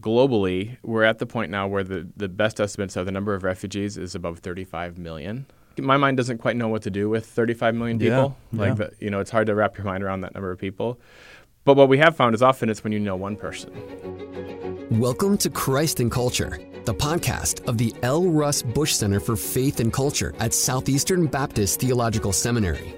Globally, 0.00 0.78
we're 0.82 1.02
at 1.02 1.18
the 1.18 1.26
point 1.26 1.50
now 1.50 1.66
where 1.66 1.84
the, 1.84 2.08
the 2.16 2.28
best 2.28 2.58
estimates 2.58 2.96
are 2.96 3.04
the 3.04 3.12
number 3.12 3.34
of 3.34 3.42
refugees 3.42 3.98
is 3.98 4.14
above 4.14 4.38
35 4.38 4.96
million. 4.96 5.44
My 5.76 5.98
mind 5.98 6.16
doesn't 6.16 6.38
quite 6.38 6.56
know 6.56 6.68
what 6.68 6.82
to 6.82 6.90
do 6.90 7.10
with 7.10 7.26
35 7.26 7.74
million 7.74 7.98
people. 7.98 8.36
Yeah, 8.52 8.60
like, 8.60 8.68
yeah. 8.68 8.74
The, 8.86 8.92
you 8.98 9.10
know, 9.10 9.20
it's 9.20 9.30
hard 9.30 9.46
to 9.48 9.54
wrap 9.54 9.76
your 9.76 9.84
mind 9.84 10.02
around 10.02 10.22
that 10.22 10.32
number 10.32 10.50
of 10.50 10.58
people. 10.58 10.98
But 11.64 11.76
what 11.76 11.90
we 11.90 11.98
have 11.98 12.16
found 12.16 12.34
is 12.34 12.40
often 12.40 12.70
it's 12.70 12.82
when 12.82 12.94
you 12.94 12.98
know 12.98 13.14
one 13.14 13.36
person. 13.36 14.88
Welcome 14.90 15.36
to 15.38 15.50
Christ 15.50 16.00
and 16.00 16.10
Culture, 16.10 16.58
the 16.84 16.94
podcast 16.94 17.66
of 17.68 17.76
the 17.76 17.94
L. 18.02 18.24
Russ 18.24 18.62
Bush 18.62 18.94
Center 18.94 19.20
for 19.20 19.36
Faith 19.36 19.80
and 19.80 19.92
Culture 19.92 20.34
at 20.38 20.54
Southeastern 20.54 21.26
Baptist 21.26 21.78
Theological 21.78 22.32
Seminary. 22.32 22.94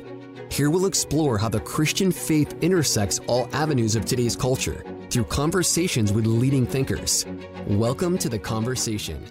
Here 0.51 0.71
we'll 0.71 0.87
explore 0.87 1.37
how 1.37 1.49
the 1.49 1.61
Christian 1.61 2.13
faith 2.13 2.55
intersects 2.63 3.19
all 3.27 3.49
avenues 3.53 3.97
of 3.97 4.05
today's 4.05 4.37
culture 4.37 4.85
through 5.13 5.25
conversations 5.25 6.11
with 6.11 6.25
leading 6.25 6.67
thinkers. 6.67 7.27
Welcome 7.67 8.17
to 8.17 8.31
the 8.31 8.39
conversation. 8.39 9.23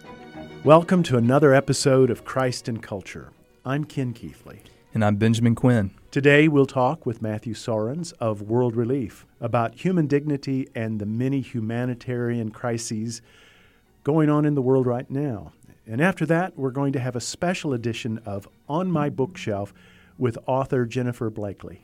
Welcome 0.63 1.01
to 1.01 1.17
another 1.17 1.55
episode 1.55 2.11
of 2.11 2.23
Christ 2.23 2.67
and 2.67 2.83
Culture. 2.83 3.31
I'm 3.65 3.85
Ken 3.85 4.13
Keathley. 4.13 4.59
And 4.93 5.03
I'm 5.03 5.15
Benjamin 5.15 5.55
Quinn. 5.55 5.89
Today 6.11 6.47
we'll 6.47 6.67
talk 6.67 7.07
with 7.07 7.23
Matthew 7.23 7.55
Soerens 7.55 8.13
of 8.19 8.43
World 8.43 8.75
Relief 8.75 9.25
about 9.39 9.73
human 9.73 10.05
dignity 10.05 10.67
and 10.75 10.99
the 10.99 11.07
many 11.07 11.41
humanitarian 11.41 12.51
crises 12.51 13.23
going 14.03 14.29
on 14.29 14.45
in 14.45 14.53
the 14.53 14.61
world 14.61 14.85
right 14.85 15.09
now. 15.09 15.51
And 15.87 15.99
after 15.99 16.27
that, 16.27 16.55
we're 16.59 16.69
going 16.69 16.93
to 16.93 16.99
have 16.99 17.15
a 17.15 17.19
special 17.19 17.73
edition 17.73 18.19
of 18.23 18.47
On 18.69 18.91
My 18.91 19.09
Bookshelf 19.09 19.73
with 20.19 20.37
author 20.45 20.85
Jennifer 20.85 21.31
Bleakley. 21.31 21.79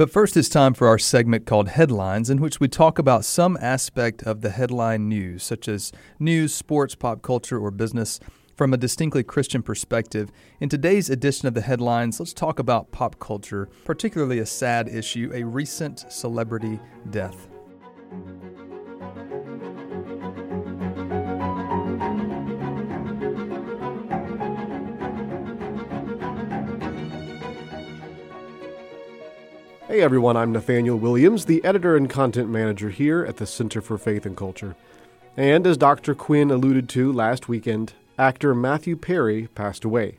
But 0.00 0.10
first, 0.10 0.34
it's 0.34 0.48
time 0.48 0.72
for 0.72 0.88
our 0.88 0.98
segment 0.98 1.44
called 1.44 1.68
Headlines, 1.68 2.30
in 2.30 2.40
which 2.40 2.58
we 2.58 2.68
talk 2.68 2.98
about 2.98 3.22
some 3.22 3.58
aspect 3.60 4.22
of 4.22 4.40
the 4.40 4.48
headline 4.48 5.10
news, 5.10 5.42
such 5.42 5.68
as 5.68 5.92
news, 6.18 6.54
sports, 6.54 6.94
pop 6.94 7.20
culture, 7.20 7.58
or 7.58 7.70
business, 7.70 8.18
from 8.56 8.72
a 8.72 8.78
distinctly 8.78 9.22
Christian 9.22 9.62
perspective. 9.62 10.32
In 10.58 10.70
today's 10.70 11.10
edition 11.10 11.48
of 11.48 11.52
the 11.52 11.60
Headlines, 11.60 12.18
let's 12.18 12.32
talk 12.32 12.58
about 12.58 12.90
pop 12.92 13.18
culture, 13.18 13.68
particularly 13.84 14.38
a 14.38 14.46
sad 14.46 14.88
issue 14.88 15.32
a 15.34 15.42
recent 15.42 16.10
celebrity 16.10 16.80
death. 17.10 17.48
Hey 29.90 30.02
everyone, 30.02 30.36
I'm 30.36 30.52
Nathaniel 30.52 30.96
Williams, 30.96 31.46
the 31.46 31.64
editor 31.64 31.96
and 31.96 32.08
content 32.08 32.48
manager 32.48 32.90
here 32.90 33.24
at 33.24 33.38
the 33.38 33.44
Center 33.44 33.80
for 33.80 33.98
Faith 33.98 34.24
and 34.24 34.36
Culture. 34.36 34.76
And 35.36 35.66
as 35.66 35.76
Dr. 35.76 36.14
Quinn 36.14 36.52
alluded 36.52 36.88
to 36.90 37.12
last 37.12 37.48
weekend, 37.48 37.94
actor 38.16 38.54
Matthew 38.54 38.94
Perry 38.94 39.48
passed 39.56 39.84
away. 39.84 40.18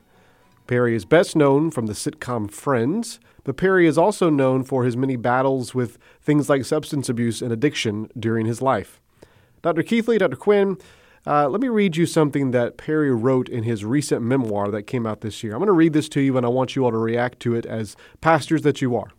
Perry 0.68 0.94
is 0.94 1.06
best 1.06 1.38
known 1.38 1.72
from 1.72 1.86
the 1.86 1.94
sitcom 1.94 2.52
Friends, 2.52 3.22
but 3.46 3.56
Perry 3.56 3.88
is 3.88 3.98
also 3.98 4.30
known 4.30 4.66
for 4.66 4.84
his 4.84 4.98
many 4.98 5.16
battles 5.16 5.74
with 5.74 5.98
things 6.22 6.50
like 6.50 6.66
substance 6.66 7.08
abuse 7.08 7.42
and 7.42 7.54
addiction 7.54 8.10
during 8.20 8.48
his 8.48 8.62
life. 8.62 9.00
Dr. 9.62 9.84
Keathley, 9.84 10.20
Dr. 10.20 10.36
Quinn, 10.36 10.80
uh, 11.26 11.48
let 11.48 11.62
me 11.62 11.70
read 11.70 11.96
you 11.96 12.06
something 12.06 12.52
that 12.52 12.76
Perry 12.76 13.16
wrote 13.16 13.48
in 13.48 13.64
his 13.64 13.86
recent 13.86 14.22
memoir 14.22 14.70
that 14.70 14.84
came 14.84 15.08
out 15.08 15.22
this 15.22 15.46
year. 15.46 15.54
I'm 15.54 15.60
going 15.60 15.68
to 15.68 15.72
read 15.72 15.94
this 15.94 16.10
to 16.10 16.20
you, 16.20 16.36
and 16.36 16.46
I 16.46 16.50
want 16.50 16.76
you 16.76 16.84
all 16.84 16.92
to 16.92 16.98
react 16.98 17.40
to 17.44 17.56
it 17.56 17.66
as 17.66 17.96
pastors 18.20 18.64
that 18.64 18.82
you 18.82 18.98
are. 18.98 19.14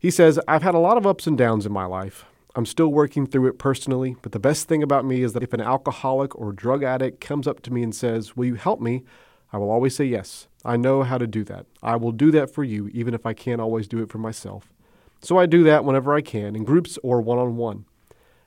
He 0.00 0.10
says, 0.10 0.40
I've 0.48 0.62
had 0.62 0.74
a 0.74 0.78
lot 0.78 0.96
of 0.96 1.06
ups 1.06 1.26
and 1.26 1.36
downs 1.36 1.66
in 1.66 1.72
my 1.72 1.84
life. 1.84 2.24
I'm 2.56 2.64
still 2.64 2.88
working 2.88 3.26
through 3.26 3.48
it 3.48 3.58
personally, 3.58 4.16
but 4.22 4.32
the 4.32 4.38
best 4.38 4.66
thing 4.66 4.82
about 4.82 5.04
me 5.04 5.22
is 5.22 5.34
that 5.34 5.42
if 5.42 5.52
an 5.52 5.60
alcoholic 5.60 6.34
or 6.34 6.52
drug 6.52 6.82
addict 6.82 7.20
comes 7.20 7.46
up 7.46 7.60
to 7.62 7.72
me 7.72 7.82
and 7.82 7.94
says, 7.94 8.34
Will 8.34 8.46
you 8.46 8.54
help 8.54 8.80
me? 8.80 9.04
I 9.52 9.58
will 9.58 9.70
always 9.70 9.94
say 9.94 10.06
yes. 10.06 10.48
I 10.64 10.78
know 10.78 11.02
how 11.02 11.18
to 11.18 11.26
do 11.26 11.44
that. 11.44 11.66
I 11.82 11.96
will 11.96 12.12
do 12.12 12.30
that 12.30 12.50
for 12.50 12.64
you, 12.64 12.88
even 12.88 13.12
if 13.12 13.26
I 13.26 13.34
can't 13.34 13.60
always 13.60 13.86
do 13.86 14.02
it 14.02 14.08
for 14.08 14.16
myself. 14.16 14.72
So 15.20 15.36
I 15.36 15.44
do 15.44 15.62
that 15.64 15.84
whenever 15.84 16.14
I 16.14 16.22
can, 16.22 16.56
in 16.56 16.64
groups 16.64 16.98
or 17.02 17.20
one 17.20 17.38
on 17.38 17.58
one. 17.58 17.84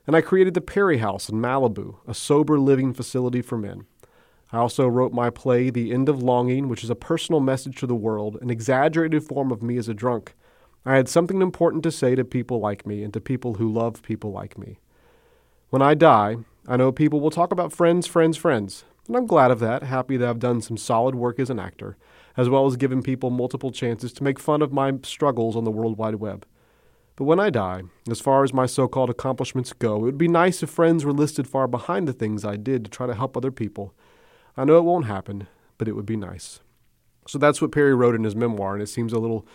And 0.07 0.15
I 0.15 0.21
created 0.21 0.55
the 0.55 0.61
Perry 0.61 0.97
House 0.97 1.29
in 1.29 1.39
Malibu, 1.39 1.97
a 2.07 2.15
sober 2.15 2.59
living 2.59 2.95
facility 2.95 3.43
for 3.43 3.59
men. 3.59 3.85
I 4.51 4.57
also 4.57 4.87
wrote 4.87 5.13
my 5.13 5.29
play, 5.29 5.69
The 5.69 5.91
End 5.93 6.09
of 6.09 6.21
Longing, 6.21 6.67
which 6.67 6.83
is 6.83 6.89
a 6.89 6.95
personal 6.95 7.41
message 7.41 7.77
to 7.77 7.87
the 7.87 7.95
world, 7.95 8.39
an 8.41 8.49
exaggerated 8.49 9.23
form 9.23 9.51
of 9.51 9.61
me 9.61 9.77
as 9.77 9.87
a 9.87 9.93
drunk. 9.93 10.33
I 10.85 10.95
had 10.95 11.07
something 11.07 11.41
important 11.41 11.83
to 11.83 11.91
say 11.91 12.15
to 12.15 12.25
people 12.25 12.59
like 12.59 12.85
me 12.85 13.03
and 13.03 13.13
to 13.13 13.21
people 13.21 13.55
who 13.55 13.71
love 13.71 14.03
people 14.03 14.31
like 14.31 14.57
me. 14.57 14.79
When 15.69 15.81
I 15.81 15.93
die, 15.93 16.37
I 16.67 16.77
know 16.77 16.91
people 16.91 17.19
will 17.21 17.31
talk 17.31 17.51
about 17.51 17.71
friends, 17.71 18.05
friends, 18.05 18.37
friends, 18.37 18.83
and 19.07 19.17
I'm 19.17 19.25
glad 19.25 19.51
of 19.51 19.59
that, 19.59 19.83
happy 19.83 20.17
that 20.17 20.29
I've 20.29 20.39
done 20.39 20.61
some 20.61 20.77
solid 20.77 21.15
work 21.15 21.39
as 21.39 21.49
an 21.49 21.59
actor, 21.59 21.97
as 22.37 22.49
well 22.49 22.65
as 22.65 22.77
given 22.77 23.01
people 23.01 23.29
multiple 23.29 23.71
chances 23.71 24.13
to 24.13 24.23
make 24.23 24.39
fun 24.39 24.61
of 24.61 24.71
my 24.71 24.93
struggles 25.03 25.55
on 25.55 25.65
the 25.65 25.71
World 25.71 25.97
Wide 25.97 26.15
Web. 26.15 26.45
But 27.15 27.25
when 27.25 27.39
I 27.39 27.49
die, 27.49 27.83
as 28.09 28.21
far 28.21 28.43
as 28.43 28.53
my 28.53 28.65
so 28.65 28.87
called 28.87 29.09
accomplishments 29.09 29.73
go, 29.73 29.97
it 29.97 30.01
would 30.01 30.17
be 30.17 30.27
nice 30.27 30.63
if 30.63 30.69
friends 30.69 31.05
were 31.05 31.11
listed 31.11 31.47
far 31.47 31.67
behind 31.67 32.07
the 32.07 32.13
things 32.13 32.43
I 32.43 32.55
did 32.55 32.85
to 32.85 32.91
try 32.91 33.05
to 33.05 33.13
help 33.13 33.37
other 33.37 33.51
people. 33.51 33.93
I 34.57 34.65
know 34.65 34.77
it 34.77 34.83
won't 34.83 35.05
happen, 35.05 35.47
but 35.77 35.87
it 35.87 35.95
would 35.95 36.05
be 36.05 36.17
nice. 36.17 36.61
So 37.27 37.37
that's 37.37 37.61
what 37.61 37.71
Perry 37.71 37.93
wrote 37.93 38.15
in 38.15 38.23
his 38.23 38.35
memoir, 38.35 38.73
and 38.73 38.81
it 38.81 38.87
seems 38.87 39.13
a 39.13 39.19
little 39.19 39.45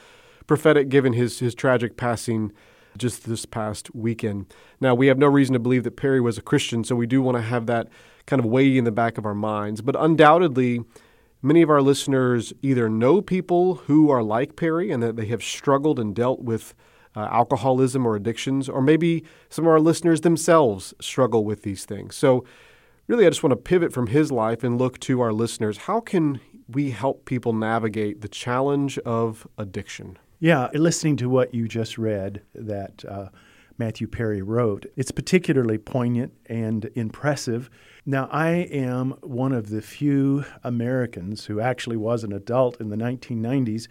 prophetic 0.49 0.89
given 0.89 1.13
his, 1.13 1.39
his 1.39 1.55
tragic 1.55 1.97
passing 1.97 2.51
just 2.97 3.29
this 3.29 3.47
past 3.47 3.95
weekend. 3.95 4.53
Now, 4.81 4.95
we 4.95 5.07
have 5.07 5.19
no 5.19 5.29
reason 5.29 5.53
to 5.53 5.61
believe 5.61 5.85
that 5.85 5.97
Perry 5.97 6.21
was 6.21 6.37
a 6.37 6.43
Christian, 6.43 6.83
so 6.83 6.97
we 6.97 7.07
do 7.07 7.23
want 7.23 7.37
to 7.37 7.43
have 7.43 7.67
that 7.67 7.89
kind 8.27 8.41
of 8.41 8.47
weighty 8.47 8.77
in 8.77 8.85
the 8.85 8.91
back 8.91 9.17
of 9.17 9.25
our 9.25 9.35
minds. 9.35 9.81
But 9.81 9.95
undoubtedly, 9.97 10.81
many 11.41 11.63
of 11.63 11.71
our 11.71 11.81
listeners 11.81 12.53
either 12.63 12.89
know 12.89 13.23
people 13.23 13.77
who 13.77 14.11
are 14.11 14.23
like 14.23 14.57
Perry 14.57 14.91
and 14.91 15.01
that 15.03 15.15
they 15.15 15.27
have 15.27 15.45
struggled 15.45 16.01
and 16.01 16.15
dealt 16.15 16.41
with 16.41 16.75
uh, 17.15 17.29
alcoholism 17.31 18.07
or 18.07 18.17
addictions, 18.17 18.69
or 18.69 18.83
maybe 18.83 19.25
some 19.49 19.65
of 19.65 19.71
our 19.71 19.81
listeners 19.81 20.23
themselves 20.23 20.93
struggle 21.01 21.45
with 21.45 21.63
these 21.63 21.85
things. 21.85 22.17
So, 22.17 22.45
really, 23.07 23.27
I 23.27 23.31
just 23.31 23.43
want 23.43 23.53
to 23.53 23.57
pivot 23.57 23.93
from 23.93 24.09
his 24.09 24.33
life 24.33 24.63
and 24.65 24.79
look 24.79 24.99
to 25.01 25.21
our 25.21 25.33
listeners. 25.33 25.79
How 25.79 26.01
can 26.01 26.41
we 26.69 26.91
help 26.91 27.25
people 27.25 27.53
navigate 27.53 28.21
the 28.21 28.29
challenge 28.29 28.99
of 28.99 29.47
addiction? 29.57 30.19
Yeah, 30.41 30.69
listening 30.73 31.17
to 31.17 31.29
what 31.29 31.53
you 31.53 31.67
just 31.67 31.99
read 31.99 32.43
that 32.55 33.05
uh, 33.05 33.31
Matthew 33.77 34.07
Perry 34.07 34.41
wrote, 34.41 34.87
it's 34.95 35.11
particularly 35.11 35.79
poignant 35.79 36.33
and 36.47 36.89
impressive. 36.95 37.69
Now, 38.07 38.29
I 38.31 38.51
am 38.51 39.17
one 39.23 39.53
of 39.53 39.71
the 39.71 39.83
few 39.83 40.45
Americans 40.63 41.47
who 41.47 41.59
actually 41.59 41.97
was 41.97 42.23
an 42.23 42.33
adult 42.33 42.81
in 42.81 42.89
the 42.89 42.97
1990s 42.97 43.89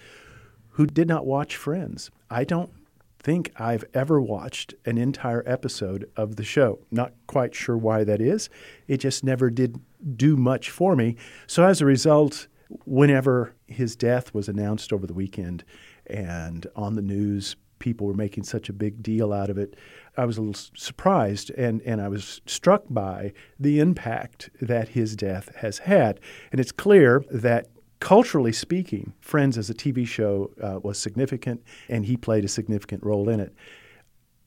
who 0.69 0.85
did 0.85 1.09
not 1.09 1.25
watch 1.25 1.57
Friends. 1.57 2.11
I 2.29 2.45
don't 2.45 2.71
think 3.19 3.51
I've 3.57 3.83
ever 3.93 4.21
watched 4.21 4.73
an 4.85 4.97
entire 4.97 5.43
episode 5.45 6.09
of 6.15 6.37
the 6.37 6.45
show. 6.45 6.79
Not 6.91 7.11
quite 7.27 7.53
sure 7.55 7.75
why 7.77 8.05
that 8.05 8.21
is. 8.21 8.49
It 8.87 8.97
just 8.97 9.21
never 9.21 9.49
did 9.49 9.81
do 10.15 10.37
much 10.37 10.69
for 10.69 10.95
me. 10.95 11.17
So, 11.45 11.65
as 11.65 11.81
a 11.81 11.85
result, 11.85 12.47
whenever 12.85 13.55
his 13.67 13.95
death 13.95 14.33
was 14.33 14.47
announced 14.47 14.93
over 14.93 15.07
the 15.07 15.13
weekend, 15.13 15.63
and 16.09 16.67
on 16.75 16.95
the 16.95 17.01
news, 17.01 17.55
people 17.79 18.07
were 18.07 18.13
making 18.13 18.43
such 18.43 18.69
a 18.69 18.73
big 18.73 19.03
deal 19.03 19.33
out 19.33 19.49
of 19.49 19.57
it. 19.57 19.75
I 20.17 20.25
was 20.25 20.37
a 20.37 20.41
little 20.41 20.61
surprised 20.75 21.51
and, 21.51 21.81
and 21.83 22.01
I 22.01 22.07
was 22.07 22.41
struck 22.45 22.83
by 22.89 23.33
the 23.59 23.79
impact 23.79 24.49
that 24.61 24.89
his 24.89 25.15
death 25.15 25.53
has 25.57 25.79
had. 25.79 26.19
And 26.51 26.59
it's 26.59 26.71
clear 26.71 27.23
that 27.31 27.67
culturally 27.99 28.53
speaking, 28.53 29.13
Friends 29.19 29.57
as 29.57 29.69
a 29.69 29.73
TV 29.73 30.07
show 30.07 30.51
uh, 30.61 30.79
was 30.81 30.97
significant 30.97 31.63
and 31.89 32.05
he 32.05 32.17
played 32.17 32.45
a 32.45 32.49
significant 32.49 33.03
role 33.03 33.29
in 33.29 33.39
it. 33.39 33.53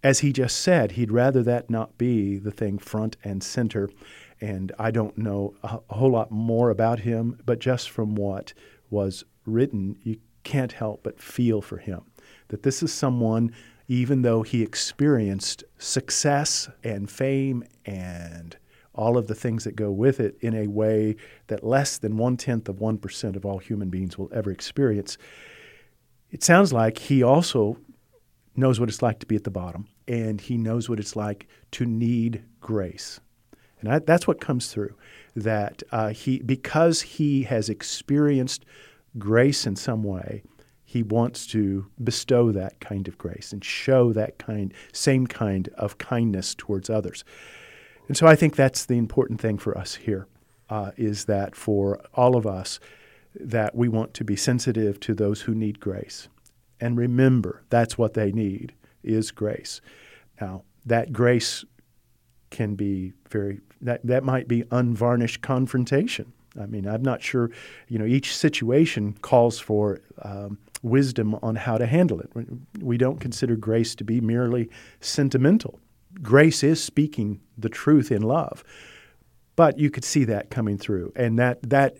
As 0.02 0.20
he 0.20 0.32
just 0.32 0.60
said, 0.60 0.92
he'd 0.92 1.12
rather 1.12 1.42
that 1.42 1.68
not 1.68 1.98
be 1.98 2.38
the 2.38 2.50
thing 2.50 2.78
front 2.78 3.16
and 3.22 3.42
center. 3.42 3.90
And 4.40 4.72
I 4.78 4.90
don't 4.90 5.18
know 5.18 5.54
a, 5.62 5.80
whole 5.90 6.12
lot 6.12 6.30
more 6.30 6.70
about 6.70 7.00
him, 7.00 7.38
but 7.44 7.58
just 7.58 7.90
from 7.90 8.14
what 8.14 8.54
was 8.88 9.24
written, 9.44 9.98
you 10.02 10.18
can't 10.42 10.72
help 10.72 11.02
but 11.02 11.20
feel 11.20 11.60
for 11.60 11.78
him 11.78 12.02
that 12.50 12.62
this 12.62 12.82
is 12.82 12.92
someone, 12.92 13.52
even 13.88 14.22
though 14.22 14.42
he 14.42 14.62
experienced 14.62 15.64
success 15.78 16.68
and 16.84 17.10
fame 17.10 17.64
and 17.86 18.56
all 18.94 19.16
of 19.16 19.28
the 19.28 19.34
things 19.34 19.64
that 19.64 19.76
go 19.76 19.90
with 19.90 20.20
it 20.20 20.36
in 20.40 20.54
a 20.54 20.66
way 20.66 21.16
that 21.46 21.64
less 21.64 21.98
than 21.98 22.16
one 22.16 22.36
tenth 22.36 22.68
of 22.68 22.76
1% 22.76 23.36
of 23.36 23.46
all 23.46 23.58
human 23.58 23.88
beings 23.88 24.18
will 24.18 24.28
ever 24.32 24.50
experience. 24.50 25.16
It 26.30 26.42
sounds 26.42 26.72
like 26.72 26.98
he 26.98 27.22
also 27.22 27.78
knows 28.56 28.78
what 28.78 28.88
it's 28.88 29.02
like 29.02 29.20
to 29.20 29.26
be 29.26 29.36
at 29.36 29.44
the 29.44 29.50
bottom, 29.50 29.88
and 30.06 30.40
he 30.40 30.58
knows 30.58 30.88
what 30.88 30.98
it's 30.98 31.16
like 31.16 31.46
to 31.72 31.86
need 31.86 32.42
grace. 32.60 33.20
And 33.80 33.90
I, 33.90 33.98
that's 34.00 34.26
what 34.26 34.40
comes 34.40 34.72
through. 34.72 34.94
That 35.34 35.82
uh, 35.92 36.08
he, 36.08 36.40
because 36.40 37.00
he 37.00 37.44
has 37.44 37.68
experienced 37.68 38.64
grace 39.18 39.66
in 39.66 39.76
some 39.76 40.02
way, 40.02 40.42
he 40.84 41.02
wants 41.02 41.46
to 41.48 41.86
bestow 42.02 42.50
that 42.52 42.80
kind 42.80 43.06
of 43.06 43.16
grace 43.16 43.52
and 43.52 43.64
show 43.64 44.12
that 44.12 44.38
kind, 44.38 44.74
same 44.92 45.26
kind 45.26 45.68
of 45.76 45.98
kindness 45.98 46.54
towards 46.54 46.90
others. 46.90 47.24
And 48.08 48.16
so 48.16 48.26
I 48.26 48.34
think 48.34 48.56
that's 48.56 48.86
the 48.86 48.98
important 48.98 49.40
thing 49.40 49.56
for 49.58 49.78
us 49.78 49.94
here 49.94 50.26
uh, 50.68 50.90
is 50.96 51.26
that 51.26 51.54
for 51.54 52.00
all 52.14 52.36
of 52.36 52.46
us, 52.46 52.80
that 53.38 53.74
we 53.74 53.88
want 53.88 54.14
to 54.14 54.24
be 54.24 54.34
sensitive 54.34 54.98
to 55.00 55.14
those 55.14 55.42
who 55.42 55.54
need 55.54 55.78
grace. 55.78 56.28
And 56.80 56.96
remember, 56.96 57.62
that's 57.70 57.96
what 57.96 58.14
they 58.14 58.32
need 58.32 58.74
is 59.04 59.30
grace. 59.30 59.80
Now, 60.40 60.64
that 60.86 61.12
grace 61.12 61.64
can 62.50 62.74
be 62.74 63.12
very 63.28 63.60
that 63.80 64.04
that 64.04 64.24
might 64.24 64.48
be 64.48 64.64
unvarnished 64.70 65.40
confrontation. 65.40 66.32
I 66.58 66.66
mean, 66.66 66.86
I'm 66.86 67.02
not 67.02 67.22
sure. 67.22 67.50
You 67.88 67.98
know, 67.98 68.04
each 68.04 68.36
situation 68.36 69.14
calls 69.22 69.58
for 69.58 70.00
um, 70.22 70.58
wisdom 70.82 71.36
on 71.42 71.56
how 71.56 71.78
to 71.78 71.86
handle 71.86 72.20
it. 72.20 72.30
We 72.80 72.96
don't 72.96 73.20
consider 73.20 73.56
grace 73.56 73.94
to 73.96 74.04
be 74.04 74.20
merely 74.20 74.70
sentimental. 75.00 75.78
Grace 76.22 76.62
is 76.62 76.82
speaking 76.82 77.40
the 77.56 77.68
truth 77.68 78.10
in 78.10 78.22
love, 78.22 78.64
but 79.54 79.78
you 79.78 79.90
could 79.90 80.04
see 80.04 80.24
that 80.24 80.50
coming 80.50 80.76
through, 80.76 81.12
and 81.14 81.38
that 81.38 81.62
that 81.68 81.96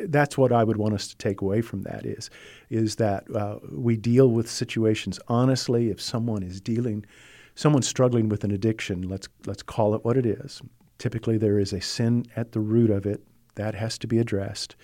that's 0.00 0.38
what 0.38 0.52
I 0.52 0.64
would 0.64 0.76
want 0.76 0.94
us 0.94 1.08
to 1.08 1.16
take 1.16 1.40
away 1.40 1.60
from 1.60 1.82
that 1.82 2.06
is 2.06 2.30
is 2.70 2.96
that 2.96 3.24
uh, 3.34 3.58
we 3.70 3.96
deal 3.96 4.30
with 4.30 4.48
situations 4.48 5.20
honestly. 5.28 5.90
If 5.90 6.00
someone 6.00 6.42
is 6.42 6.60
dealing 6.60 7.04
someone's 7.54 7.86
struggling 7.88 8.28
with 8.30 8.44
an 8.44 8.50
addiction, 8.50 9.02
let's 9.02 9.28
let's 9.46 9.62
call 9.62 9.94
it 9.94 10.04
what 10.04 10.16
it 10.16 10.24
is. 10.24 10.62
Typically, 10.98 11.36
there 11.36 11.58
is 11.58 11.72
a 11.72 11.80
sin 11.80 12.24
at 12.36 12.52
the 12.52 12.60
root 12.60 12.90
of 12.90 13.04
it 13.06 13.22
that 13.60 13.74
has 13.74 13.98
to 13.98 14.06
be 14.06 14.18
addressed, 14.18 14.74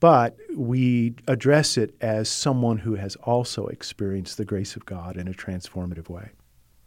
but 0.00 0.36
we 0.56 1.14
address 1.28 1.76
it 1.76 1.94
as 2.00 2.28
someone 2.28 2.78
who 2.78 2.96
has 2.96 3.14
also 3.22 3.66
experienced 3.66 4.36
the 4.36 4.44
grace 4.44 4.74
of 4.74 4.84
God 4.84 5.16
in 5.16 5.28
a 5.28 5.32
transformative 5.32 6.08
way. 6.08 6.30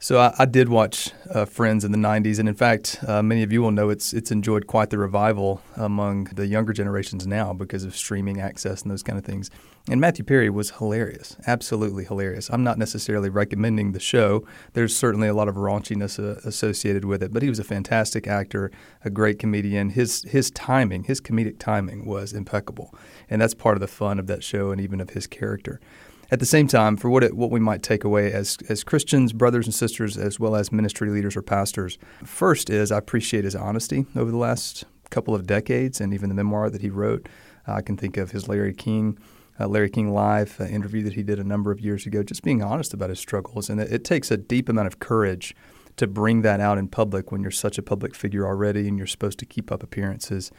So 0.01 0.17
I, 0.17 0.33
I 0.39 0.45
did 0.45 0.69
watch 0.69 1.11
uh, 1.29 1.43
Friends 1.43 1.83
in 1.83 1.91
the 1.91 1.97
'90s, 1.97 2.39
and 2.39 2.47
in 2.47 2.55
fact, 2.55 3.03
uh, 3.05 3.21
many 3.21 3.43
of 3.43 3.51
you 3.51 3.61
will 3.61 3.71
know 3.71 3.89
it's 3.89 4.13
it's 4.13 4.31
enjoyed 4.31 4.65
quite 4.65 4.91
the 4.91 4.97
revival 4.97 5.61
among 5.75 6.25
the 6.35 6.47
younger 6.47 6.71
generations 6.71 7.27
now 7.27 7.51
because 7.51 7.83
of 7.83 7.93
streaming 7.93 8.39
access 8.39 8.81
and 8.81 8.89
those 8.89 9.03
kind 9.03 9.19
of 9.19 9.25
things. 9.25 9.51
And 9.89 9.99
Matthew 9.99 10.23
Perry 10.23 10.49
was 10.49 10.71
hilarious, 10.71 11.35
absolutely 11.47 12.05
hilarious. 12.05 12.49
I'm 12.49 12.63
not 12.63 12.77
necessarily 12.77 13.29
recommending 13.29 13.91
the 13.91 13.99
show. 13.99 14.45
There's 14.71 14.95
certainly 14.95 15.27
a 15.27 15.33
lot 15.33 15.49
of 15.49 15.55
raunchiness 15.55 16.17
uh, 16.17 16.39
associated 16.47 17.03
with 17.03 17.21
it, 17.21 17.33
but 17.33 17.43
he 17.43 17.49
was 17.49 17.59
a 17.59 17.65
fantastic 17.65 18.25
actor, 18.25 18.71
a 19.03 19.09
great 19.09 19.37
comedian. 19.37 19.89
His 19.89 20.23
his 20.23 20.49
timing, 20.49 21.03
his 21.03 21.19
comedic 21.19 21.59
timing, 21.59 22.05
was 22.05 22.31
impeccable, 22.31 22.95
and 23.29 23.41
that's 23.41 23.53
part 23.53 23.75
of 23.75 23.81
the 23.81 23.87
fun 23.87 24.17
of 24.17 24.27
that 24.27 24.45
show 24.45 24.71
and 24.71 24.79
even 24.79 25.01
of 25.01 25.09
his 25.09 25.27
character. 25.27 25.81
At 26.31 26.39
the 26.39 26.45
same 26.45 26.67
time, 26.67 26.95
for 26.95 27.09
what 27.09 27.23
it, 27.23 27.35
what 27.35 27.49
we 27.49 27.59
might 27.59 27.81
take 27.81 28.03
away 28.03 28.31
as 28.31 28.57
as 28.69 28.83
Christians, 28.83 29.33
brothers 29.33 29.65
and 29.65 29.73
sisters, 29.73 30.17
as 30.17 30.39
well 30.39 30.55
as 30.55 30.71
ministry 30.71 31.09
leaders 31.09 31.35
or 31.35 31.41
pastors, 31.41 31.97
first 32.23 32.69
is 32.69 32.91
I 32.91 32.99
appreciate 32.99 33.45
his 33.45 33.55
honesty 33.55 34.05
over 34.15 34.29
the 34.29 34.37
last 34.37 34.85
couple 35.09 35.33
of 35.33 35.47
decades, 35.47 35.99
and 35.99 36.13
even 36.13 36.29
the 36.29 36.35
memoir 36.35 36.69
that 36.69 36.81
he 36.81 36.89
wrote. 36.89 37.27
Uh, 37.67 37.73
I 37.73 37.81
can 37.81 37.97
think 37.97 38.17
of 38.17 38.31
his 38.31 38.47
Larry 38.47 38.73
King. 38.73 39.17
Uh, 39.59 39.67
Larry 39.67 39.89
King 39.89 40.13
Live 40.13 40.55
uh, 40.61 40.65
interview 40.65 41.03
that 41.03 41.13
he 41.13 41.23
did 41.23 41.39
a 41.39 41.43
number 41.43 41.71
of 41.71 41.81
years 41.81 42.05
ago, 42.05 42.23
just 42.23 42.43
being 42.43 42.61
honest 42.61 42.93
about 42.93 43.09
his 43.09 43.19
struggles. 43.19 43.69
And 43.69 43.81
it, 43.81 43.91
it 43.91 44.05
takes 44.05 44.31
a 44.31 44.37
deep 44.37 44.69
amount 44.69 44.87
of 44.87 44.99
courage 44.99 45.55
to 45.97 46.07
bring 46.07 46.43
that 46.43 46.61
out 46.61 46.77
in 46.77 46.87
public 46.87 47.29
when 47.29 47.41
you're 47.41 47.51
such 47.51 47.77
a 47.77 47.81
public 47.81 48.15
figure 48.15 48.47
already 48.47 48.87
and 48.87 48.97
you're 48.97 49.07
supposed 49.07 49.37
to 49.39 49.45
keep 49.45 49.69
up 49.69 49.83
appearances. 49.83 50.49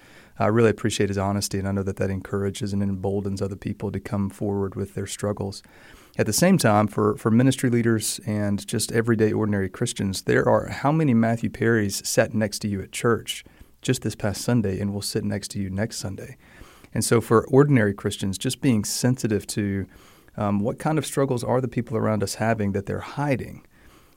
I 0.40 0.46
really 0.46 0.70
appreciate 0.70 1.10
his 1.10 1.18
honesty, 1.18 1.58
and 1.58 1.68
I 1.68 1.72
know 1.72 1.82
that 1.82 1.96
that 1.96 2.08
encourages 2.08 2.72
and 2.72 2.82
emboldens 2.82 3.42
other 3.42 3.56
people 3.56 3.92
to 3.92 4.00
come 4.00 4.30
forward 4.30 4.74
with 4.74 4.94
their 4.94 5.06
struggles. 5.06 5.62
At 6.16 6.24
the 6.24 6.32
same 6.32 6.56
time, 6.56 6.86
for, 6.86 7.14
for 7.18 7.30
ministry 7.30 7.68
leaders 7.68 8.20
and 8.26 8.66
just 8.66 8.90
everyday 8.90 9.32
ordinary 9.32 9.68
Christians, 9.68 10.22
there 10.22 10.48
are 10.48 10.68
how 10.68 10.92
many 10.92 11.12
Matthew 11.12 11.50
Perrys 11.50 12.04
sat 12.06 12.32
next 12.32 12.60
to 12.60 12.68
you 12.68 12.80
at 12.80 12.90
church 12.90 13.44
just 13.82 14.00
this 14.00 14.14
past 14.14 14.40
Sunday 14.40 14.80
and 14.80 14.94
will 14.94 15.02
sit 15.02 15.24
next 15.24 15.48
to 15.48 15.60
you 15.60 15.68
next 15.68 15.98
Sunday? 15.98 16.38
And 16.94 17.04
so, 17.04 17.20
for 17.20 17.46
ordinary 17.48 17.92
Christians, 17.92 18.38
just 18.38 18.62
being 18.62 18.82
sensitive 18.82 19.46
to 19.48 19.86
um, 20.38 20.60
what 20.60 20.78
kind 20.78 20.96
of 20.96 21.04
struggles 21.04 21.44
are 21.44 21.60
the 21.60 21.68
people 21.68 21.98
around 21.98 22.22
us 22.22 22.36
having 22.36 22.72
that 22.72 22.86
they're 22.86 23.00
hiding 23.00 23.66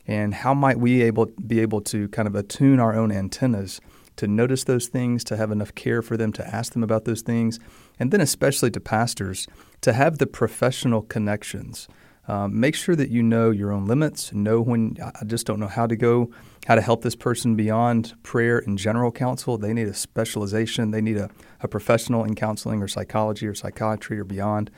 and 0.07 0.33
how 0.33 0.53
might 0.53 0.79
we 0.79 1.01
able 1.01 1.27
be 1.47 1.59
able 1.59 1.81
to 1.81 2.07
kind 2.09 2.27
of 2.27 2.35
attune 2.35 2.79
our 2.79 2.93
own 2.93 3.11
antennas 3.11 3.81
to 4.17 4.27
notice 4.27 4.63
those 4.63 4.87
things, 4.87 5.23
to 5.25 5.37
have 5.37 5.51
enough 5.51 5.73
care 5.75 6.01
for 6.01 6.17
them, 6.17 6.31
to 6.33 6.47
ask 6.47 6.73
them 6.73 6.83
about 6.83 7.05
those 7.05 7.21
things, 7.21 7.59
and 7.99 8.11
then 8.11 8.21
especially 8.21 8.71
to 8.71 8.79
pastors 8.79 9.47
to 9.81 9.93
have 9.93 10.17
the 10.17 10.27
professional 10.27 11.01
connections. 11.01 11.87
Um, 12.27 12.57
make 12.57 12.73
sure 12.75 12.95
that 12.95 13.09
you 13.09 13.21
know 13.21 13.51
your 13.51 13.71
own 13.71 13.85
limits. 13.85 14.31
Know 14.31 14.61
when 14.61 14.97
I 15.01 15.25
just 15.25 15.45
don't 15.45 15.59
know 15.59 15.67
how 15.67 15.87
to 15.87 15.95
go, 15.95 16.31
how 16.67 16.75
to 16.75 16.81
help 16.81 17.01
this 17.01 17.15
person 17.15 17.55
beyond 17.55 18.13
prayer 18.23 18.59
and 18.59 18.77
general 18.77 19.11
counsel. 19.11 19.57
They 19.57 19.73
need 19.73 19.89
a 19.89 19.93
specialization. 19.93 20.91
They 20.91 21.01
need 21.01 21.17
a, 21.17 21.29
a 21.59 21.67
professional 21.67 22.23
in 22.23 22.35
counseling 22.35 22.81
or 22.81 22.87
psychology 22.87 23.45
or 23.45 23.55
psychiatry 23.55 24.19
or 24.19 24.23
beyond. 24.23 24.71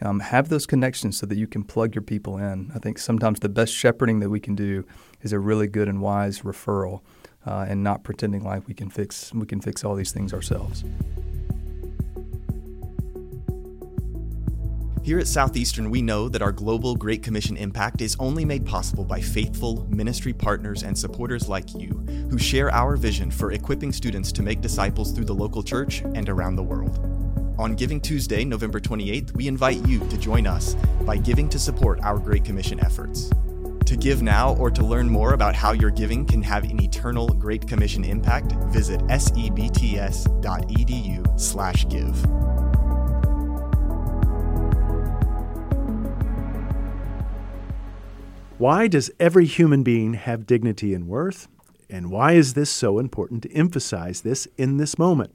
Um, 0.00 0.20
have 0.20 0.48
those 0.48 0.66
connections 0.66 1.16
so 1.16 1.26
that 1.26 1.36
you 1.36 1.46
can 1.46 1.62
plug 1.62 1.94
your 1.94 2.02
people 2.02 2.36
in. 2.38 2.70
I 2.74 2.78
think 2.78 2.98
sometimes 2.98 3.40
the 3.40 3.48
best 3.48 3.72
shepherding 3.72 4.20
that 4.20 4.30
we 4.30 4.40
can 4.40 4.54
do 4.54 4.84
is 5.22 5.32
a 5.32 5.38
really 5.38 5.68
good 5.68 5.88
and 5.88 6.00
wise 6.00 6.40
referral, 6.40 7.00
uh, 7.46 7.66
and 7.68 7.82
not 7.82 8.04
pretending 8.04 8.44
like 8.44 8.66
we 8.66 8.74
can 8.74 8.90
fix 8.90 9.32
we 9.34 9.46
can 9.46 9.60
fix 9.60 9.84
all 9.84 9.94
these 9.94 10.12
things 10.12 10.32
ourselves. 10.32 10.84
Here 15.04 15.18
at 15.18 15.26
Southeastern, 15.26 15.90
we 15.90 16.00
know 16.00 16.28
that 16.28 16.42
our 16.42 16.52
global 16.52 16.94
Great 16.94 17.24
Commission 17.24 17.56
impact 17.56 18.00
is 18.00 18.16
only 18.20 18.44
made 18.44 18.64
possible 18.64 19.04
by 19.04 19.20
faithful 19.20 19.84
ministry 19.90 20.32
partners 20.32 20.84
and 20.84 20.96
supporters 20.96 21.48
like 21.48 21.74
you, 21.74 21.88
who 22.30 22.38
share 22.38 22.72
our 22.72 22.94
vision 22.94 23.28
for 23.28 23.50
equipping 23.50 23.92
students 23.92 24.30
to 24.30 24.44
make 24.44 24.60
disciples 24.60 25.10
through 25.10 25.24
the 25.24 25.34
local 25.34 25.60
church 25.60 26.02
and 26.14 26.28
around 26.28 26.54
the 26.54 26.62
world. 26.62 27.00
On 27.58 27.74
Giving 27.74 28.00
Tuesday, 28.00 28.44
November 28.44 28.78
28th, 28.78 29.34
we 29.34 29.48
invite 29.48 29.84
you 29.88 29.98
to 30.08 30.16
join 30.16 30.46
us 30.46 30.74
by 31.04 31.16
giving 31.16 31.48
to 31.48 31.58
support 31.58 32.00
our 32.02 32.20
Great 32.20 32.44
Commission 32.44 32.78
efforts. 32.78 33.28
To 33.92 33.98
give 33.98 34.22
now 34.22 34.54
or 34.56 34.70
to 34.70 34.82
learn 34.82 35.10
more 35.10 35.34
about 35.34 35.54
how 35.54 35.72
your 35.72 35.90
giving 35.90 36.24
can 36.24 36.42
have 36.44 36.64
an 36.64 36.80
eternal 36.80 37.28
Great 37.28 37.68
Commission 37.68 38.04
impact, 38.04 38.52
visit 38.70 39.02
sebts.edu/give. 39.02 39.76
Why 48.56 48.88
does 48.88 49.10
every 49.20 49.44
human 49.44 49.82
being 49.82 50.14
have 50.14 50.46
dignity 50.46 50.94
and 50.94 51.06
worth? 51.06 51.48
And 51.90 52.10
why 52.10 52.32
is 52.32 52.54
this 52.54 52.70
so 52.70 52.98
important 52.98 53.42
to 53.42 53.52
emphasize 53.52 54.22
this 54.22 54.48
in 54.56 54.78
this 54.78 54.98
moment? 54.98 55.34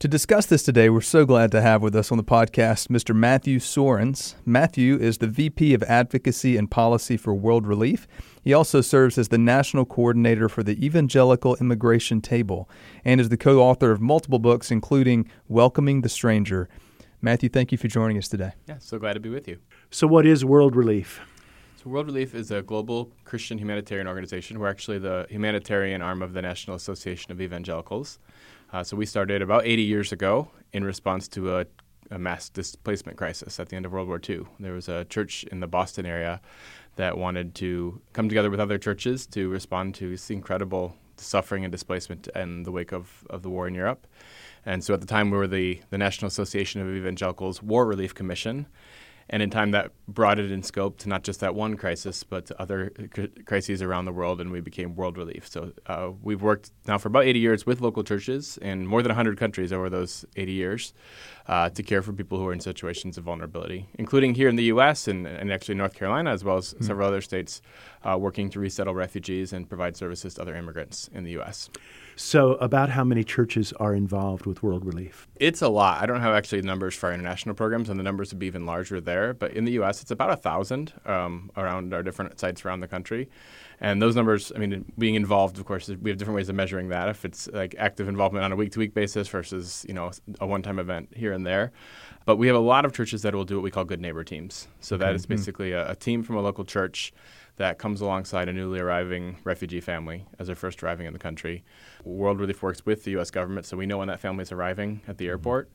To 0.00 0.08
discuss 0.08 0.46
this 0.46 0.62
today, 0.62 0.88
we're 0.88 1.02
so 1.02 1.26
glad 1.26 1.50
to 1.52 1.60
have 1.60 1.82
with 1.82 1.94
us 1.94 2.10
on 2.10 2.16
the 2.16 2.24
podcast 2.24 2.88
Mr. 2.88 3.14
Matthew 3.14 3.58
Soerens. 3.58 4.34
Matthew 4.46 4.96
is 4.96 5.18
the 5.18 5.26
VP 5.26 5.74
of 5.74 5.82
Advocacy 5.82 6.56
and 6.56 6.70
Policy 6.70 7.18
for 7.18 7.34
World 7.34 7.66
Relief. 7.66 8.08
He 8.42 8.54
also 8.54 8.80
serves 8.80 9.18
as 9.18 9.28
the 9.28 9.36
National 9.36 9.84
Coordinator 9.84 10.48
for 10.48 10.62
the 10.62 10.82
Evangelical 10.82 11.54
Immigration 11.56 12.22
Table 12.22 12.66
and 13.04 13.20
is 13.20 13.28
the 13.28 13.36
co 13.36 13.60
author 13.60 13.90
of 13.90 14.00
multiple 14.00 14.38
books, 14.38 14.70
including 14.70 15.30
Welcoming 15.48 16.00
the 16.00 16.08
Stranger. 16.08 16.70
Matthew, 17.20 17.50
thank 17.50 17.70
you 17.70 17.76
for 17.76 17.88
joining 17.88 18.16
us 18.16 18.26
today. 18.26 18.52
Yeah, 18.66 18.78
so 18.78 18.98
glad 18.98 19.12
to 19.12 19.20
be 19.20 19.28
with 19.28 19.46
you. 19.46 19.58
So, 19.90 20.06
what 20.06 20.24
is 20.24 20.46
World 20.46 20.76
Relief? 20.76 21.20
So, 21.76 21.90
World 21.90 22.06
Relief 22.06 22.34
is 22.34 22.50
a 22.50 22.62
global 22.62 23.12
Christian 23.24 23.58
humanitarian 23.58 24.06
organization. 24.06 24.60
We're 24.60 24.70
actually 24.70 24.98
the 24.98 25.26
humanitarian 25.28 26.00
arm 26.00 26.22
of 26.22 26.32
the 26.32 26.40
National 26.40 26.74
Association 26.74 27.32
of 27.32 27.42
Evangelicals. 27.42 28.18
Uh, 28.72 28.84
so 28.84 28.96
we 28.96 29.04
started 29.04 29.42
about 29.42 29.66
80 29.66 29.82
years 29.82 30.12
ago 30.12 30.48
in 30.72 30.84
response 30.84 31.26
to 31.28 31.58
a, 31.58 31.66
a, 32.10 32.18
mass 32.18 32.48
displacement 32.48 33.18
crisis 33.18 33.58
at 33.58 33.68
the 33.68 33.76
end 33.76 33.84
of 33.84 33.92
World 33.92 34.06
War 34.06 34.20
II. 34.26 34.42
There 34.60 34.74
was 34.74 34.88
a 34.88 35.04
church 35.06 35.42
in 35.44 35.58
the 35.58 35.66
Boston 35.66 36.06
area 36.06 36.40
that 36.94 37.18
wanted 37.18 37.54
to 37.56 38.00
come 38.12 38.28
together 38.28 38.48
with 38.48 38.60
other 38.60 38.78
churches 38.78 39.26
to 39.28 39.48
respond 39.48 39.96
to 39.96 40.10
this 40.10 40.30
incredible 40.30 40.94
suffering 41.16 41.64
and 41.64 41.72
displacement 41.72 42.28
in 42.28 42.62
the 42.62 42.70
wake 42.70 42.92
of, 42.92 43.24
of 43.28 43.42
the 43.42 43.50
war 43.50 43.66
in 43.66 43.74
Europe. 43.74 44.06
And 44.64 44.84
so 44.84 44.94
at 44.94 45.00
the 45.00 45.06
time, 45.06 45.30
we 45.30 45.38
were 45.38 45.48
the, 45.48 45.80
the 45.90 45.98
National 45.98 46.28
Association 46.28 46.80
of 46.80 46.94
Evangelicals 46.94 47.62
War 47.62 47.86
Relief 47.86 48.14
Commission. 48.14 48.66
And 49.32 49.44
in 49.44 49.48
time, 49.48 49.70
that 49.70 49.92
broadened 50.08 50.50
in 50.50 50.64
scope 50.64 50.98
to 50.98 51.08
not 51.08 51.22
just 51.22 51.38
that 51.38 51.54
one 51.54 51.76
crisis, 51.76 52.24
but 52.24 52.46
to 52.46 52.60
other 52.60 52.92
crises 53.46 53.80
around 53.80 54.04
the 54.04 54.12
world, 54.12 54.40
and 54.40 54.50
we 54.50 54.60
became 54.60 54.96
World 54.96 55.16
Relief. 55.16 55.48
So 55.48 55.72
uh, 55.86 56.10
we've 56.20 56.42
worked 56.42 56.72
now 56.88 56.98
for 56.98 57.06
about 57.06 57.24
80 57.24 57.38
years 57.38 57.64
with 57.64 57.80
local 57.80 58.02
churches 58.02 58.58
in 58.58 58.86
more 58.86 59.02
than 59.02 59.10
100 59.10 59.38
countries 59.38 59.72
over 59.72 59.88
those 59.88 60.24
80 60.34 60.52
years 60.52 60.92
uh, 61.46 61.70
to 61.70 61.82
care 61.82 62.02
for 62.02 62.12
people 62.12 62.38
who 62.38 62.48
are 62.48 62.52
in 62.52 62.58
situations 62.58 63.16
of 63.16 63.24
vulnerability, 63.24 63.88
including 63.94 64.34
here 64.34 64.48
in 64.48 64.56
the 64.56 64.64
U.S. 64.64 65.06
and, 65.06 65.28
and 65.28 65.52
actually 65.52 65.76
North 65.76 65.94
Carolina, 65.94 66.32
as 66.32 66.42
well 66.42 66.56
as 66.56 66.74
mm-hmm. 66.74 66.84
several 66.84 67.06
other 67.06 67.20
states, 67.20 67.62
uh, 68.02 68.18
working 68.18 68.50
to 68.50 68.58
resettle 68.58 68.94
refugees 68.94 69.52
and 69.52 69.68
provide 69.68 69.96
services 69.96 70.34
to 70.34 70.42
other 70.42 70.56
immigrants 70.56 71.08
in 71.14 71.22
the 71.22 71.30
U.S. 71.32 71.70
So, 72.22 72.52
about 72.56 72.90
how 72.90 73.02
many 73.02 73.24
churches 73.24 73.72
are 73.80 73.94
involved 73.94 74.44
with 74.44 74.62
World 74.62 74.84
Relief? 74.84 75.26
It's 75.36 75.62
a 75.62 75.68
lot. 75.68 76.02
I 76.02 76.06
don't 76.06 76.20
have 76.20 76.34
actually 76.34 76.60
numbers 76.60 76.94
for 76.94 77.06
our 77.06 77.14
international 77.14 77.54
programs, 77.54 77.88
and 77.88 77.98
the 77.98 78.04
numbers 78.04 78.30
would 78.30 78.38
be 78.38 78.46
even 78.46 78.66
larger 78.66 79.00
there. 79.00 79.32
But 79.32 79.54
in 79.54 79.64
the 79.64 79.72
U.S., 79.72 80.02
it's 80.02 80.10
about 80.10 80.30
a 80.30 80.36
thousand 80.36 80.92
um, 81.06 81.50
around 81.56 81.94
our 81.94 82.02
different 82.02 82.38
sites 82.38 82.62
around 82.62 82.80
the 82.80 82.88
country. 82.88 83.30
And 83.80 84.02
those 84.02 84.16
numbers, 84.16 84.52
I 84.54 84.58
mean, 84.58 84.84
being 84.98 85.14
involved, 85.14 85.58
of 85.58 85.64
course, 85.64 85.88
we 85.88 86.10
have 86.10 86.18
different 86.18 86.36
ways 86.36 86.50
of 86.50 86.56
measuring 86.56 86.90
that. 86.90 87.08
If 87.08 87.24
it's 87.24 87.48
like 87.54 87.74
active 87.78 88.06
involvement 88.06 88.44
on 88.44 88.52
a 88.52 88.56
week-to-week 88.56 88.92
basis 88.92 89.26
versus, 89.26 89.86
you 89.88 89.94
know, 89.94 90.10
a 90.40 90.46
one-time 90.46 90.78
event 90.78 91.08
here 91.16 91.32
and 91.32 91.46
there. 91.46 91.72
But 92.26 92.36
we 92.36 92.48
have 92.48 92.56
a 92.56 92.60
lot 92.60 92.84
of 92.84 92.92
churches 92.92 93.22
that 93.22 93.34
will 93.34 93.46
do 93.46 93.56
what 93.56 93.64
we 93.64 93.70
call 93.70 93.84
good 93.84 94.00
neighbor 94.00 94.24
teams. 94.24 94.68
So 94.80 94.98
that 94.98 95.14
is 95.14 95.24
basically 95.24 95.72
a, 95.72 95.92
a 95.92 95.96
team 95.96 96.22
from 96.22 96.36
a 96.36 96.42
local 96.42 96.66
church 96.66 97.14
that 97.56 97.78
comes 97.78 98.00
alongside 98.00 98.48
a 98.48 98.52
newly 98.52 98.80
arriving 98.80 99.36
refugee 99.44 99.80
family 99.80 100.24
as 100.38 100.46
they're 100.46 100.56
first 100.56 100.82
arriving 100.82 101.06
in 101.06 101.12
the 101.12 101.18
country. 101.18 101.64
World 102.04 102.40
Relief 102.40 102.62
works 102.62 102.84
with 102.86 103.04
the 103.04 103.12
U.S. 103.12 103.30
government, 103.30 103.66
so 103.66 103.76
we 103.76 103.86
know 103.86 103.98
when 103.98 104.08
that 104.08 104.20
family 104.20 104.42
is 104.42 104.52
arriving 104.52 105.00
at 105.06 105.18
the 105.18 105.24
mm-hmm. 105.24 105.30
airport, 105.30 105.70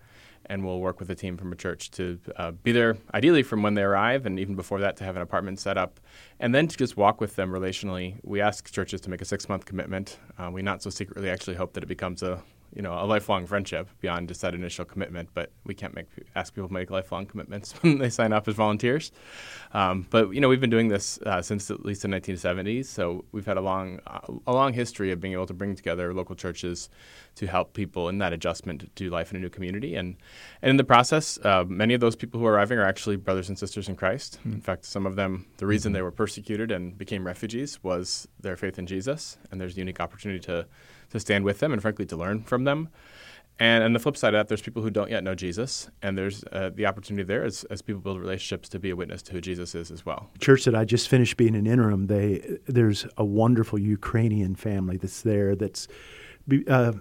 and 0.47 0.65
we'll 0.65 0.79
work 0.79 0.99
with 0.99 1.09
a 1.09 1.15
team 1.15 1.37
from 1.37 1.51
a 1.51 1.55
church 1.55 1.91
to 1.91 2.19
uh, 2.37 2.51
be 2.51 2.71
there, 2.71 2.97
ideally 3.13 3.43
from 3.43 3.61
when 3.61 3.73
they 3.73 3.83
arrive, 3.83 4.25
and 4.25 4.39
even 4.39 4.55
before 4.55 4.79
that, 4.79 4.97
to 4.97 5.03
have 5.03 5.15
an 5.15 5.21
apartment 5.21 5.59
set 5.59 5.77
up, 5.77 5.99
and 6.39 6.53
then 6.53 6.67
to 6.67 6.77
just 6.77 6.97
walk 6.97 7.21
with 7.21 7.35
them 7.35 7.51
relationally. 7.51 8.15
We 8.23 8.41
ask 8.41 8.71
churches 8.71 9.01
to 9.01 9.09
make 9.09 9.21
a 9.21 9.25
six-month 9.25 9.65
commitment. 9.65 10.19
Uh, 10.37 10.49
we 10.51 10.61
not 10.61 10.81
so 10.81 10.89
secretly 10.89 11.29
actually 11.29 11.55
hope 11.55 11.73
that 11.73 11.83
it 11.83 11.87
becomes 11.87 12.23
a 12.23 12.41
you 12.73 12.81
know 12.81 12.93
a 12.93 13.05
lifelong 13.05 13.45
friendship 13.45 13.87
beyond 14.01 14.27
just 14.27 14.41
that 14.41 14.53
initial 14.53 14.85
commitment. 14.85 15.29
But 15.33 15.51
we 15.65 15.73
can't 15.73 15.93
make 15.93 16.07
ask 16.35 16.53
people 16.53 16.67
to 16.67 16.73
make 16.73 16.89
lifelong 16.89 17.25
commitments 17.25 17.73
when 17.81 17.97
they 17.97 18.09
sign 18.09 18.33
up 18.33 18.47
as 18.47 18.55
volunteers. 18.55 19.11
Um, 19.73 20.07
but 20.09 20.31
you 20.31 20.41
know 20.41 20.49
we've 20.49 20.61
been 20.61 20.69
doing 20.69 20.87
this 20.87 21.19
uh, 21.25 21.41
since 21.41 21.69
at 21.71 21.85
least 21.85 22.01
the 22.01 22.07
1970s, 22.07 22.85
so 22.85 23.25
we've 23.31 23.45
had 23.45 23.57
a 23.57 23.61
long 23.61 23.99
uh, 24.07 24.19
a 24.47 24.53
long 24.53 24.73
history 24.73 25.11
of 25.11 25.19
being 25.19 25.33
able 25.33 25.47
to 25.47 25.53
bring 25.53 25.75
together 25.75 26.13
local 26.13 26.35
churches 26.35 26.89
to 27.35 27.47
help 27.47 27.73
people 27.73 28.09
in 28.09 28.17
that 28.19 28.33
adjustment 28.33 28.89
to 28.95 29.09
life 29.09 29.31
in 29.31 29.37
a 29.37 29.39
new 29.39 29.49
community. 29.49 29.95
And 29.95 30.15
and 30.61 30.69
in 30.69 30.77
the 30.77 30.83
process, 30.83 31.37
uh, 31.43 31.63
many 31.67 31.93
of 31.93 32.01
those 32.01 32.15
people 32.15 32.39
who 32.39 32.45
are 32.45 32.53
arriving 32.53 32.79
are 32.79 32.85
actually 32.85 33.15
brothers 33.15 33.49
and 33.49 33.57
sisters 33.57 33.89
in 33.89 33.95
Christ. 33.95 34.39
Mm-hmm. 34.39 34.53
In 34.53 34.61
fact, 34.61 34.85
some 34.85 35.05
of 35.05 35.15
them, 35.15 35.45
the 35.57 35.65
reason 35.65 35.93
they 35.93 36.01
were 36.01 36.11
persecuted 36.11 36.71
and 36.71 36.97
became 36.97 37.25
refugees 37.25 37.83
was 37.83 38.27
their 38.39 38.55
faith 38.55 38.79
in 38.79 38.87
Jesus. 38.87 39.37
And 39.51 39.59
there's 39.59 39.75
a 39.75 39.79
unique 39.79 39.99
opportunity 39.99 40.39
to 40.41 40.65
to 41.15 41.19
stand 41.19 41.43
with 41.43 41.59
them 41.59 41.73
and 41.73 41.81
frankly 41.81 42.05
to 42.05 42.15
learn 42.15 42.43
from 42.43 42.63
them. 42.63 42.89
And 43.57 43.85
on 43.85 43.93
the 43.93 43.99
flip 43.99 44.17
side 44.17 44.33
of 44.33 44.39
that, 44.39 44.49
there's 44.49 44.61
people 44.61 44.81
who 44.81 44.89
don't 44.89 45.09
yet 45.09 45.23
know 45.23 45.33
Jesus, 45.33 45.89
and 46.01 46.17
there's 46.17 46.43
uh, 46.51 46.71
the 46.73 46.85
opportunity 46.85 47.23
there 47.23 47.45
as, 47.45 47.63
as 47.65 47.81
people 47.81 48.01
build 48.01 48.19
relationships 48.19 48.67
to 48.69 48.79
be 48.79 48.89
a 48.89 48.95
witness 48.97 49.21
to 49.23 49.31
who 49.31 49.39
Jesus 49.39 49.73
is 49.75 49.91
as 49.91 50.05
well. 50.05 50.29
Church 50.39 50.65
that 50.65 50.75
I 50.75 50.83
just 50.83 51.07
finished 51.07 51.37
being 51.37 51.55
an 51.55 51.65
interim, 51.65 52.07
they 52.07 52.57
there's 52.65 53.07
a 53.15 53.23
wonderful 53.23 53.79
Ukrainian 53.79 54.55
family 54.55 54.97
that's 54.97 55.21
there 55.21 55.55
that's 55.55 55.87
uh, 56.67 56.93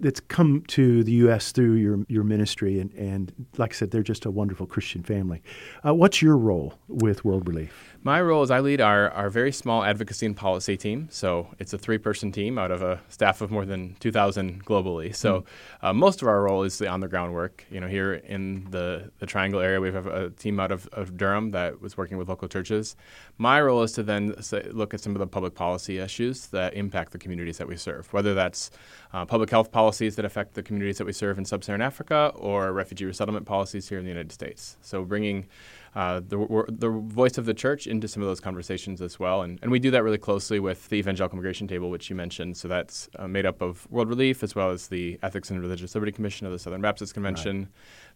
that's 0.00 0.18
come 0.18 0.62
to 0.66 1.04
the 1.04 1.12
U.S. 1.12 1.52
through 1.52 1.74
your 1.74 2.04
your 2.08 2.24
ministry, 2.24 2.80
and, 2.80 2.92
and 2.94 3.32
like 3.56 3.72
I 3.72 3.76
said, 3.76 3.92
they're 3.92 4.02
just 4.02 4.24
a 4.24 4.32
wonderful 4.32 4.66
Christian 4.66 5.04
family. 5.04 5.42
Uh, 5.86 5.94
what's 5.94 6.20
your 6.20 6.36
role 6.36 6.74
with 6.88 7.24
World 7.24 7.46
Relief? 7.46 7.93
My 8.06 8.20
role 8.20 8.42
is 8.42 8.50
I 8.50 8.60
lead 8.60 8.82
our, 8.82 9.10
our 9.12 9.30
very 9.30 9.50
small 9.50 9.82
advocacy 9.82 10.26
and 10.26 10.36
policy 10.36 10.76
team. 10.76 11.08
So 11.10 11.48
it's 11.58 11.72
a 11.72 11.78
three 11.78 11.96
person 11.96 12.32
team 12.32 12.58
out 12.58 12.70
of 12.70 12.82
a 12.82 13.00
staff 13.08 13.40
of 13.40 13.50
more 13.50 13.64
than 13.64 13.96
2,000 13.98 14.62
globally. 14.62 15.16
So 15.16 15.40
mm. 15.40 15.44
uh, 15.80 15.94
most 15.94 16.20
of 16.20 16.28
our 16.28 16.42
role 16.42 16.64
is 16.64 16.76
the 16.76 16.86
on 16.86 17.00
the 17.00 17.08
ground 17.08 17.32
work. 17.32 17.64
You 17.70 17.80
know, 17.80 17.86
here 17.86 18.12
in 18.12 18.70
the, 18.70 19.10
the 19.20 19.26
Triangle 19.26 19.58
area, 19.58 19.80
we 19.80 19.90
have 19.90 20.06
a 20.06 20.28
team 20.28 20.60
out 20.60 20.70
of, 20.70 20.86
of 20.88 21.16
Durham 21.16 21.52
that 21.52 21.80
was 21.80 21.96
working 21.96 22.18
with 22.18 22.28
local 22.28 22.46
churches. 22.46 22.94
My 23.38 23.58
role 23.62 23.82
is 23.82 23.92
to 23.92 24.02
then 24.02 24.40
say, 24.42 24.68
look 24.70 24.92
at 24.92 25.00
some 25.00 25.14
of 25.14 25.18
the 25.18 25.26
public 25.26 25.54
policy 25.54 25.98
issues 25.98 26.48
that 26.48 26.74
impact 26.74 27.12
the 27.12 27.18
communities 27.18 27.56
that 27.56 27.66
we 27.66 27.76
serve, 27.76 28.12
whether 28.12 28.34
that's 28.34 28.70
uh, 29.14 29.24
public 29.24 29.48
health 29.48 29.72
policies 29.72 30.16
that 30.16 30.26
affect 30.26 30.52
the 30.52 30.62
communities 30.62 30.98
that 30.98 31.06
we 31.06 31.12
serve 31.14 31.38
in 31.38 31.46
sub 31.46 31.64
Saharan 31.64 31.80
Africa 31.80 32.32
or 32.34 32.70
refugee 32.74 33.06
resettlement 33.06 33.46
policies 33.46 33.88
here 33.88 33.96
in 33.98 34.04
the 34.04 34.10
United 34.10 34.32
States. 34.32 34.76
So 34.82 35.04
bringing 35.04 35.46
uh, 35.94 36.20
the, 36.20 36.64
the 36.68 36.90
voice 36.90 37.38
of 37.38 37.44
the 37.46 37.54
church 37.54 37.86
into 37.86 38.08
some 38.08 38.22
of 38.22 38.28
those 38.28 38.40
conversations 38.40 39.00
as 39.00 39.20
well. 39.20 39.42
And, 39.42 39.60
and 39.62 39.70
we 39.70 39.78
do 39.78 39.92
that 39.92 40.02
really 40.02 40.18
closely 40.18 40.58
with 40.58 40.88
the 40.88 40.96
Evangelical 40.96 41.36
Immigration 41.36 41.68
Table, 41.68 41.88
which 41.88 42.10
you 42.10 42.16
mentioned. 42.16 42.56
So 42.56 42.66
that's 42.66 43.08
uh, 43.16 43.28
made 43.28 43.46
up 43.46 43.62
of 43.62 43.88
World 43.90 44.08
Relief 44.08 44.42
as 44.42 44.56
well 44.56 44.70
as 44.70 44.88
the 44.88 45.18
Ethics 45.22 45.50
and 45.50 45.60
Religious 45.60 45.94
Liberty 45.94 46.10
Commission 46.10 46.46
of 46.46 46.52
the 46.52 46.58
Southern 46.58 46.80
Baptist 46.80 47.14
Convention, 47.14 47.60
right. 47.60 47.68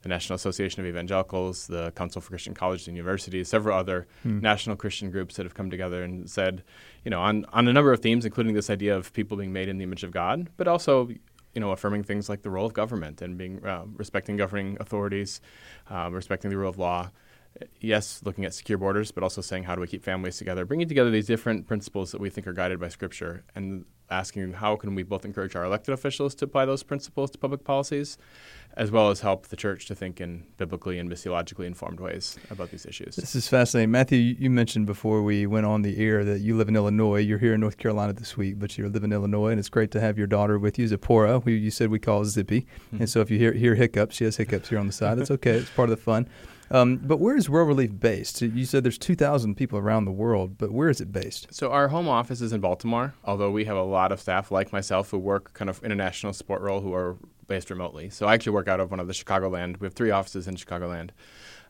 the 0.02 0.08
National 0.08 0.34
Association 0.34 0.80
of 0.80 0.86
Evangelicals, 0.86 1.68
the 1.68 1.92
Council 1.92 2.20
for 2.20 2.30
Christian 2.30 2.52
Colleges 2.52 2.88
and 2.88 2.96
Universities, 2.96 3.48
several 3.48 3.78
other 3.78 4.08
hmm. 4.24 4.40
national 4.40 4.74
Christian 4.74 5.10
groups 5.10 5.36
that 5.36 5.46
have 5.46 5.54
come 5.54 5.70
together 5.70 6.02
and 6.02 6.28
said, 6.28 6.64
you 7.04 7.10
know, 7.10 7.20
on, 7.20 7.46
on 7.52 7.68
a 7.68 7.72
number 7.72 7.92
of 7.92 8.00
themes, 8.00 8.24
including 8.24 8.54
this 8.54 8.70
idea 8.70 8.96
of 8.96 9.12
people 9.12 9.36
being 9.36 9.52
made 9.52 9.68
in 9.68 9.78
the 9.78 9.84
image 9.84 10.02
of 10.02 10.10
God, 10.10 10.48
but 10.56 10.66
also 10.66 11.08
you 11.54 11.60
know, 11.60 11.70
affirming 11.70 12.04
things 12.04 12.28
like 12.28 12.42
the 12.42 12.50
role 12.50 12.66
of 12.66 12.72
government 12.72 13.22
and 13.22 13.38
being 13.38 13.64
uh, 13.64 13.84
respecting 13.96 14.36
governing 14.36 14.76
authorities, 14.80 15.40
um, 15.88 16.14
respecting 16.14 16.50
the 16.50 16.56
rule 16.56 16.68
of 16.68 16.78
law, 16.78 17.10
yes, 17.80 18.20
looking 18.24 18.44
at 18.44 18.54
secure 18.54 18.78
borders, 18.78 19.10
but 19.10 19.22
also 19.22 19.40
saying 19.40 19.64
how 19.64 19.74
do 19.74 19.80
we 19.80 19.86
keep 19.86 20.04
families 20.04 20.36
together, 20.36 20.64
bringing 20.64 20.88
together 20.88 21.10
these 21.10 21.26
different 21.26 21.66
principles 21.66 22.12
that 22.12 22.20
we 22.20 22.30
think 22.30 22.46
are 22.46 22.52
guided 22.52 22.80
by 22.80 22.88
Scripture, 22.88 23.44
and 23.54 23.84
asking 24.10 24.54
how 24.54 24.74
can 24.74 24.94
we 24.94 25.02
both 25.02 25.24
encourage 25.24 25.54
our 25.54 25.64
elected 25.64 25.92
officials 25.92 26.34
to 26.34 26.46
apply 26.46 26.64
those 26.64 26.82
principles 26.82 27.30
to 27.30 27.38
public 27.38 27.62
policies, 27.62 28.16
as 28.74 28.90
well 28.90 29.10
as 29.10 29.20
help 29.20 29.48
the 29.48 29.56
church 29.56 29.86
to 29.86 29.94
think 29.94 30.20
in 30.20 30.46
biblically 30.56 30.98
and 30.98 31.10
missiologically 31.10 31.66
informed 31.66 32.00
ways 32.00 32.38
about 32.50 32.70
these 32.70 32.86
issues. 32.86 33.16
This 33.16 33.34
is 33.34 33.48
fascinating. 33.48 33.90
Matthew, 33.90 34.18
you 34.18 34.48
mentioned 34.48 34.86
before 34.86 35.22
we 35.22 35.46
went 35.46 35.66
on 35.66 35.82
the 35.82 35.98
air 35.98 36.24
that 36.24 36.40
you 36.40 36.56
live 36.56 36.68
in 36.68 36.76
Illinois. 36.76 37.20
You're 37.20 37.38
here 37.38 37.54
in 37.54 37.60
North 37.60 37.76
Carolina 37.76 38.14
this 38.14 38.36
week, 38.36 38.58
but 38.58 38.78
you 38.78 38.88
live 38.88 39.04
in 39.04 39.12
Illinois, 39.12 39.50
and 39.50 39.58
it's 39.58 39.68
great 39.68 39.90
to 39.90 40.00
have 40.00 40.16
your 40.16 40.26
daughter 40.26 40.58
with 40.58 40.78
you, 40.78 40.86
Zipporah, 40.86 41.40
who 41.40 41.50
you 41.50 41.70
said 41.70 41.90
we 41.90 41.98
call 41.98 42.24
Zippy. 42.24 42.62
Mm-hmm. 42.62 42.96
And 43.00 43.10
so 43.10 43.20
if 43.20 43.30
you 43.30 43.38
hear, 43.38 43.52
hear 43.52 43.74
hiccups, 43.74 44.16
she 44.16 44.24
has 44.24 44.36
hiccups 44.36 44.70
here 44.70 44.78
on 44.78 44.86
the 44.86 44.92
side. 44.92 45.18
It's 45.18 45.30
okay. 45.30 45.56
It's 45.56 45.70
part 45.70 45.90
of 45.90 45.96
the 45.96 46.02
fun. 46.02 46.28
Um, 46.70 46.96
but 46.96 47.18
where 47.18 47.36
is 47.36 47.48
World 47.48 47.68
Relief 47.68 47.98
based? 47.98 48.42
You 48.42 48.64
said 48.64 48.84
there's 48.84 48.98
2,000 48.98 49.54
people 49.54 49.78
around 49.78 50.04
the 50.04 50.12
world, 50.12 50.58
but 50.58 50.70
where 50.70 50.88
is 50.88 51.00
it 51.00 51.12
based? 51.12 51.48
So 51.50 51.70
our 51.70 51.88
home 51.88 52.08
office 52.08 52.40
is 52.40 52.52
in 52.52 52.60
Baltimore, 52.60 53.14
although 53.24 53.50
we 53.50 53.64
have 53.64 53.76
a 53.76 53.82
lot 53.82 54.12
of 54.12 54.20
staff 54.20 54.50
like 54.50 54.72
myself 54.72 55.10
who 55.10 55.18
work 55.18 55.54
kind 55.54 55.70
of 55.70 55.82
international 55.82 56.32
support 56.32 56.60
role 56.60 56.80
who 56.80 56.92
are 56.94 57.16
based 57.46 57.70
remotely. 57.70 58.10
So 58.10 58.26
I 58.26 58.34
actually 58.34 58.52
work 58.52 58.68
out 58.68 58.80
of 58.80 58.90
one 58.90 59.00
of 59.00 59.06
the 59.06 59.14
Chicagoland. 59.14 59.80
We 59.80 59.86
have 59.86 59.94
three 59.94 60.10
offices 60.10 60.46
in 60.46 60.56
Chicagoland. 60.56 61.10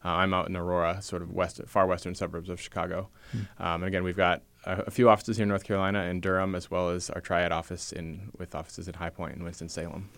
Uh, 0.04 0.08
I'm 0.10 0.34
out 0.34 0.48
in 0.48 0.56
Aurora, 0.56 1.00
sort 1.02 1.22
of 1.22 1.32
west, 1.32 1.60
far 1.66 1.86
western 1.86 2.14
suburbs 2.14 2.48
of 2.48 2.60
Chicago. 2.60 3.08
Hmm. 3.32 3.38
Um, 3.58 3.74
and 3.82 3.84
again, 3.84 4.04
we've 4.04 4.16
got 4.16 4.42
a, 4.64 4.82
a, 4.82 4.90
few 4.90 5.08
offices 5.08 5.36
here 5.36 5.42
in 5.42 5.48
North 5.48 5.64
Carolina 5.64 6.02
and 6.02 6.22
Durham, 6.22 6.54
as 6.54 6.70
well 6.70 6.90
as 6.90 7.10
our 7.10 7.20
Triad 7.20 7.50
office 7.50 7.92
in 7.92 8.30
with 8.36 8.54
offices 8.54 8.86
in 8.86 8.94
High 8.94 9.10
Point 9.10 9.34
and 9.34 9.44
Winston 9.44 9.68
Salem. 9.68 10.08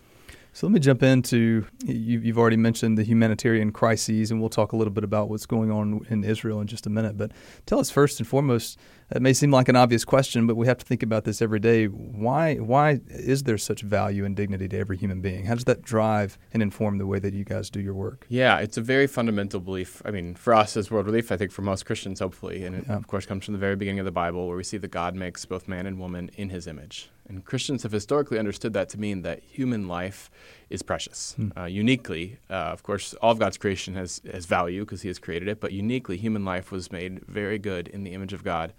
So 0.53 0.67
let 0.67 0.73
me 0.73 0.81
jump 0.81 1.03
into 1.03 1.65
you, 1.85 2.21
have 2.23 2.39
already 2.39 2.57
mentioned 2.57 2.99
the 2.99 3.05
humanitarian 3.05 3.71
crises, 3.71 4.31
and 4.31 4.41
we'll 4.41 4.49
talk 4.49 4.73
a 4.73 4.77
little 4.77 4.93
bit 4.93 5.05
about 5.05 5.29
what's 5.29 5.47
going 5.47 5.71
on 5.71 6.05
in 6.11 6.25
Israel 6.25 6.61
in 6.61 6.67
just 6.67 6.87
a 6.87 6.91
minute. 6.91 7.17
But 7.17 7.31
tell 7.67 7.79
us 7.79 7.91
first 7.91 8.19
and 8.19 8.27
foremost. 8.27 8.79
It 9.15 9.23
may 9.23 9.33
seem 9.33 9.51
like 9.51 9.69
an 9.69 9.77
obvious 9.77 10.05
question, 10.05 10.47
but 10.47 10.57
we 10.57 10.67
have 10.67 10.79
to 10.79 10.85
think 10.85 11.03
about 11.03 11.25
this 11.25 11.41
every 11.41 11.61
day. 11.61 11.87
Why 11.87 12.57
why 12.57 13.01
is 13.09 13.45
there 13.45 13.59
such 13.59 13.83
value 13.83 14.25
and 14.25 14.37
dignity 14.37 14.69
to 14.69 14.79
every 14.79 14.97
human 14.97 15.21
being? 15.21 15.47
How 15.47 15.55
does 15.55 15.65
that 15.65 15.83
drive 15.83 16.39
and 16.53 16.63
inform 16.63 16.99
the 16.99 17.07
way 17.07 17.19
that 17.21 17.33
you 17.33 17.45
guys 17.45 17.71
do 17.71 17.81
your 17.81 17.95
work? 17.95 18.27
Yeah, 18.29 18.59
it's 18.59 18.77
a 18.77 18.83
very 18.83 19.07
fundamental 19.07 19.61
belief. 19.61 20.03
I 20.05 20.11
mean, 20.11 20.35
for 20.35 20.55
us 20.55 20.77
as 20.77 20.91
World 20.91 21.07
Relief, 21.07 21.31
I 21.33 21.37
think 21.37 21.53
for 21.53 21.63
most 21.63 21.87
Christians, 21.87 22.21
hopefully, 22.21 22.65
and 22.65 22.77
it 22.77 22.85
yeah. 22.89 22.97
of 22.97 23.07
course 23.07 23.27
comes 23.27 23.45
from 23.45 23.55
the 23.55 23.61
very 23.61 23.77
beginning 23.77 24.01
of 24.01 24.05
the 24.05 24.13
Bible, 24.13 24.47
where 24.49 24.57
we 24.57 24.65
see 24.65 24.79
that 24.79 24.91
God 24.91 25.15
makes 25.15 25.45
both 25.45 25.69
man 25.69 25.87
and 25.87 25.99
woman 25.99 26.31
in 26.37 26.51
His 26.51 26.67
image. 26.67 27.11
And 27.31 27.45
Christians 27.45 27.85
have 27.85 27.93
historically 27.93 28.41
understood 28.41 28.73
that 28.73 28.89
to 28.89 28.99
mean 28.99 29.23
that 29.23 29.41
human 29.45 29.87
life 29.87 30.33
is 30.69 30.83
precious. 30.83 31.35
Hmm. 31.35 31.51
Uh, 31.57 31.65
uniquely, 31.67 32.39
uh, 32.51 32.55
of 32.55 32.83
course, 32.83 33.15
all 33.23 33.31
of 33.31 33.39
God's 33.39 33.57
creation 33.57 33.95
has, 33.95 34.21
has 34.33 34.47
value 34.47 34.85
because 34.85 35.03
He 35.03 35.09
has 35.09 35.21
created 35.21 35.47
it, 35.47 35.61
but 35.61 35.71
uniquely, 35.71 36.17
human 36.17 36.45
life 36.45 36.73
was 36.73 36.91
made 36.91 37.25
very 37.27 37.59
good 37.59 37.87
in 37.87 38.03
the 38.03 38.15
image 38.15 38.33
of 38.33 38.43
God. 38.43 38.73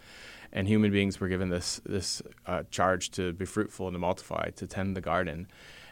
And 0.51 0.67
human 0.67 0.91
beings 0.91 1.17
were 1.17 1.29
given 1.29 1.47
this, 1.47 1.79
this 1.85 2.21
uh, 2.45 2.63
charge 2.69 3.11
to 3.11 3.31
be 3.31 3.45
fruitful 3.45 3.87
and 3.87 3.95
to 3.95 3.99
multiply, 3.99 4.49
to 4.49 4.67
tend 4.67 4.97
the 4.97 5.01
garden. 5.01 5.47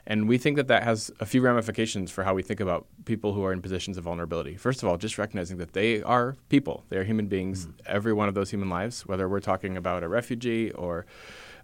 And 0.06 0.28
we 0.28 0.38
think 0.38 0.58
that 0.58 0.68
that 0.68 0.84
has 0.84 1.12
a 1.22 1.26
few 1.26 1.42
ramifications 1.42 2.12
for 2.12 2.26
how 2.26 2.34
we 2.34 2.42
think 2.42 2.60
about 2.60 2.88
people 3.06 3.34
who 3.34 3.46
are 3.46 3.54
in 3.54 3.62
positions 3.62 3.98
of 3.98 4.04
vulnerability. 4.04 4.58
First 4.58 4.84
of 4.84 4.90
all, 4.90 4.98
just 4.98 5.18
recognizing 5.18 5.58
that 5.60 5.72
they 5.72 6.02
are 6.02 6.36
people, 6.50 6.84
they 6.90 6.98
are 6.98 7.06
human 7.06 7.28
beings, 7.28 7.68
mm. 7.68 7.74
every 7.86 8.12
one 8.12 8.28
of 8.28 8.34
those 8.34 8.50
human 8.50 8.70
lives, 8.70 9.06
whether 9.06 9.30
we're 9.30 9.40
talking 9.40 9.78
about 9.78 10.04
a 10.04 10.10
refugee 10.10 10.72
or 10.72 11.06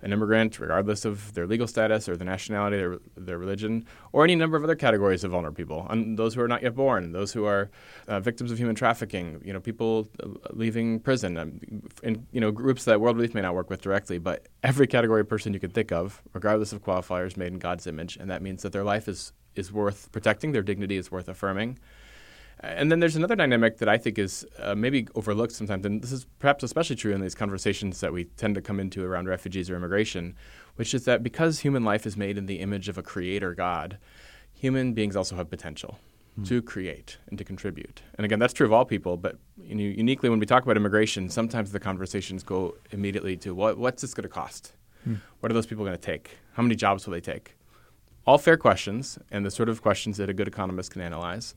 an 0.05 0.13
immigrant, 0.13 0.59
regardless 0.59 1.03
of 1.03 1.33
their 1.33 1.47
legal 1.47 1.65
status 1.65 2.07
or 2.07 2.15
their 2.15 2.27
nationality, 2.27 2.77
their, 2.77 2.99
their 3.17 3.37
religion, 3.39 3.83
or 4.11 4.23
any 4.23 4.35
number 4.35 4.55
of 4.55 4.63
other 4.63 4.75
categories 4.75 5.23
of 5.23 5.31
vulnerable 5.31 5.55
people. 5.55 5.87
And 5.89 6.17
those 6.17 6.35
who 6.35 6.41
are 6.41 6.47
not 6.47 6.61
yet 6.61 6.75
born, 6.75 7.11
those 7.11 7.33
who 7.33 7.45
are 7.45 7.71
uh, 8.07 8.19
victims 8.19 8.51
of 8.51 8.59
human 8.59 8.75
trafficking, 8.75 9.41
you 9.43 9.51
know, 9.51 9.59
people 9.59 10.07
uh, 10.23 10.27
leaving 10.51 10.99
prison, 10.99 11.37
um, 11.37 11.59
in 12.03 12.27
you 12.31 12.39
know 12.39 12.51
groups 12.51 12.85
that 12.85 13.01
World 13.01 13.15
Relief 13.17 13.33
may 13.33 13.41
not 13.41 13.55
work 13.55 13.71
with 13.71 13.81
directly, 13.81 14.19
but 14.19 14.47
every 14.61 14.85
category 14.85 15.21
of 15.21 15.27
person 15.27 15.53
you 15.53 15.59
can 15.59 15.71
think 15.71 15.91
of, 15.91 16.21
regardless 16.33 16.71
of 16.71 16.83
qualifiers, 16.83 17.35
made 17.35 17.51
in 17.51 17.57
God's 17.57 17.87
image, 17.87 18.15
and 18.15 18.29
that 18.29 18.43
means 18.43 18.61
that 18.61 18.73
their 18.73 18.83
life 18.83 19.07
is 19.07 19.33
is 19.55 19.71
worth 19.71 20.11
protecting, 20.11 20.51
their 20.51 20.61
dignity 20.61 20.97
is 20.97 21.11
worth 21.11 21.27
affirming. 21.27 21.79
And 22.61 22.91
then 22.91 22.99
there's 22.99 23.15
another 23.15 23.35
dynamic 23.35 23.77
that 23.79 23.89
I 23.89 23.97
think 23.97 24.17
is 24.17 24.45
uh, 24.59 24.75
maybe 24.75 25.07
overlooked 25.13 25.53
sometimes, 25.53 25.85
and 25.85 26.01
this 26.01 26.11
is 26.11 26.25
perhaps 26.39 26.63
especially 26.63 26.95
true 26.95 27.13
in 27.13 27.21
these 27.21 27.35
conversations 27.35 27.99
that 27.99 28.13
we 28.13 28.23
tend 28.23 28.55
to 28.55 28.61
come 28.61 28.79
into 28.79 29.03
around 29.03 29.27
refugees 29.27 29.69
or 29.69 29.75
immigration, 29.75 30.35
which 30.75 30.93
is 30.93 31.05
that 31.05 31.21
because 31.21 31.59
human 31.59 31.83
life 31.83 32.05
is 32.05 32.15
made 32.17 32.37
in 32.37 32.45
the 32.45 32.59
image 32.61 32.87
of 32.87 32.97
a 32.97 33.03
creator 33.03 33.53
God, 33.53 33.97
human 34.53 34.93
beings 34.93 35.15
also 35.15 35.35
have 35.35 35.49
potential 35.49 35.99
mm. 36.39 36.47
to 36.47 36.61
create 36.61 37.17
and 37.27 37.37
to 37.37 37.43
contribute. 37.43 38.01
And 38.17 38.25
again, 38.25 38.39
that's 38.39 38.53
true 38.53 38.65
of 38.65 38.73
all 38.73 38.85
people, 38.85 39.17
but 39.17 39.37
you 39.57 39.75
know, 39.75 39.83
uniquely 39.83 40.29
when 40.29 40.39
we 40.39 40.45
talk 40.45 40.63
about 40.63 40.77
immigration, 40.77 41.29
sometimes 41.29 41.71
the 41.71 41.79
conversations 41.79 42.43
go 42.43 42.75
immediately 42.91 43.37
to 43.37 43.53
what, 43.53 43.77
what's 43.77 44.01
this 44.01 44.13
going 44.13 44.23
to 44.23 44.29
cost? 44.29 44.73
Mm. 45.07 45.19
What 45.39 45.51
are 45.51 45.53
those 45.53 45.65
people 45.65 45.85
going 45.85 45.97
to 45.97 46.01
take? 46.01 46.37
How 46.53 46.63
many 46.63 46.75
jobs 46.75 47.05
will 47.05 47.13
they 47.13 47.21
take? 47.21 47.55
All 48.25 48.39
fair 48.39 48.57
questions 48.57 49.19
and 49.29 49.45
the 49.45 49.51
sort 49.51 49.69
of 49.69 49.83
questions 49.83 50.17
that 50.17 50.29
a 50.29 50.33
good 50.33 50.47
economist 50.47 50.91
can 50.91 51.01
analyze. 51.01 51.53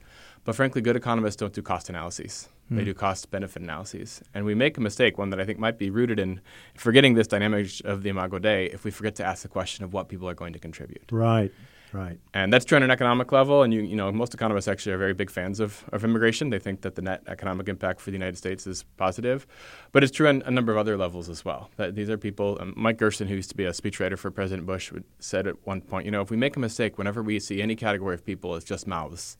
But 0.48 0.56
frankly, 0.56 0.80
good 0.80 0.96
economists 0.96 1.36
don't 1.36 1.52
do 1.52 1.60
cost 1.60 1.90
analyses. 1.90 2.48
Mm. 2.72 2.76
They 2.76 2.82
hmm. 2.82 2.86
do 2.86 2.94
cost 2.94 3.30
benefit 3.30 3.60
analyses. 3.60 4.22
And 4.32 4.46
we 4.46 4.54
make 4.54 4.78
a 4.78 4.80
mistake, 4.80 5.18
one 5.18 5.28
that 5.28 5.38
I 5.38 5.44
think 5.44 5.58
might 5.58 5.76
be 5.76 5.90
rooted 5.90 6.18
in 6.18 6.40
forgetting 6.74 7.12
this 7.12 7.26
dynamic 7.26 7.68
of 7.84 8.02
the 8.02 8.08
Imago 8.08 8.38
Dei, 8.38 8.64
if 8.64 8.82
we 8.82 8.90
forget 8.90 9.14
to 9.16 9.24
ask 9.26 9.42
the 9.42 9.48
question 9.48 9.84
of 9.84 9.92
what 9.92 10.08
people 10.08 10.26
are 10.26 10.32
going 10.32 10.54
to 10.54 10.58
contribute. 10.58 11.12
Right. 11.12 11.52
Right. 11.92 12.18
And 12.32 12.50
that's 12.50 12.64
true 12.64 12.76
on 12.76 12.82
an 12.82 12.90
economic 12.90 13.30
level. 13.30 13.62
And 13.62 13.74
you, 13.74 13.82
you 13.82 13.94
know, 13.94 14.10
most 14.10 14.32
economists 14.32 14.68
actually 14.68 14.92
are 14.92 14.98
very 14.98 15.12
big 15.12 15.30
fans 15.30 15.60
of, 15.60 15.84
of 15.92 16.02
immigration. 16.02 16.48
They 16.48 16.58
think 16.58 16.80
that 16.80 16.94
the 16.94 17.02
net 17.02 17.22
economic 17.26 17.68
impact 17.68 18.00
for 18.00 18.10
the 18.10 18.16
United 18.16 18.38
States 18.38 18.66
is 18.66 18.84
positive. 18.96 19.46
But 19.92 20.02
it's 20.02 20.12
true 20.12 20.28
on 20.28 20.42
a 20.46 20.50
number 20.50 20.72
of 20.72 20.78
other 20.78 20.96
levels 20.96 21.28
as 21.28 21.44
well. 21.44 21.70
That 21.76 21.94
these 21.94 22.08
are 22.08 22.16
people. 22.16 22.56
Um, 22.58 22.72
Mike 22.74 22.96
Gerson, 22.96 23.28
who 23.28 23.34
used 23.34 23.50
to 23.50 23.56
be 23.56 23.64
a 23.64 23.72
speechwriter 23.72 24.16
for 24.16 24.30
President 24.30 24.66
Bush, 24.66 24.92
said 25.18 25.46
at 25.46 25.66
one 25.66 25.82
point, 25.82 26.06
you 26.06 26.10
know, 26.10 26.22
if 26.22 26.30
we 26.30 26.38
make 26.38 26.56
a 26.56 26.60
mistake, 26.60 26.96
whenever 26.96 27.22
we 27.22 27.38
see 27.38 27.60
any 27.60 27.76
category 27.76 28.14
of 28.14 28.24
people, 28.24 28.56
it's 28.56 28.64
just 28.64 28.86
mouths, 28.86 29.36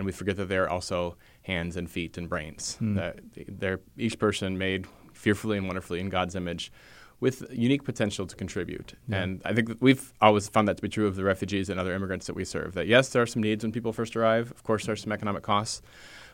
and 0.00 0.06
we 0.06 0.12
forget 0.12 0.38
that 0.38 0.48
they're 0.48 0.70
also 0.70 1.14
hands 1.42 1.76
and 1.76 1.90
feet 1.90 2.16
and 2.16 2.26
brains. 2.26 2.78
Mm. 2.80 2.94
That 2.94 3.18
they're 3.60 3.80
each 3.98 4.18
person 4.18 4.56
made 4.56 4.86
fearfully 5.12 5.58
and 5.58 5.66
wonderfully 5.66 6.00
in 6.00 6.08
God's 6.08 6.34
image 6.34 6.72
with 7.20 7.44
unique 7.52 7.84
potential 7.84 8.26
to 8.26 8.34
contribute. 8.34 8.94
Yeah. 9.08 9.18
And 9.18 9.42
I 9.44 9.52
think 9.52 9.76
we've 9.78 10.14
always 10.22 10.48
found 10.48 10.68
that 10.68 10.78
to 10.78 10.82
be 10.82 10.88
true 10.88 11.06
of 11.06 11.16
the 11.16 11.22
refugees 11.22 11.68
and 11.68 11.78
other 11.78 11.94
immigrants 11.94 12.26
that 12.28 12.34
we 12.34 12.46
serve. 12.46 12.72
That 12.72 12.86
yes, 12.86 13.10
there 13.10 13.20
are 13.20 13.26
some 13.26 13.42
needs 13.42 13.62
when 13.62 13.72
people 13.72 13.92
first 13.92 14.16
arrive. 14.16 14.50
Of 14.50 14.62
course, 14.62 14.86
there 14.86 14.94
are 14.94 14.96
some 14.96 15.12
economic 15.12 15.42
costs. 15.42 15.82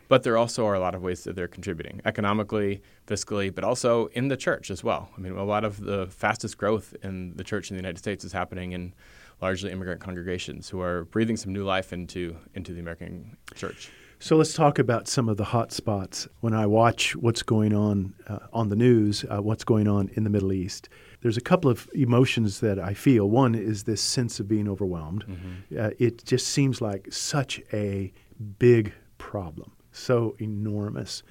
But 0.07 0.23
there 0.23 0.37
also 0.37 0.65
are 0.65 0.73
a 0.73 0.79
lot 0.79 0.95
of 0.95 1.03
ways 1.03 1.25
that 1.25 1.35
they're 1.35 1.49
contributing 1.49 1.99
economically, 2.05 2.81
fiscally, 3.05 3.53
but 3.53 3.65
also 3.65 4.05
in 4.13 4.29
the 4.29 4.37
church 4.37 4.71
as 4.71 4.81
well. 4.81 5.09
I 5.17 5.19
mean, 5.19 5.33
a 5.33 5.43
lot 5.43 5.65
of 5.65 5.81
the 5.81 6.07
fastest 6.07 6.57
growth 6.57 6.95
in 7.03 7.35
the 7.35 7.43
church 7.43 7.69
in 7.69 7.75
the 7.75 7.81
United 7.81 7.97
States 7.97 8.23
is 8.23 8.31
happening 8.31 8.71
in 8.71 8.93
largely 9.41 9.71
immigrant 9.71 10.01
congregations 10.01 10.69
who 10.69 10.81
are 10.81 11.05
breathing 11.05 11.37
some 11.37 11.53
new 11.53 11.63
life 11.63 11.93
into 11.93 12.35
into 12.53 12.73
the 12.73 12.79
American 12.79 13.37
church. 13.55 13.91
So 14.19 14.35
let's 14.35 14.53
talk 14.53 14.79
about 14.79 15.07
some 15.07 15.29
of 15.29 15.37
the 15.37 15.43
hot 15.43 15.71
spots. 15.71 16.27
When 16.39 16.53
I 16.53 16.65
watch 16.65 17.15
what's 17.15 17.43
going 17.43 17.73
on 17.73 18.15
uh, 18.27 18.39
on 18.51 18.69
the 18.69 18.75
news, 18.75 19.23
uh, 19.29 19.43
what's 19.43 19.63
going 19.63 19.87
on 19.87 20.09
in 20.15 20.23
the 20.23 20.29
Middle 20.31 20.51
East, 20.51 20.89
there's 21.21 21.37
a 21.37 21.41
couple 21.41 21.69
of 21.69 21.87
emotions 21.93 22.59
that 22.61 22.79
I 22.79 22.95
feel. 22.95 23.29
One 23.29 23.53
is 23.53 23.83
this 23.83 24.01
sense 24.01 24.39
of 24.39 24.47
being 24.47 24.67
overwhelmed. 24.67 25.23
Mm-hmm. 25.27 25.79
Uh, 25.79 25.89
it 25.99 26.25
just 26.25 26.47
seems 26.47 26.81
like 26.81 27.13
such 27.13 27.61
a 27.73 28.11
big 28.57 28.91
problem, 29.19 29.71
so 29.91 30.35
enormous. 30.39 31.21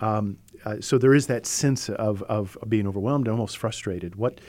Um, 0.00 0.38
uh, 0.64 0.76
so 0.80 0.98
there 0.98 1.14
is 1.14 1.26
that 1.26 1.46
sense 1.46 1.88
of, 1.88 2.22
of 2.22 2.56
being 2.68 2.86
overwhelmed, 2.86 3.26
almost 3.28 3.58
frustrated. 3.58 4.14
What, 4.14 4.40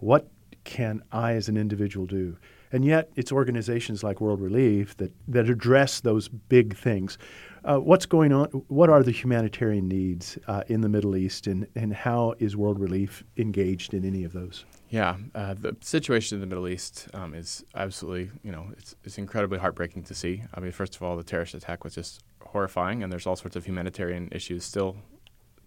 what 0.00 0.28
can 0.64 1.02
I 1.12 1.32
as 1.32 1.48
an 1.48 1.56
individual 1.56 2.06
do? 2.06 2.36
And 2.72 2.84
yet, 2.86 3.10
it's 3.16 3.30
organizations 3.30 4.02
like 4.02 4.20
World 4.20 4.40
Relief 4.40 4.96
that, 4.96 5.12
that 5.28 5.50
address 5.50 6.00
those 6.00 6.28
big 6.28 6.74
things. 6.74 7.18
Uh, 7.64 7.76
what's 7.76 8.06
going 8.06 8.32
on? 8.32 8.46
What 8.68 8.88
are 8.88 9.02
the 9.02 9.10
humanitarian 9.10 9.88
needs 9.88 10.38
uh, 10.48 10.62
in 10.68 10.80
the 10.80 10.88
Middle 10.88 11.14
East, 11.14 11.46
and, 11.46 11.66
and 11.76 11.92
how 11.92 12.34
is 12.38 12.56
World 12.56 12.80
Relief 12.80 13.22
engaged 13.36 13.92
in 13.92 14.04
any 14.06 14.24
of 14.24 14.32
those? 14.32 14.64
Yeah, 14.88 15.16
uh, 15.34 15.54
the 15.54 15.76
situation 15.80 16.36
in 16.36 16.40
the 16.40 16.46
Middle 16.46 16.66
East 16.66 17.08
um, 17.12 17.34
is 17.34 17.62
absolutely, 17.74 18.30
you 18.42 18.52
know, 18.52 18.66
it's, 18.76 18.96
it's 19.04 19.18
incredibly 19.18 19.58
heartbreaking 19.58 20.04
to 20.04 20.14
see. 20.14 20.42
I 20.54 20.60
mean, 20.60 20.72
first 20.72 20.96
of 20.96 21.02
all, 21.02 21.16
the 21.16 21.22
terrorist 21.22 21.54
attack 21.54 21.84
was 21.84 21.94
just 21.94 22.22
horrifying, 22.40 23.02
and 23.02 23.12
there's 23.12 23.26
all 23.26 23.36
sorts 23.36 23.54
of 23.54 23.66
humanitarian 23.66 24.28
issues 24.32 24.64
still 24.64 24.96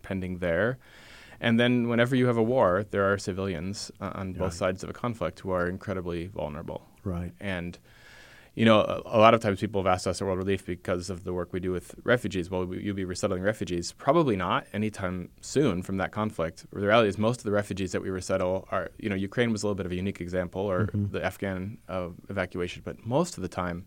pending 0.02 0.40
there. 0.40 0.80
And 1.39 1.60
then, 1.60 1.88
whenever 1.88 2.15
you 2.15 2.27
have 2.27 2.38
a 2.38 2.44
war, 2.44 2.86
there 2.92 3.12
are 3.12 3.18
civilians 3.18 3.92
uh, 4.00 4.12
on 4.15 4.34
both 4.34 4.54
sides 4.54 4.84
of 4.84 4.89
a 4.89 4.94
conflict 4.94 5.39
who 5.42 5.51
are 5.51 5.68
incredibly 5.68 6.27
vulnerable. 6.27 6.88
Right. 7.04 7.34
And, 7.39 7.77
you 8.56 8.65
know, 8.65 8.80
a, 8.80 9.01
a, 9.06 9.20
lot 9.20 9.34
of 9.34 9.42
times 9.42 9.60
people 9.60 9.82
have 9.84 9.92
asked 9.94 10.08
us 10.08 10.22
at 10.22 10.25
World 10.25 10.39
Relief 10.39 10.65
because 10.65 11.10
of 11.10 11.24
the 11.24 11.33
work 11.33 11.51
we 11.53 11.59
do 11.59 11.72
with 11.72 11.94
refugees, 12.03 12.50
well, 12.50 12.74
you'll 12.74 12.96
be 12.96 13.05
resettling 13.05 13.44
refugees. 13.44 13.92
Probably 13.92 14.36
not 14.36 14.66
anytime 14.74 15.29
soon 15.42 15.83
from 15.83 15.98
that 15.98 16.12
conflict. 16.12 16.66
The 16.72 16.88
reality 16.88 17.09
is 17.09 17.18
most 17.18 17.42
of 17.42 17.44
the 17.44 17.51
refugees 17.51 17.92
that 17.92 18.01
we 18.01 18.09
resettle 18.09 18.68
are, 18.72 18.92
you 18.98 19.09
know, 19.09 19.16
Ukraine 19.16 19.51
was 19.51 19.64
a 19.64 19.68
little 19.68 19.75
bit 19.75 19.86
of 19.86 19.92
a 19.92 19.96
unique 19.96 20.22
example 20.22 20.62
or 20.62 20.88
mm-hmm. 20.88 21.12
the 21.12 21.24
Afghan 21.24 21.77
uh, 21.90 22.09
evacuation, 22.29 22.81
but 22.86 23.05
most 23.05 23.38
of 23.38 23.42
the 23.42 23.50
time 23.50 23.86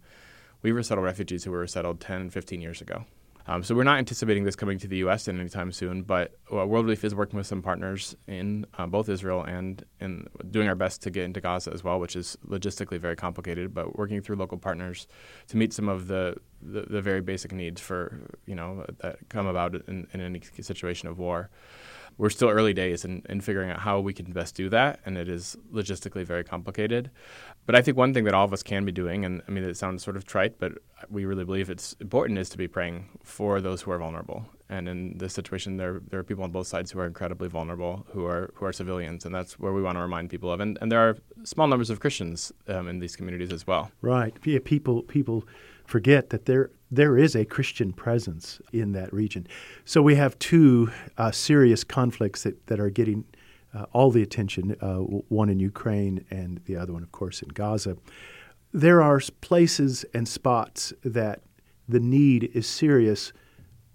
we 0.62 0.72
resettle 0.72 1.04
refugees 1.04 1.44
who 1.44 1.50
were 1.50 1.60
resettled 1.60 2.00
10, 2.00 2.30
15 2.30 2.60
years 2.60 2.80
ago. 2.80 3.04
Um, 3.48 3.62
so 3.62 3.74
we're 3.74 3.84
not 3.84 3.98
anticipating 3.98 4.44
this 4.44 4.54
coming 4.54 4.78
to 4.78 4.86
the 4.86 4.98
U.S. 4.98 5.26
anytime 5.26 5.72
soon, 5.72 6.02
but 6.02 6.34
uh, 6.52 6.66
World 6.66 6.84
Relief 6.84 7.02
is 7.02 7.14
working 7.14 7.38
with 7.38 7.46
some 7.46 7.62
partners 7.62 8.14
in 8.26 8.66
uh, 8.76 8.86
both 8.86 9.08
Israel 9.08 9.42
and 9.42 9.82
in 10.00 10.26
doing 10.50 10.68
our 10.68 10.74
best 10.74 11.00
to 11.04 11.10
get 11.10 11.24
into 11.24 11.40
Gaza 11.40 11.72
as 11.72 11.82
well, 11.82 11.98
which 11.98 12.14
is 12.14 12.36
logistically 12.46 12.98
very 12.98 13.16
complicated. 13.16 13.72
But 13.72 13.96
working 13.96 14.20
through 14.20 14.36
local 14.36 14.58
partners 14.58 15.08
to 15.46 15.56
meet 15.56 15.72
some 15.72 15.88
of 15.88 16.08
the 16.08 16.36
the, 16.60 16.82
the 16.82 17.00
very 17.00 17.22
basic 17.22 17.52
needs 17.52 17.80
for 17.80 18.20
you 18.44 18.54
know 18.54 18.84
that 19.00 19.16
come 19.30 19.46
about 19.46 19.74
in, 19.88 20.06
in 20.12 20.20
any 20.20 20.42
situation 20.60 21.08
of 21.08 21.18
war 21.18 21.48
we're 22.18 22.30
still 22.30 22.48
early 22.48 22.74
days 22.74 23.04
in, 23.04 23.22
in 23.28 23.40
figuring 23.40 23.70
out 23.70 23.78
how 23.78 24.00
we 24.00 24.12
can 24.12 24.32
best 24.32 24.54
do 24.56 24.68
that, 24.68 25.00
and 25.06 25.16
it 25.16 25.28
is 25.28 25.56
logistically 25.72 26.24
very 26.24 26.44
complicated. 26.44 27.10
But 27.64 27.76
I 27.76 27.82
think 27.82 27.96
one 27.96 28.12
thing 28.12 28.24
that 28.24 28.34
all 28.34 28.44
of 28.44 28.52
us 28.52 28.62
can 28.62 28.84
be 28.84 28.92
doing, 28.92 29.24
and 29.24 29.40
I 29.46 29.50
mean, 29.50 29.64
it 29.64 29.76
sounds 29.76 30.02
sort 30.02 30.16
of 30.16 30.24
trite, 30.24 30.58
but 30.58 30.72
we 31.08 31.24
really 31.24 31.44
believe 31.44 31.70
it's 31.70 31.94
important, 32.00 32.38
is 32.38 32.48
to 32.50 32.58
be 32.58 32.68
praying 32.68 33.08
for 33.22 33.60
those 33.60 33.82
who 33.82 33.92
are 33.92 33.98
vulnerable. 33.98 34.44
And 34.68 34.88
in 34.88 35.16
this 35.16 35.32
situation, 35.32 35.76
there 35.76 36.02
there 36.10 36.20
are 36.20 36.24
people 36.24 36.44
on 36.44 36.50
both 36.50 36.66
sides 36.66 36.90
who 36.90 36.98
are 36.98 37.06
incredibly 37.06 37.48
vulnerable, 37.48 38.04
who 38.12 38.26
are 38.26 38.50
who 38.54 38.66
are 38.66 38.72
civilians, 38.72 39.24
and 39.24 39.34
that's 39.34 39.58
where 39.58 39.72
we 39.72 39.80
want 39.80 39.96
to 39.96 40.02
remind 40.02 40.28
people 40.28 40.52
of. 40.52 40.60
And, 40.60 40.76
and 40.80 40.92
there 40.92 41.08
are 41.08 41.16
small 41.44 41.68
numbers 41.68 41.88
of 41.88 42.00
Christians 42.00 42.52
um, 42.66 42.88
in 42.88 42.98
these 42.98 43.16
communities 43.16 43.52
as 43.52 43.66
well. 43.66 43.90
Right. 44.02 44.36
Yeah. 44.44 44.58
People 44.62 45.02
people 45.02 45.44
forget 45.86 46.30
that 46.30 46.44
there 46.44 46.70
there 46.90 47.18
is 47.18 47.34
a 47.34 47.44
Christian 47.44 47.92
presence 47.92 48.60
in 48.72 48.92
that 48.92 49.12
region. 49.12 49.46
So 49.84 50.00
we 50.00 50.14
have 50.16 50.38
two 50.38 50.90
uh, 51.18 51.30
serious 51.30 51.84
conflicts 51.84 52.42
that, 52.44 52.66
that 52.66 52.80
are 52.80 52.90
getting 52.90 53.24
uh, 53.74 53.84
all 53.92 54.10
the 54.10 54.22
attention 54.22 54.76
uh, 54.80 54.96
one 54.96 55.50
in 55.50 55.58
Ukraine 55.58 56.24
and 56.30 56.60
the 56.64 56.76
other 56.76 56.92
one, 56.92 57.02
of 57.02 57.12
course, 57.12 57.42
in 57.42 57.48
Gaza. 57.48 57.96
There 58.72 59.02
are 59.02 59.20
places 59.40 60.04
and 60.14 60.26
spots 60.26 60.92
that 61.04 61.42
the 61.88 62.00
need 62.00 62.50
is 62.54 62.66
serious, 62.66 63.32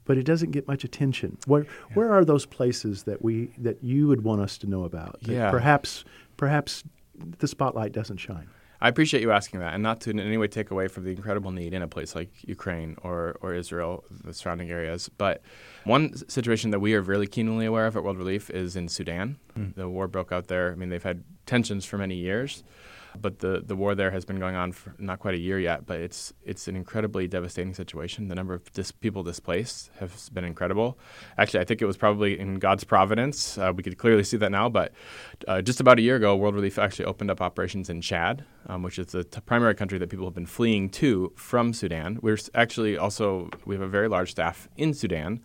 but 0.05 0.17
it 0.17 0.23
doesn't 0.23 0.51
get 0.51 0.67
much 0.67 0.83
attention. 0.83 1.37
Where, 1.47 1.63
yeah. 1.63 1.69
where 1.95 2.11
are 2.11 2.25
those 2.25 2.45
places 2.45 3.03
that, 3.03 3.23
we, 3.23 3.51
that 3.57 3.83
you 3.83 4.07
would 4.07 4.23
want 4.23 4.41
us 4.41 4.57
to 4.59 4.67
know 4.67 4.83
about? 4.83 5.17
Yeah. 5.21 5.49
Perhaps, 5.49 6.05
perhaps 6.37 6.83
the 7.39 7.47
spotlight 7.47 7.91
doesn't 7.91 8.17
shine. 8.17 8.47
I 8.83 8.89
appreciate 8.89 9.21
you 9.21 9.31
asking 9.31 9.61
that, 9.61 9.73
and 9.73 9.81
not 9.81 10.01
to 10.01 10.09
in 10.09 10.19
any 10.19 10.37
way 10.37 10.47
take 10.47 10.69
away 10.69 10.89
from 10.89 11.05
the 11.05 11.11
incredible 11.11 11.51
need 11.51 11.73
in 11.73 11.81
a 11.81 11.87
place 11.87 12.15
like 12.15 12.29
Ukraine 12.41 12.97
or, 13.01 13.37
or 13.39 13.53
Israel, 13.53 14.03
the 14.11 14.33
surrounding 14.33 14.69
areas. 14.71 15.07
But 15.07 15.41
one 15.85 16.13
situation 16.27 16.71
that 16.71 16.79
we 16.79 16.93
are 16.93 17.01
really 17.01 17.25
keenly 17.25 17.65
aware 17.65 17.87
of 17.87 17.95
at 17.95 18.03
World 18.03 18.17
Relief 18.17 18.49
is 18.49 18.75
in 18.75 18.89
Sudan. 18.89 19.37
Mm. 19.57 19.75
The 19.75 19.87
war 19.87 20.09
broke 20.09 20.33
out 20.33 20.47
there. 20.47 20.73
I 20.73 20.75
mean, 20.75 20.89
they've 20.89 21.01
had 21.01 21.23
tensions 21.45 21.85
for 21.85 21.97
many 21.97 22.15
years. 22.15 22.65
But 23.19 23.39
the, 23.39 23.63
the 23.65 23.75
war 23.75 23.95
there 23.95 24.11
has 24.11 24.25
been 24.25 24.39
going 24.39 24.55
on 24.55 24.71
for 24.71 24.95
not 24.97 25.19
quite 25.19 25.35
a 25.35 25.39
year 25.39 25.59
yet, 25.59 25.85
but 25.85 25.99
it's 25.99 26.33
it's 26.43 26.67
an 26.67 26.75
incredibly 26.75 27.27
devastating 27.27 27.73
situation. 27.73 28.27
The 28.27 28.35
number 28.35 28.53
of 28.53 28.71
dis- 28.73 28.91
people 28.91 29.23
displaced 29.23 29.91
has 29.99 30.29
been 30.29 30.43
incredible. 30.43 30.97
Actually, 31.37 31.61
I 31.61 31.63
think 31.65 31.81
it 31.81 31.85
was 31.85 31.97
probably 31.97 32.39
in 32.39 32.59
God's 32.59 32.83
providence. 32.83 33.57
Uh, 33.57 33.71
we 33.75 33.83
could 33.83 33.97
clearly 33.97 34.23
see 34.23 34.37
that 34.37 34.51
now. 34.51 34.69
But 34.69 34.93
uh, 35.47 35.61
just 35.61 35.79
about 35.79 35.99
a 35.99 36.01
year 36.01 36.15
ago, 36.15 36.35
World 36.35 36.55
Relief 36.55 36.79
actually 36.79 37.05
opened 37.05 37.31
up 37.31 37.41
operations 37.41 37.89
in 37.89 38.01
Chad, 38.01 38.45
um, 38.67 38.83
which 38.83 38.99
is 38.99 39.07
the 39.07 39.23
t- 39.23 39.41
primary 39.41 39.75
country 39.75 39.97
that 39.99 40.09
people 40.09 40.25
have 40.25 40.35
been 40.35 40.45
fleeing 40.45 40.89
to 40.89 41.31
from 41.35 41.73
Sudan. 41.73 42.19
We're 42.21 42.37
actually 42.55 42.97
also 42.97 43.49
we 43.65 43.75
have 43.75 43.81
a 43.81 43.87
very 43.87 44.07
large 44.07 44.31
staff 44.31 44.67
in 44.77 44.93
Sudan. 44.93 45.41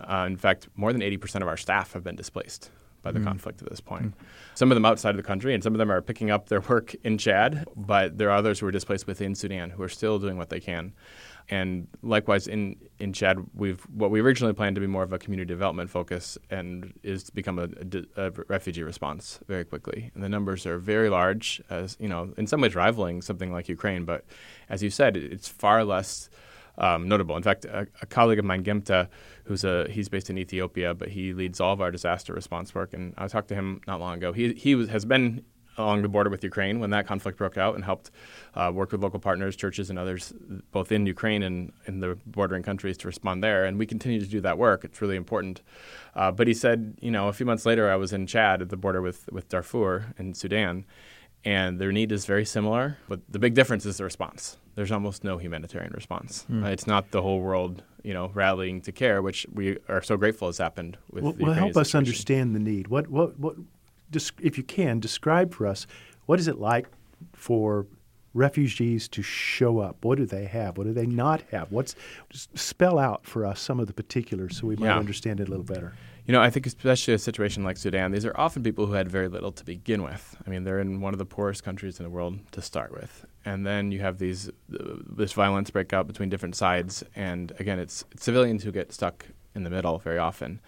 Uh, 0.00 0.24
in 0.28 0.36
fact, 0.36 0.68
more 0.76 0.92
than 0.92 1.02
80% 1.02 1.42
of 1.42 1.48
our 1.48 1.56
staff 1.56 1.92
have 1.92 2.04
been 2.04 2.14
displaced 2.14 2.70
by 3.02 3.12
the 3.12 3.18
mm. 3.18 3.24
conflict 3.24 3.62
at 3.62 3.68
this 3.68 3.80
point. 3.80 4.06
Mm. 4.06 4.24
Some 4.54 4.70
of 4.70 4.76
them 4.76 4.84
outside 4.84 5.10
of 5.10 5.16
the 5.16 5.22
country, 5.22 5.54
and 5.54 5.62
some 5.62 5.74
of 5.74 5.78
them 5.78 5.90
are 5.90 6.02
picking 6.02 6.30
up 6.30 6.48
their 6.48 6.60
work 6.68 6.94
in 7.04 7.18
Chad, 7.18 7.66
but 7.76 8.18
there 8.18 8.30
are 8.30 8.36
others 8.36 8.58
who 8.58 8.66
are 8.66 8.70
displaced 8.70 9.06
within 9.06 9.34
Sudan 9.34 9.70
who 9.70 9.82
are 9.82 9.88
still 9.88 10.18
doing 10.18 10.36
what 10.36 10.50
they 10.50 10.60
can. 10.60 10.92
And 11.50 11.88
likewise, 12.02 12.46
in, 12.46 12.76
in 12.98 13.14
Chad, 13.14 13.38
we've 13.54 13.80
what 13.94 14.10
we 14.10 14.20
originally 14.20 14.52
planned 14.52 14.74
to 14.74 14.80
be 14.80 14.86
more 14.86 15.02
of 15.02 15.14
a 15.14 15.18
community 15.18 15.48
development 15.48 15.88
focus, 15.88 16.36
and 16.50 16.92
is 17.02 17.22
to 17.24 17.32
become 17.32 17.58
a, 17.58 17.68
a, 18.16 18.26
a 18.26 18.30
refugee 18.48 18.82
response 18.82 19.40
very 19.48 19.64
quickly. 19.64 20.10
And 20.14 20.22
the 20.22 20.28
numbers 20.28 20.66
are 20.66 20.78
very 20.78 21.08
large, 21.08 21.62
as 21.70 21.96
you 21.98 22.08
know, 22.08 22.34
in 22.36 22.46
some 22.46 22.60
ways 22.60 22.74
rivaling 22.74 23.22
something 23.22 23.50
like 23.50 23.66
Ukraine. 23.68 24.04
But 24.04 24.26
as 24.68 24.82
you 24.82 24.90
said, 24.90 25.16
it's 25.16 25.48
far 25.48 25.84
less 25.84 26.28
um, 26.78 27.08
notable. 27.08 27.36
In 27.36 27.42
fact, 27.42 27.64
a, 27.64 27.86
a, 28.00 28.06
colleague 28.06 28.38
of 28.38 28.44
mine, 28.44 28.64
Gemta, 28.64 29.08
who's 29.44 29.64
a 29.64 29.86
he's 29.90 30.08
based 30.08 30.30
in 30.30 30.38
Ethiopia, 30.38 30.94
but 30.94 31.08
he 31.08 31.34
leads 31.34 31.60
all 31.60 31.72
of 31.72 31.80
our 31.80 31.90
disaster 31.90 32.32
response 32.32 32.74
work. 32.74 32.94
And 32.94 33.14
I 33.18 33.28
talked 33.28 33.48
to 33.48 33.54
him 33.54 33.80
not 33.86 34.00
long 34.00 34.14
ago. 34.16 34.32
He 34.32 34.52
he 34.54 34.74
was, 34.74 34.88
has 34.88 35.04
been 35.04 35.44
along 35.76 36.02
the 36.02 36.08
border 36.08 36.28
with 36.28 36.42
Ukraine 36.42 36.80
when 36.80 36.90
that 36.90 37.06
conflict 37.06 37.38
broke 37.38 37.56
out 37.56 37.74
and 37.74 37.84
helped 37.84 38.10
uh, 38.54 38.70
work 38.74 38.92
with 38.92 39.02
local 39.02 39.20
partners, 39.20 39.56
churches, 39.56 39.90
and 39.90 39.98
others, 39.98 40.32
both 40.72 40.90
in 40.90 41.06
Ukraine 41.06 41.42
and 41.42 41.72
in 41.86 42.00
the 42.00 42.18
bordering 42.26 42.62
countries, 42.62 42.96
to 42.98 43.06
respond 43.06 43.42
there. 43.42 43.64
And 43.64 43.78
we 43.78 43.86
continue 43.86 44.20
to 44.20 44.26
do 44.26 44.40
that 44.40 44.58
work. 44.58 44.84
It's 44.84 45.00
really 45.00 45.16
important. 45.16 45.62
Uh, 46.14 46.32
but 46.32 46.48
he 46.48 46.54
said, 46.54 46.98
you 47.00 47.10
know, 47.10 47.28
a 47.28 47.32
few 47.32 47.46
months 47.46 47.64
later, 47.64 47.90
I 47.90 47.96
was 47.96 48.12
in 48.12 48.26
Chad 48.26 48.60
at 48.60 48.70
the 48.70 48.76
border 48.76 49.00
with, 49.00 49.30
with 49.30 49.48
Darfur 49.48 50.14
in 50.18 50.34
Sudan, 50.34 50.84
and 51.48 51.80
their 51.80 51.92
need 51.92 52.12
is 52.12 52.26
very 52.26 52.44
similar. 52.44 52.98
But 53.08 53.20
the 53.30 53.38
big 53.38 53.54
difference 53.54 53.86
is 53.86 53.96
the 53.96 54.04
response. 54.04 54.58
There's 54.74 54.92
almost 54.92 55.24
no 55.24 55.38
humanitarian 55.38 55.92
response. 55.92 56.44
Mm. 56.50 56.62
Uh, 56.62 56.68
it's 56.68 56.86
not 56.86 57.10
the 57.10 57.22
whole 57.22 57.40
world, 57.40 57.82
you 58.02 58.12
know, 58.12 58.30
rallying 58.34 58.82
to 58.82 58.92
care, 58.92 59.22
which 59.22 59.46
we 59.52 59.78
are 59.88 60.02
so 60.02 60.18
grateful 60.18 60.48
has 60.48 60.58
happened 60.58 60.98
with. 61.10 61.24
Well, 61.24 61.34
well 61.38 61.54
help 61.54 61.68
situation. 61.68 61.80
us 61.80 61.94
understand 61.94 62.54
the 62.54 62.60
need. 62.60 62.88
What 62.88 63.08
what 63.08 63.38
what 63.40 63.56
if 64.42 64.58
you 64.58 64.64
can, 64.64 65.00
describe 65.00 65.54
for 65.54 65.66
us 65.66 65.86
what 66.26 66.38
is 66.38 66.48
it 66.48 66.58
like 66.58 66.86
for 67.32 67.86
refugees 68.34 69.08
to 69.08 69.22
show 69.22 69.78
up? 69.80 70.04
What 70.04 70.18
do 70.18 70.26
they 70.26 70.44
have? 70.44 70.78
What 70.78 70.86
do 70.86 70.92
they 70.92 71.06
not 71.06 71.42
have? 71.50 71.72
What's 71.72 71.94
spell 72.32 72.98
out 72.98 73.26
for 73.26 73.44
us 73.44 73.60
some 73.60 73.80
of 73.80 73.86
the 73.86 73.92
particulars 73.92 74.58
so 74.58 74.66
we 74.66 74.76
might 74.76 74.88
yeah. 74.88 74.98
understand 74.98 75.40
it 75.40 75.48
a 75.48 75.50
little 75.50 75.64
better. 75.64 75.94
You 76.26 76.32
know, 76.32 76.42
I 76.42 76.50
think 76.50 76.66
especially 76.66 77.14
a 77.14 77.18
situation 77.18 77.64
like 77.64 77.78
Sudan, 77.78 78.12
these 78.12 78.26
are 78.26 78.38
often 78.38 78.62
people 78.62 78.84
who 78.84 78.92
had 78.92 79.08
very 79.08 79.28
little 79.28 79.50
to 79.50 79.64
begin 79.64 80.02
with. 80.02 80.36
I 80.46 80.50
mean, 80.50 80.64
they're 80.64 80.78
in 80.78 81.00
one 81.00 81.14
of 81.14 81.18
the 81.18 81.24
poorest 81.24 81.64
countries 81.64 81.98
in 81.98 82.04
the 82.04 82.10
world 82.10 82.38
to 82.52 82.60
start 82.60 82.92
with, 82.92 83.24
and 83.46 83.66
then 83.66 83.92
you 83.92 84.00
have 84.00 84.18
these 84.18 84.48
uh, 84.48 84.96
this 85.08 85.32
violence 85.32 85.70
break 85.70 85.94
out 85.94 86.06
between 86.06 86.28
different 86.28 86.54
sides, 86.54 87.02
and 87.16 87.54
again, 87.58 87.78
it's, 87.78 88.04
it's 88.12 88.24
civilians 88.24 88.62
who 88.62 88.70
get 88.72 88.92
stuck 88.92 89.24
in 89.54 89.62
the 89.62 89.70
middle 89.70 89.98
very 90.00 90.18
often. 90.18 90.60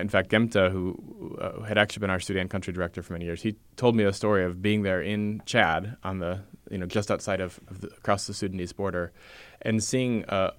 In 0.00 0.08
fact, 0.08 0.30
Gemta, 0.30 0.70
who 0.70 1.38
uh, 1.40 1.62
had 1.62 1.78
actually 1.78 2.00
been 2.00 2.10
our 2.10 2.20
Sudan 2.20 2.48
country 2.48 2.72
director 2.72 3.02
for 3.02 3.12
many 3.12 3.24
years, 3.24 3.42
he 3.42 3.56
told 3.76 3.96
me 3.96 4.04
a 4.04 4.12
story 4.12 4.44
of 4.44 4.62
being 4.62 4.82
there 4.82 5.02
in 5.02 5.42
Chad, 5.46 5.96
on 6.04 6.18
the 6.18 6.40
you 6.70 6.78
know 6.78 6.86
just 6.86 7.10
outside 7.10 7.40
of, 7.40 7.60
of 7.68 7.80
the, 7.80 7.88
across 7.88 8.26
the 8.26 8.34
Sudanese 8.34 8.72
border, 8.72 9.12
and 9.62 9.82
seeing 9.82 10.24
uh, 10.26 10.52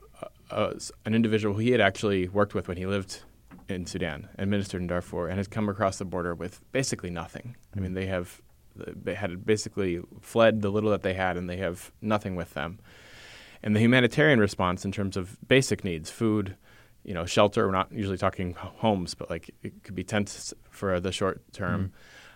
uh, 0.52 0.74
an 1.06 1.14
individual 1.14 1.58
he 1.58 1.72
had 1.72 1.82
actually 1.82 2.28
worked 2.28 2.54
with 2.54 2.68
when 2.68 2.78
he 2.78 2.86
lived 2.86 3.24
in 3.68 3.86
Sudan, 3.86 4.28
administered 4.38 4.82
in 4.82 4.88
Darfur, 4.88 5.28
and 5.28 5.38
has 5.38 5.48
come 5.48 5.70
across 5.70 5.98
the 5.98 6.06
border 6.06 6.34
with 6.34 6.62
basically 6.72 7.10
nothing. 7.10 7.56
I 7.76 7.80
mean, 7.80 7.94
they 7.94 8.08
have 8.08 8.42
they 8.76 9.16
had 9.16 9.46
basically 9.46 10.02
fled 10.22 10.62
the 10.62 10.70
little 10.70 10.92
that 10.92 11.04
they 11.04 11.14
had, 11.14 11.38
and 11.38 11.50
they 11.50 11.58
have 11.58 11.92
nothing 12.02 12.36
with 12.36 12.54
them. 12.54 12.80
And 13.62 13.76
the 13.76 13.80
humanitarian 13.82 14.40
response 14.40 14.86
in 14.86 14.92
terms 14.92 15.18
of 15.18 15.38
basic 15.48 15.84
needs, 15.84 16.10
food 16.10 16.56
you 17.04 17.14
know, 17.14 17.26
shelter. 17.26 17.66
We're 17.66 17.74
not 17.74 17.92
usually 17.92 18.18
talking 18.18 18.54
homes, 18.54 19.16
but 19.16 19.30
like 19.30 19.54
it 19.64 19.84
could 19.84 19.96
be 19.96 20.04
tents 20.04 20.54
for 20.70 21.00
the 21.00 21.12
short 21.12 21.42
term. 21.54 21.94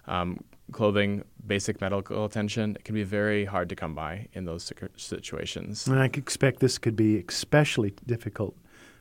Mm-hmm. 0.08 0.12
Um, 0.12 0.44
clothing, 0.72 1.24
basic 1.46 1.80
medical 1.82 2.26
attention. 2.26 2.76
It 2.76 2.84
can 2.84 2.96
be 2.96 3.04
very 3.04 3.46
hard 3.46 3.70
to 3.70 3.76
come 3.76 3.96
by 3.96 4.28
in 4.34 4.46
those 4.46 4.72
situations. 4.98 5.88
And 5.88 6.00
I 6.00 6.06
expect 6.06 6.60
this 6.60 6.78
could 6.78 6.96
be 6.96 7.24
especially 7.28 7.94
difficult 8.06 8.58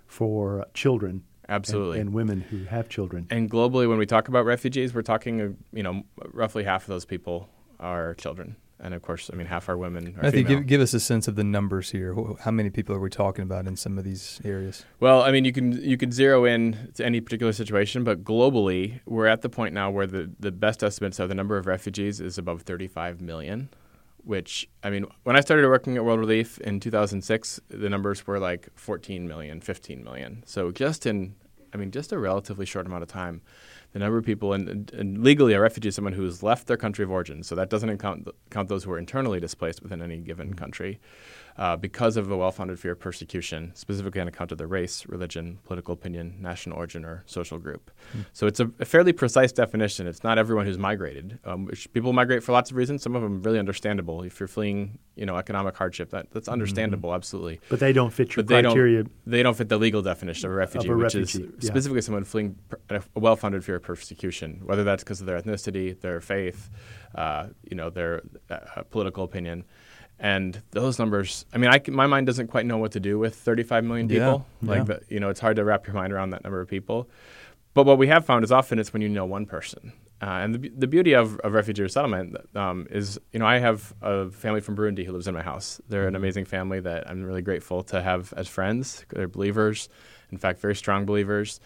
for 0.07 0.67
children. 0.75 1.25
Absolutely, 1.49 1.99
and, 1.99 2.09
and, 2.09 2.15
women 2.15 2.41
who 2.41 2.65
have 2.65 2.89
children. 2.89 3.27
And 3.31 3.51
globally, 3.51 3.89
when 3.89 3.99
we 3.99 4.07
talk 4.07 4.29
about 4.29 4.45
refugees, 4.45 4.95
we're 4.95 5.03
talking, 5.03 5.57
you 5.73 5.83
know, 5.83 6.05
roughly 6.33 6.63
half 6.65 6.83
of 6.83 6.89
those 6.89 7.05
people 7.05 7.49
are 7.81 8.15
children 8.15 8.57
and 8.83 8.95
of 8.95 9.03
course, 9.03 9.31
I 9.33 9.37
mean, 9.37 9.47
half 9.47 9.69
our 9.69 9.77
women 9.77 10.15
are 10.19 10.23
Matthew, 10.25 10.43
give, 10.43 10.67
give, 10.67 10.81
us 10.81 10.93
a 10.93 10.99
sense 10.99 11.29
of 11.29 11.37
the 11.37 11.45
numbers 11.45 11.93
here. 11.93 12.17
How 12.41 12.51
many 12.51 12.69
people 12.69 12.97
are 12.97 13.01
we 13.01 13.11
talking 13.11 13.45
about 13.45 13.67
in 13.69 13.77
some 13.77 13.97
of 13.97 14.05
these 14.05 14.41
areas? 14.45 14.85
Well, 14.99 15.23
I 15.23 15.31
mean, 15.31 15.45
you 15.45 15.53
can 15.53 15.73
you 15.73 15.97
can 15.97 16.11
zero 16.11 16.45
in 16.45 16.91
to 16.95 17.07
any 17.07 17.21
particular 17.21 17.53
situation, 17.53 18.03
but 18.03 18.25
globally, 18.25 19.01
we're 19.07 19.29
at 19.29 19.43
the 19.43 19.49
point 19.49 19.73
now 19.73 19.91
where 19.91 20.07
the, 20.07 20.33
the 20.41 20.51
best 20.51 20.83
estimates 20.83 21.21
of 21.21 21.29
the 21.29 21.35
number 21.35 21.57
of 21.57 21.67
refugees 21.67 22.21
is 22.21 22.39
above 22.39 22.63
35 22.63 23.21
million. 23.21 23.69
Which 24.25 24.69
I 24.83 24.91
mean, 24.91 25.07
when 25.23 25.37
I 25.37 25.41
started 25.41 25.67
working 25.69 25.97
at 25.97 26.05
World 26.05 26.21
Relief 26.21 26.59
in 26.59 26.81
2006, 26.81 27.61
the 27.69 27.89
numbers 27.89 28.27
were 28.27 28.39
like 28.39 28.69
14 28.75 29.27
million, 29.27 29.61
15 29.61 30.03
million. 30.03 30.43
So 30.47 30.71
just 30.71 31.07
in, 31.07 31.35
I 31.73 31.77
mean, 31.77 31.91
just 31.91 32.13
a 32.13 32.19
relatively 32.19 32.67
short 32.67 32.87
amount 32.87 33.03
of 33.03 33.09
time, 33.09 33.43
the 33.93 33.99
number 33.99 34.19
of 34.19 34.25
people, 34.25 34.53
and, 34.53 34.91
and, 34.93 35.23
legally 35.23 35.53
a 35.53 35.61
refugee 35.61 35.89
is 35.89 35.95
someone 35.95 36.15
who 36.15 36.25
has 36.25 36.43
left 36.43 36.67
their 36.67 36.77
country 36.77 37.05
of 37.05 37.11
origin. 37.11 37.43
So 37.43 37.55
that 37.55 37.69
doesn't 37.69 37.99
count, 37.99 38.27
count 38.51 38.69
those 38.69 38.85
who 38.85 38.93
are 38.93 38.99
internally 38.99 39.39
displaced 39.39 39.83
within 39.83 40.01
any 40.01 40.19
given 40.19 40.55
country 40.55 40.99
uh, 41.57 41.77
because 41.77 42.17
of 42.17 42.31
a 42.31 42.37
well-founded 42.37 42.79
fear 42.79 42.93
of 42.93 43.01
persecution, 43.01 43.73
specifically 43.75 44.21
on 44.21 44.29
account 44.29 44.53
of 44.53 44.59
their 44.59 44.67
race, 44.67 45.05
religion, 45.07 45.59
political 45.65 45.93
opinion, 45.93 46.37
national 46.41 46.77
origin, 46.77 47.05
or 47.05 47.23
social 47.27 47.59
group. 47.59 47.91
Mm. 48.17 48.25
So 48.33 48.47
it's 48.47 48.61
a, 48.61 48.71
a, 48.81 48.85
fairly 48.85 49.13
precise 49.13 49.53
definition. 49.53 50.07
It's 50.07 50.25
not 50.25 50.39
everyone 50.39 50.67
who's 50.67 50.79
migrated. 50.79 51.39
Um, 51.45 51.69
people 51.93 52.13
migrate 52.13 52.43
for 52.43 52.53
lots 52.53 52.71
of 52.71 52.77
reasons. 52.77 53.03
Some 53.03 53.15
of 53.15 53.23
them 53.23 53.43
really 53.43 53.59
understandable. 53.59 54.23
If 54.23 54.41
you're 54.41 54.49
fleeing, 54.49 54.99
you 55.15 55.27
know, 55.27 55.37
economic 55.37 55.77
hardship, 55.77 56.11
that, 56.11 56.31
that's 56.31 56.47
hmm. 56.47 56.53
understandable, 56.53 57.11
mm-hmm. 57.11 57.17
absolutely. 57.17 57.61
But 57.69 57.81
they 57.81 57.93
don't 57.93 58.13
fit 58.13 58.35
your 58.35 58.45
but 58.45 58.55
they 58.55 58.63
criteria. 58.63 59.03
Don't, 59.03 59.13
they 59.27 59.43
don't 59.43 59.57
fit 59.57 59.69
the 59.69 59.79
legal 59.79 60.03
definition 60.03 60.47
of 60.47 60.53
a 60.53 60.57
refugee, 60.57 60.89
of 60.89 60.95
a 60.95 60.97
which 60.97 61.15
refugee, 61.15 61.45
is 61.45 61.65
yeah. 61.65 61.71
specifically 61.71 62.01
someone 62.01 62.25
fleeing 62.25 62.57
a 62.89 63.03
well-founded 63.15 63.65
fear 63.65 63.77
of 63.77 63.82
persecution, 63.83 64.61
whether 64.65 64.85
that's 64.85 65.03
because 65.03 65.21
of 65.21 65.27
their 65.27 65.41
ethnicity, 65.41 65.99
their 66.01 66.21
faith, 66.21 66.71
uh, 67.15 67.49
you 67.69 67.77
know, 67.77 67.91
their 67.91 68.23
uh, 68.51 68.83
political 68.91 69.25
opinion. 69.25 69.65
And 70.19 70.63
those 70.71 70.99
numbers, 70.99 71.45
I 71.53 71.59
mean, 71.59 71.71
I, 71.71 71.83
my 71.91 72.07
mind 72.07 72.27
doesn't 72.27 72.47
quite 72.47 72.65
know 72.65 72.79
what 72.79 72.93
to 72.93 73.01
do 73.01 73.19
with 73.19 73.35
35 73.35 73.85
million 73.85 74.09
people. 74.09 74.47
Yeah, 74.63 74.69
like, 74.69 74.89
yeah. 74.89 74.99
you 75.09 75.19
know, 75.19 75.31
it's 75.31 75.41
hard 75.41 75.57
to 75.57 75.65
wrap 75.65 75.87
your 75.87 75.95
mind 75.95 76.13
around 76.13 76.31
that 76.31 76.45
number 76.45 76.61
of 76.61 76.69
people. 76.69 77.09
But 77.75 77.87
what 77.87 77.99
we 77.99 78.07
have 78.09 78.25
found 78.25 78.45
is 78.45 78.53
often 78.53 78.79
it's 78.79 78.93
when 78.93 79.03
you 79.03 79.09
know 79.09 79.25
one 79.25 79.47
person. 79.47 79.93
Uh, 80.21 80.27
and 80.27 80.55
the, 80.55 80.69
the 80.69 80.87
beauty 80.87 81.15
of, 81.15 81.41
of 81.41 81.53
refugee 81.53 81.83
resettlement 81.83 82.37
um, 82.55 82.87
is, 82.91 83.19
you 83.33 83.41
know, 83.41 83.47
I 83.47 83.59
have 83.59 83.93
a 84.01 84.31
family 84.31 84.61
from 84.61 84.77
Burundi 84.77 85.05
who 85.05 85.13
lives 85.13 85.27
in 85.27 85.35
my 85.35 85.43
house. 85.43 85.81
They're 85.89 86.07
an 86.07 86.15
amazing 86.15 86.45
family 86.45 86.79
that 86.79 87.11
I'm 87.11 87.25
really 87.25 87.43
grateful 87.43 87.83
to 87.85 88.01
have 88.01 88.33
as 88.37 88.47
friends. 88.47 89.05
They're 89.09 89.27
believers, 89.27 89.89
in 90.31 90.39
fact, 90.39 90.61
very 90.61 90.77
strong 90.77 91.07
believers. 91.07 91.59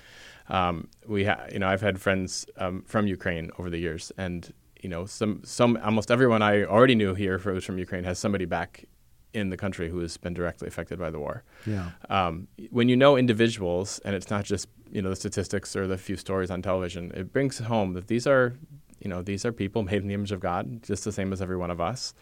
Um, 0.49 0.89
we, 1.07 1.25
ha- 1.25 1.47
you 1.53 1.59
know, 1.59 1.69
I've 1.69 1.81
had 1.81 2.01
friends 2.01 2.47
um, 2.57 2.83
from 2.87 3.07
Ukraine 3.07 3.51
over 3.59 3.71
the 3.71 3.79
years, 3.79 4.13
and 4.17 4.53
you 4.83 4.89
know, 4.89 5.07
some 5.07 5.43
some 5.45 5.79
almost 5.83 6.11
everyone 6.11 6.43
I 6.43 6.65
already 6.65 6.95
knew 6.95 7.15
here 7.15 7.39
who 7.39 7.53
was 7.53 7.65
from 7.65 7.79
Ukraine 7.79 8.05
has 8.05 8.19
somebody 8.19 8.45
back 8.45 8.85
in 9.35 9.51
the 9.51 9.57
country 9.57 9.91
who 9.91 9.99
has 9.99 10.17
been 10.17 10.33
directly 10.33 10.67
affected 10.67 10.99
by 10.99 11.11
the 11.11 11.19
war. 11.19 11.45
Yeah. 11.67 11.91
Um, 12.09 12.49
when 12.71 12.89
you 12.89 12.97
know 12.97 13.17
individuals, 13.17 14.01
and 14.05 14.15
it's 14.15 14.31
not 14.31 14.45
just 14.45 14.69
you 14.91 15.03
know 15.03 15.11
the 15.11 15.17
statistics 15.17 15.77
or 15.77 15.87
the 15.87 15.99
few 15.99 16.17
stories 16.17 16.51
on 16.51 16.63
television, 16.63 17.13
it 17.15 17.33
brings 17.33 17.59
home 17.59 17.95
that 17.95 18.07
these 18.07 18.27
are 18.27 18.55
you 19.01 19.11
know 19.11 19.23
these 19.23 19.45
are 19.45 19.53
people 19.53 19.83
made 19.83 20.03
in 20.03 20.09
the 20.09 20.15
image 20.15 20.33
of 20.33 20.41
God, 20.41 20.83
just 20.83 21.05
the 21.05 21.13
same 21.13 21.33
as 21.33 21.43
every 21.43 21.57
one 21.57 21.71
of 21.71 21.81
us, 21.81 22.15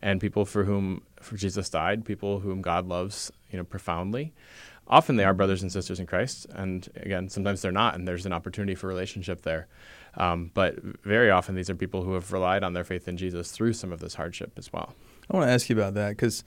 and 0.00 0.20
people 0.20 0.44
for 0.44 0.64
whom 0.64 1.02
for 1.20 1.36
Jesus 1.36 1.70
died, 1.70 2.04
people 2.04 2.40
whom 2.40 2.60
God 2.62 2.86
loves 2.86 3.30
you 3.50 3.58
know 3.58 3.64
profoundly. 3.64 4.32
Often 4.86 5.16
they 5.16 5.24
are 5.24 5.34
brothers 5.34 5.60
and 5.62 5.70
sisters 5.70 6.00
in 6.00 6.06
Christ, 6.06 6.46
and 6.54 6.88
again, 6.96 7.28
sometimes 7.28 7.60
they're 7.60 7.72
not, 7.72 7.94
and 7.94 8.08
there's 8.08 8.24
an 8.24 8.32
opportunity 8.32 8.74
for 8.74 8.86
relationship 8.86 9.42
there. 9.42 9.68
Um, 10.16 10.50
but 10.54 10.76
very 11.04 11.30
often, 11.30 11.54
these 11.54 11.68
are 11.68 11.74
people 11.74 12.02
who 12.02 12.14
have 12.14 12.32
relied 12.32 12.64
on 12.64 12.72
their 12.72 12.84
faith 12.84 13.06
in 13.06 13.18
Jesus 13.18 13.50
through 13.50 13.74
some 13.74 13.92
of 13.92 14.00
this 14.00 14.14
hardship 14.14 14.52
as 14.56 14.72
well. 14.72 14.94
I 15.30 15.36
want 15.36 15.46
to 15.46 15.52
ask 15.52 15.68
you 15.68 15.76
about 15.76 15.92
that 15.94 16.10
because 16.10 16.42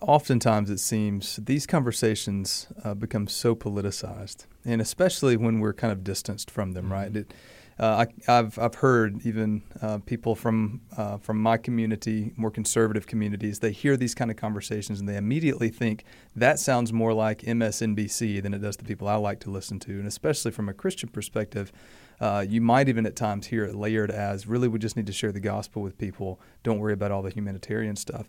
oftentimes 0.00 0.70
it 0.70 0.78
seems 0.78 1.36
these 1.36 1.66
conversations 1.66 2.68
uh, 2.82 2.94
become 2.94 3.28
so 3.28 3.54
politicized, 3.54 4.46
and 4.64 4.80
especially 4.80 5.36
when 5.36 5.60
we're 5.60 5.74
kind 5.74 5.92
of 5.92 6.02
distanced 6.02 6.50
from 6.50 6.72
them, 6.72 6.84
mm-hmm. 6.84 6.92
right? 6.92 7.16
It, 7.16 7.34
I, 7.78 8.06
have 8.26 8.58
I've 8.58 8.76
heard 8.76 9.26
even 9.26 9.62
uh, 9.82 9.98
people 10.06 10.34
from 10.34 10.80
uh, 10.96 11.18
from 11.18 11.42
my 11.42 11.58
community, 11.58 12.32
more 12.36 12.50
conservative 12.50 13.06
communities, 13.06 13.58
they 13.58 13.72
hear 13.72 13.96
these 13.96 14.14
kind 14.14 14.30
of 14.30 14.36
conversations 14.38 14.98
and 14.98 15.08
they 15.08 15.16
immediately 15.16 15.68
think 15.68 16.04
that 16.34 16.58
sounds 16.58 16.92
more 16.92 17.12
like 17.12 17.42
MSNBC 17.42 18.42
than 18.42 18.54
it 18.54 18.60
does 18.60 18.78
the 18.78 18.84
people 18.84 19.08
I 19.08 19.16
like 19.16 19.40
to 19.40 19.50
listen 19.50 19.78
to, 19.80 19.92
and 19.92 20.06
especially 20.06 20.52
from 20.52 20.68
a 20.68 20.74
Christian 20.74 21.08
perspective. 21.08 21.70
Uh, 22.18 22.42
you 22.48 22.62
might 22.62 22.88
even 22.88 23.04
at 23.04 23.14
times 23.14 23.48
hear 23.48 23.64
it 23.64 23.74
layered 23.74 24.10
as 24.10 24.46
really 24.46 24.68
we 24.68 24.78
just 24.78 24.96
need 24.96 25.06
to 25.06 25.12
share 25.12 25.32
the 25.32 25.40
gospel 25.40 25.82
with 25.82 25.98
people. 25.98 26.40
Don't 26.62 26.78
worry 26.78 26.94
about 26.94 27.10
all 27.10 27.20
the 27.20 27.28
humanitarian 27.28 27.94
stuff. 27.94 28.26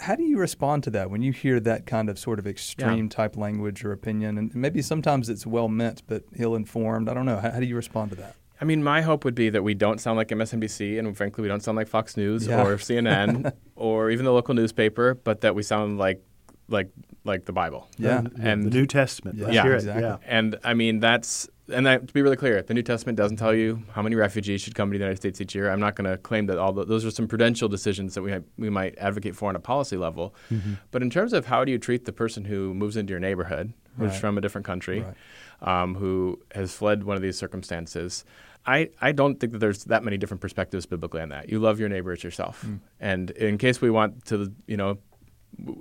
How 0.00 0.14
do 0.14 0.22
you 0.22 0.38
respond 0.38 0.84
to 0.84 0.90
that 0.90 1.10
when 1.10 1.20
you 1.20 1.32
hear 1.32 1.60
that 1.60 1.84
kind 1.84 2.08
of 2.08 2.18
sort 2.18 2.38
of 2.38 2.46
extreme 2.46 3.04
yeah. 3.04 3.10
type 3.10 3.36
language 3.36 3.84
or 3.84 3.92
opinion? 3.92 4.38
And 4.38 4.54
maybe 4.54 4.80
sometimes 4.80 5.28
it's 5.28 5.46
well 5.46 5.68
meant 5.68 6.02
but 6.06 6.22
ill 6.36 6.54
informed. 6.54 7.10
I 7.10 7.14
don't 7.14 7.26
know. 7.26 7.40
How, 7.40 7.50
how, 7.50 7.60
do 7.60 7.66
you 7.66 7.76
respond 7.76 8.10
to 8.10 8.16
that? 8.16 8.36
I 8.60 8.64
mean, 8.64 8.82
my 8.82 9.02
hope 9.02 9.24
would 9.24 9.34
be 9.34 9.50
that 9.50 9.62
we 9.62 9.74
don't 9.74 10.00
sound 10.00 10.16
like 10.16 10.28
MSNBC, 10.28 10.98
and 10.98 11.16
frankly, 11.16 11.42
we 11.42 11.48
don't 11.48 11.62
sound 11.62 11.76
like 11.76 11.88
Fox 11.88 12.16
News 12.16 12.46
yeah. 12.46 12.62
or 12.62 12.76
CNN 12.76 13.52
or 13.76 14.10
even 14.10 14.24
the 14.24 14.32
local 14.32 14.54
newspaper, 14.54 15.14
but 15.14 15.40
that 15.40 15.54
we 15.54 15.62
sound 15.62 15.98
like 15.98 16.22
like 16.68 16.90
like 17.24 17.44
the 17.46 17.52
Bible. 17.52 17.88
Yeah, 17.98 18.22
and 18.40 18.64
the 18.64 18.70
New 18.70 18.86
Testament. 18.86 19.38
Yeah, 19.38 19.50
yeah. 19.50 19.66
exactly. 19.66 20.02
Yeah. 20.02 20.16
And 20.24 20.58
I 20.62 20.74
mean, 20.74 21.00
that's 21.00 21.48
and 21.68 21.86
that, 21.86 22.06
to 22.06 22.12
be 22.12 22.20
really 22.20 22.36
clear, 22.36 22.62
the 22.62 22.74
New 22.74 22.82
Testament 22.82 23.16
doesn't 23.16 23.38
tell 23.38 23.54
you 23.54 23.82
how 23.92 24.02
many 24.02 24.16
refugees 24.16 24.60
should 24.60 24.74
come 24.74 24.90
to 24.90 24.98
the 24.98 25.02
United 25.02 25.16
States 25.16 25.40
each 25.40 25.54
year. 25.54 25.70
I'm 25.70 25.80
not 25.80 25.94
going 25.94 26.10
to 26.10 26.18
claim 26.18 26.46
that 26.46 26.58
all 26.58 26.72
the, 26.72 26.84
those 26.84 27.04
are 27.04 27.10
some 27.10 27.26
prudential 27.26 27.68
decisions 27.68 28.14
that 28.14 28.22
we 28.22 28.30
have, 28.32 28.44
we 28.58 28.68
might 28.68 28.96
advocate 28.98 29.34
for 29.34 29.48
on 29.48 29.56
a 29.56 29.60
policy 29.60 29.96
level. 29.96 30.34
Mm-hmm. 30.50 30.74
But 30.90 31.02
in 31.02 31.08
terms 31.08 31.32
of 31.32 31.46
how 31.46 31.64
do 31.64 31.72
you 31.72 31.78
treat 31.78 32.04
the 32.04 32.12
person 32.12 32.44
who 32.44 32.74
moves 32.74 32.96
into 32.96 33.12
your 33.12 33.20
neighborhood, 33.20 33.72
who's 33.98 34.10
right. 34.10 34.20
from 34.20 34.36
a 34.36 34.40
different 34.42 34.66
country, 34.66 35.00
right. 35.00 35.14
Um, 35.62 35.94
who 35.94 36.40
has 36.54 36.74
fled 36.74 37.04
one 37.04 37.16
of 37.16 37.22
these 37.22 37.38
circumstances, 37.38 38.24
I, 38.66 38.90
I 39.00 39.12
don't 39.12 39.38
think 39.38 39.52
that 39.52 39.58
there's 39.58 39.84
that 39.84 40.04
many 40.04 40.16
different 40.16 40.40
perspectives 40.40 40.86
biblically 40.86 41.20
on 41.20 41.28
that. 41.30 41.48
You 41.48 41.58
love 41.58 41.78
your 41.78 41.88
neighbor 41.88 42.12
as 42.12 42.24
yourself. 42.24 42.64
Mm. 42.66 42.80
And 43.00 43.30
in 43.32 43.58
case 43.58 43.80
we 43.80 43.90
want 43.90 44.24
to, 44.26 44.52
you 44.66 44.76
know, 44.76 44.98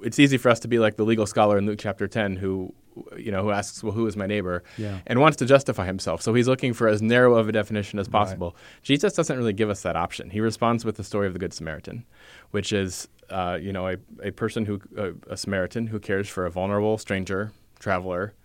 it's 0.04 0.20
easy 0.20 0.38
for 0.38 0.50
us 0.50 0.60
to 0.62 0.68
be 0.68 0.80
like 0.80 0.98
the 0.98 1.04
legal 1.04 1.26
scholar 1.26 1.58
in 1.58 1.66
Luke 1.66 1.80
chapter 1.80 2.08
10 2.08 2.36
who 2.36 2.74
you 3.18 3.32
know 3.32 3.42
who 3.42 3.52
asks 3.52 3.84
well 3.84 3.92
who 3.92 4.06
is 4.06 4.16
my 4.16 4.28
neighbor 4.28 4.64
yeah. 4.78 5.00
and 5.08 5.20
wants 5.20 5.38
to 5.38 5.46
justify 5.46 5.86
himself 5.86 6.22
so 6.22 6.34
he's 6.34 6.48
looking 6.48 6.74
for 6.74 6.88
as 6.88 7.02
narrow 7.02 7.36
of 7.36 7.50
a 7.50 7.52
definition 7.52 7.98
as 7.98 8.08
possible 8.08 8.52
right. 8.52 8.84
jesus 8.84 9.14
doesn't 9.14 9.36
really 9.36 9.54
give 9.54 9.70
us 9.70 9.82
that 9.82 9.96
option 9.96 10.30
he 10.30 10.40
responds 10.40 10.86
with 10.86 10.96
the 10.96 11.04
story 11.04 11.26
of 11.26 11.34
the 11.34 11.40
good 11.40 11.54
samaritan 11.54 12.06
which 12.52 12.72
is 12.72 13.08
uh, 13.32 13.58
you 13.60 13.74
know 13.74 13.88
a, 13.88 13.98
a 14.22 14.32
person 14.32 14.66
who 14.66 14.80
uh, 14.98 15.10
a 15.28 15.36
samaritan 15.38 15.88
who 15.88 16.00
cares 16.00 16.30
for 16.30 16.46
a 16.46 16.52
vulnerable 16.52 16.98
stranger 16.98 17.52
traveler 17.80 18.36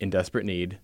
in 0.00 0.10
desperate 0.10 0.44
need 0.44 0.78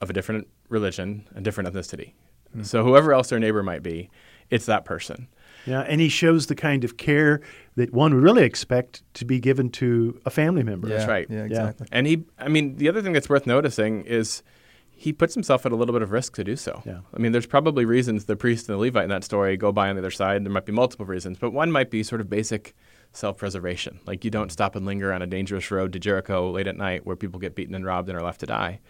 of 0.00 0.10
a 0.10 0.12
different 0.12 0.48
religion 0.68 1.26
a 1.34 1.40
different 1.40 1.72
ethnicity 1.72 2.12
mm-hmm. 2.50 2.62
so 2.62 2.84
whoever 2.84 3.12
else 3.12 3.28
their 3.28 3.38
neighbor 3.38 3.62
might 3.62 3.82
be 3.82 4.10
it's 4.50 4.66
that 4.66 4.84
person 4.84 5.28
yeah, 5.66 5.80
and 5.80 6.00
he 6.00 6.08
shows 6.08 6.46
the 6.46 6.54
kind 6.54 6.84
of 6.84 6.96
care 6.96 7.40
that 7.74 7.92
one 7.92 8.14
would 8.14 8.22
really 8.22 8.44
expect 8.44 9.02
to 9.14 9.24
be 9.24 9.40
given 9.40 9.68
to 9.70 10.20
a 10.24 10.30
family 10.30 10.62
member. 10.62 10.88
Yeah, 10.88 10.96
that's 10.96 11.08
right. 11.08 11.26
Yeah, 11.28 11.44
exactly. 11.44 11.86
Yeah. 11.90 11.98
And 11.98 12.06
he, 12.06 12.24
I 12.38 12.48
mean, 12.48 12.76
the 12.76 12.88
other 12.88 13.02
thing 13.02 13.12
that's 13.12 13.28
worth 13.28 13.46
noticing 13.46 14.04
is 14.04 14.42
he 14.90 15.12
puts 15.12 15.34
himself 15.34 15.66
at 15.66 15.72
a 15.72 15.76
little 15.76 15.92
bit 15.92 16.02
of 16.02 16.10
risk 16.10 16.36
to 16.36 16.44
do 16.44 16.56
so. 16.56 16.82
Yeah. 16.86 17.00
I 17.12 17.18
mean, 17.18 17.32
there's 17.32 17.46
probably 17.46 17.84
reasons 17.84 18.24
the 18.24 18.36
priest 18.36 18.68
and 18.68 18.78
the 18.78 18.80
Levite 18.80 19.04
in 19.04 19.10
that 19.10 19.24
story 19.24 19.56
go 19.56 19.72
by 19.72 19.90
on 19.90 19.96
the 19.96 20.00
other 20.00 20.10
side. 20.10 20.44
There 20.44 20.52
might 20.52 20.64
be 20.64 20.72
multiple 20.72 21.04
reasons, 21.04 21.38
but 21.38 21.50
one 21.50 21.70
might 21.70 21.90
be 21.90 22.02
sort 22.02 22.20
of 22.20 22.30
basic 22.30 22.74
self-preservation. 23.16 24.00
Like 24.06 24.24
you 24.24 24.30
don't 24.30 24.52
stop 24.52 24.76
and 24.76 24.86
linger 24.86 25.12
on 25.12 25.22
a 25.22 25.26
dangerous 25.26 25.70
road 25.70 25.92
to 25.92 25.98
Jericho 25.98 26.50
late 26.50 26.66
at 26.66 26.76
night 26.76 27.06
where 27.06 27.16
people 27.16 27.40
get 27.40 27.54
beaten 27.54 27.74
and 27.74 27.84
robbed 27.84 28.08
and 28.08 28.18
are 28.18 28.24
left 28.24 28.40
to 28.40 28.46
die. 28.46 28.80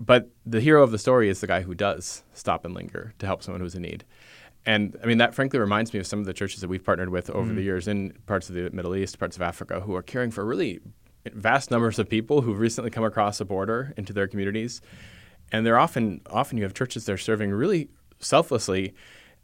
But 0.00 0.30
the 0.44 0.60
hero 0.60 0.82
of 0.82 0.90
the 0.90 0.98
story 0.98 1.28
is 1.28 1.40
the 1.40 1.46
guy 1.46 1.60
who 1.60 1.74
does 1.74 2.24
stop 2.34 2.64
and 2.64 2.74
linger 2.74 3.14
to 3.18 3.26
help 3.26 3.42
someone 3.42 3.60
who's 3.60 3.74
in 3.74 3.82
need. 3.82 4.04
And 4.64 4.96
I 5.02 5.06
mean, 5.06 5.18
that 5.18 5.34
frankly 5.34 5.58
reminds 5.58 5.92
me 5.92 6.00
of 6.00 6.06
some 6.06 6.20
of 6.20 6.26
the 6.26 6.32
churches 6.32 6.60
that 6.60 6.68
we've 6.68 6.84
partnered 6.84 7.10
with 7.10 7.30
over 7.30 7.52
mm. 7.52 7.56
the 7.56 7.62
years 7.62 7.88
in 7.88 8.16
parts 8.26 8.48
of 8.48 8.54
the 8.54 8.70
Middle 8.70 8.96
East, 8.96 9.18
parts 9.18 9.36
of 9.36 9.42
Africa, 9.42 9.80
who 9.80 9.94
are 9.94 10.02
caring 10.02 10.30
for 10.30 10.44
really 10.44 10.80
vast 11.26 11.70
numbers 11.70 11.98
of 11.98 12.08
people 12.08 12.40
who've 12.42 12.58
recently 12.58 12.90
come 12.90 13.04
across 13.04 13.40
a 13.40 13.44
border 13.44 13.92
into 13.96 14.12
their 14.12 14.26
communities. 14.26 14.80
And 15.50 15.66
they're 15.66 15.78
often, 15.78 16.20
often 16.30 16.58
you 16.58 16.64
have 16.64 16.74
churches 16.74 17.04
that 17.06 17.12
are 17.12 17.18
serving 17.18 17.50
really 17.50 17.90
selflessly 18.18 18.94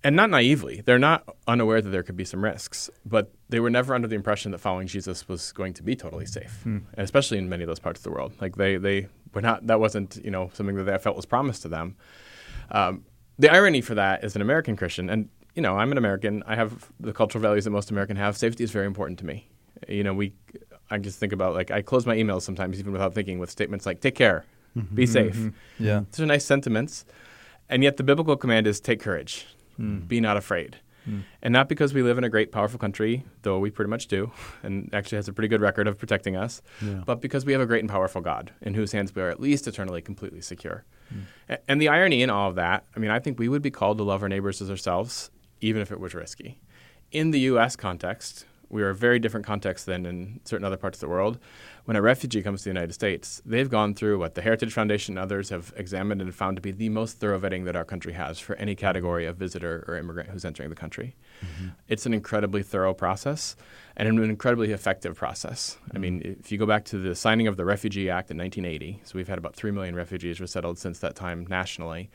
and 0.05 0.15
not 0.15 0.31
naively. 0.31 0.81
They're 0.81 0.99
not 0.99 1.25
unaware 1.47 1.81
that 1.81 1.91
there 1.91 2.03
could 2.03 2.17
be 2.17 2.25
some 2.25 2.45
risks, 2.45 2.89
but 3.05 3.33
they 3.49 3.61
were 3.61 3.71
never 3.71 3.95
under 3.95 4.07
the 4.07 4.15
impression 4.15 4.53
that 4.53 4.59
following 4.59 4.87
Jesus 4.87 5.29
was 5.29 5.53
going 5.53 5.75
to 5.75 5.83
be 5.83 5.97
totally 5.97 6.27
safe, 6.27 6.63
mm. 6.65 6.83
and 6.95 7.05
especially 7.05 7.39
in 7.39 7.49
many 7.49 7.65
of 7.65 7.69
those 7.69 7.81
parts 7.81 8.01
of 8.01 8.05
the 8.05 8.11
world. 8.11 8.33
Like 8.41 8.57
they, 8.57 8.77
they 8.77 9.09
were 9.35 9.43
not. 9.43 9.67
That 9.67 9.81
wasn't 9.81 10.21
you 10.25 10.31
know 10.31 10.51
something 10.55 10.77
that 10.77 10.85
they 10.85 10.99
felt 10.99 11.17
was 11.17 11.27
promised 11.27 11.63
to 11.63 11.69
them. 11.69 11.97
Um, 12.71 13.05
the 13.39 13.51
irony 13.51 13.81
for 13.81 13.95
that 13.95 14.25
is 14.25 14.37
an 14.37 14.43
American 14.43 14.77
Christian, 14.77 15.09
and 15.11 15.29
you 15.55 15.63
know, 15.63 15.77
I'm 15.77 15.91
an 15.91 15.99
American. 15.99 16.45
I 16.47 16.55
have 16.55 16.91
the 17.01 17.13
cultural 17.13 17.43
values 17.43 17.65
that 17.65 17.71
most 17.71 17.91
Americans 17.91 18.21
have. 18.21 18.37
Safety 18.37 18.63
is 18.63 18.71
very 18.71 18.87
important 18.87 19.19
to 19.21 19.27
me. 19.27 19.49
You 19.89 20.05
know, 20.05 20.15
we, 20.15 20.33
I 20.89 20.99
just 20.99 21.19
think 21.19 21.33
about 21.33 21.55
like 21.55 21.73
I 21.73 21.83
close 21.83 22.07
my 22.07 22.17
emails 22.17 22.43
sometimes 22.43 22.79
even 22.79 22.93
without 22.93 23.13
thinking 23.13 23.41
with 23.41 23.51
statements 23.51 23.85
like 23.85 24.01
"Take 24.01 24.15
care, 24.15 24.45
mm-hmm. 24.77 24.95
be 24.95 25.07
safe." 25.07 25.35
Mm-hmm. 25.35 25.85
Yeah, 25.85 26.03
those 26.11 26.21
are 26.21 26.27
nice 26.27 26.45
sentiments, 26.45 27.05
and 27.69 27.83
yet 27.83 27.97
the 27.97 28.05
biblical 28.05 28.37
command 28.37 28.69
is 28.69 28.79
take 28.81 29.01
courage, 29.01 29.47
mm. 29.79 30.07
be 30.07 30.21
not 30.21 30.37
afraid. 30.37 30.77
Mm. 31.09 31.23
And 31.43 31.53
not 31.53 31.69
because 31.69 31.95
we 31.95 32.03
live 32.03 32.19
in 32.19 32.25
a 32.25 32.29
great, 32.29 32.53
powerful 32.53 32.79
country, 32.79 33.25
though 33.43 33.59
we 33.59 33.71
pretty 33.71 33.89
much 33.89 34.09
do, 34.09 34.31
and 34.63 34.91
actually 34.93 35.17
has 35.17 35.29
a 35.29 35.33
pretty 35.33 35.49
good 35.49 35.61
record 35.61 35.89
of 35.89 35.99
protecting 35.99 36.37
us, 36.37 36.63
yeah. 36.83 37.03
but 37.07 37.21
because 37.21 37.45
we 37.45 37.53
have 37.53 37.63
a 37.63 37.67
great 37.67 37.81
and 37.81 37.89
powerful 37.89 38.21
God 38.21 38.53
in 38.61 38.75
whose 38.75 38.93
hands 38.93 39.15
we 39.15 39.23
are 39.23 39.31
at 39.31 39.41
least 39.41 39.67
eternally 39.67 40.03
completely 40.03 40.41
secure. 40.41 40.85
Mm. 41.13 41.59
And 41.67 41.81
the 41.81 41.89
irony 41.89 42.23
in 42.23 42.31
all 42.31 42.51
of 42.51 42.57
that, 42.57 42.85
I 42.95 42.99
mean, 42.99 43.11
I 43.11 43.19
think 43.19 43.39
we 43.39 43.49
would 43.49 43.63
be 43.63 43.71
called 43.71 43.99
to 43.99 44.05
love 44.05 44.23
our 44.23 44.29
neighbors 44.29 44.61
as 44.61 44.71
ourselves, 44.71 45.31
even 45.61 45.81
if 45.81 45.91
it 45.91 46.01
was 46.01 46.15
risky. 46.15 46.61
In 47.11 47.31
the 47.31 47.41
U.S. 47.41 47.75
context, 47.75 48.45
we 48.71 48.83
are 48.83 48.91
a 48.91 48.95
very 48.95 49.19
different 49.19 49.47
context 49.47 49.87
than 49.87 50.05
in 50.05 50.41
certain 50.45 50.65
other 50.65 50.77
parts 50.77 50.97
of 50.97 51.01
the 51.01 51.09
world. 51.09 51.39
When 51.85 51.97
a 51.97 52.03
refugee 52.03 52.43
comes 52.43 52.61
to 52.61 52.65
the 52.65 52.71
United 52.71 52.93
States, 52.93 53.41
they've 53.47 53.71
gone 53.71 53.95
through 53.95 54.19
what 54.19 54.35
the 54.35 54.43
Heritage 54.43 54.73
Foundation 54.75 55.17
and 55.17 55.25
others 55.25 55.49
have 55.49 55.73
examined 55.77 56.21
and 56.21 56.35
found 56.35 56.57
to 56.57 56.61
be 56.61 56.71
the 56.71 56.91
most 56.91 57.19
thorough 57.19 57.41
vetting 57.41 57.65
that 57.65 57.77
our 57.77 57.85
country 57.85 58.13
has 58.13 58.39
for 58.39 58.57
any 58.57 58.75
category 58.75 59.25
of 59.25 59.37
visitor 59.37 59.85
or 59.89 59.97
immigrant 59.97 60.29
who's 60.29 60.45
entering 60.45 60.69
the 60.69 60.77
country. 60.77 61.17
Mm-hmm. 61.43 61.69
It's 61.89 62.05
an 62.05 62.13
incredibly 62.13 62.63
thorough 62.63 62.93
process 62.93 63.57
and 63.97 64.07
an 64.07 64.23
incredibly 64.23 64.73
effective 64.73 65.17
process. 65.17 65.79
Mm-hmm. 65.81 65.97
I 65.97 66.01
mean, 66.01 66.37
if 66.41 66.53
you 66.53 66.59
go 66.59 66.67
back 66.67 66.85
to 66.87 66.99
the 66.99 67.15
signing 67.15 67.47
of 67.47 67.57
the 67.57 67.65
Refugee 67.65 68.11
Act 68.11 68.31
in 68.31 68.37
1980, 68.37 69.01
so 69.05 69.13
we've 69.15 69.29
had 69.29 69.39
about 69.39 69.57
3 69.57 69.71
million 69.71 69.95
refugees 69.95 70.41
resettled 70.41 70.79
since 70.79 70.99
that 70.99 71.15
time 71.15 71.47
nationally. 71.49 72.11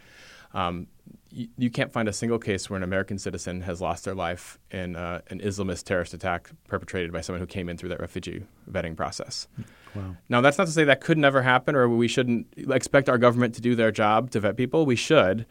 Um, 0.53 0.87
you, 1.31 1.47
you, 1.57 1.69
can't 1.71 1.91
find 1.91 2.07
a 2.07 2.13
single 2.13 2.37
case 2.37 2.69
where 2.69 2.77
an 2.77 2.83
American 2.83 3.17
citizen 3.17 3.61
has 3.61 3.81
lost 3.81 4.05
their 4.05 4.13
life 4.13 4.59
in 4.69 4.95
uh, 4.95 5.21
an 5.29 5.39
Islamist 5.39 5.85
terrorist 5.85 6.13
attack 6.13 6.51
perpetrated 6.67 7.11
by 7.11 7.21
someone 7.21 7.39
who 7.39 7.47
came 7.47 7.69
in 7.69 7.77
through 7.77 7.89
that 7.89 7.99
refugee 7.99 8.45
vetting 8.71 8.95
process. 8.95 9.47
Wow. 9.95 10.15
Now, 10.29 10.41
that's 10.41 10.57
not 10.57 10.67
to 10.67 10.73
say 10.73 10.83
that 10.83 11.01
could 11.01 11.17
never 11.17 11.41
happen 11.41 11.75
or 11.75 11.89
we 11.89 12.07
shouldn't 12.07 12.47
expect 12.57 13.09
our 13.09 13.17
government 13.17 13.55
to 13.55 13.61
do 13.61 13.75
their 13.75 13.91
job 13.91 14.29
to 14.31 14.39
vet 14.39 14.57
people. 14.57 14.85
We 14.85 14.95
should. 14.95 15.45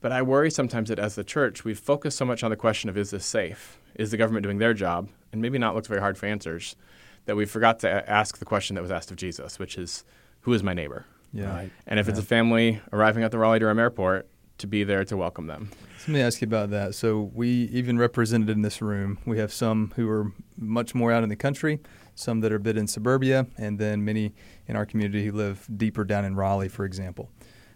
But 0.00 0.12
I 0.12 0.22
worry 0.22 0.50
sometimes 0.50 0.88
that 0.88 0.98
as 0.98 1.14
the 1.14 1.24
church, 1.24 1.64
we 1.64 1.74
focus 1.74 2.14
so 2.14 2.24
much 2.24 2.42
on 2.42 2.50
the 2.50 2.56
question 2.56 2.88
of 2.88 2.96
is 2.96 3.10
this 3.10 3.26
safe? 3.26 3.78
Is 3.96 4.10
the 4.10 4.16
government 4.16 4.44
doing 4.44 4.58
their 4.58 4.74
job? 4.74 5.08
And 5.32 5.42
maybe 5.42 5.58
not 5.58 5.74
looks 5.74 5.88
very 5.88 6.00
hard 6.00 6.16
for 6.16 6.26
answers, 6.26 6.76
that 7.26 7.36
we 7.36 7.44
forgot 7.44 7.80
to 7.80 8.10
ask 8.10 8.38
the 8.38 8.44
question 8.44 8.74
that 8.76 8.82
was 8.82 8.90
asked 8.90 9.10
of 9.10 9.16
Jesus, 9.16 9.58
which 9.58 9.76
is, 9.76 10.04
who 10.42 10.52
is 10.52 10.62
my 10.62 10.72
neighbor? 10.72 11.04
Yeah. 11.32 11.50
Right. 11.50 11.70
And 11.86 11.98
if 11.98 12.06
yeah. 12.06 12.10
it's 12.12 12.20
a 12.20 12.24
family 12.24 12.80
arriving 12.92 13.24
at 13.24 13.32
the 13.32 13.38
Raleigh 13.38 13.58
Durham 13.58 13.78
airport, 13.78 14.28
to 14.58 14.66
be 14.66 14.84
there 14.84 15.04
to 15.04 15.16
welcome 15.16 15.46
them. 15.46 15.70
So 15.98 16.12
let 16.12 16.14
me 16.14 16.20
ask 16.20 16.40
you 16.40 16.46
about 16.46 16.70
that. 16.70 16.94
So 16.94 17.30
we 17.34 17.48
even 17.48 17.98
represented 17.98 18.50
in 18.50 18.62
this 18.62 18.82
room, 18.82 19.18
we 19.24 19.38
have 19.38 19.52
some 19.52 19.92
who 19.96 20.08
are 20.10 20.32
much 20.56 20.94
more 20.94 21.12
out 21.12 21.22
in 21.22 21.28
the 21.28 21.36
country, 21.36 21.80
some 22.14 22.40
that 22.40 22.52
are 22.52 22.56
a 22.56 22.60
bit 22.60 22.76
in 22.76 22.86
suburbia, 22.86 23.46
and 23.56 23.78
then 23.78 24.04
many 24.04 24.34
in 24.66 24.76
our 24.76 24.86
community 24.86 25.26
who 25.26 25.32
live 25.32 25.66
deeper 25.76 26.04
down 26.04 26.24
in 26.24 26.36
Raleigh, 26.36 26.68
for 26.68 26.84
example. 26.84 27.30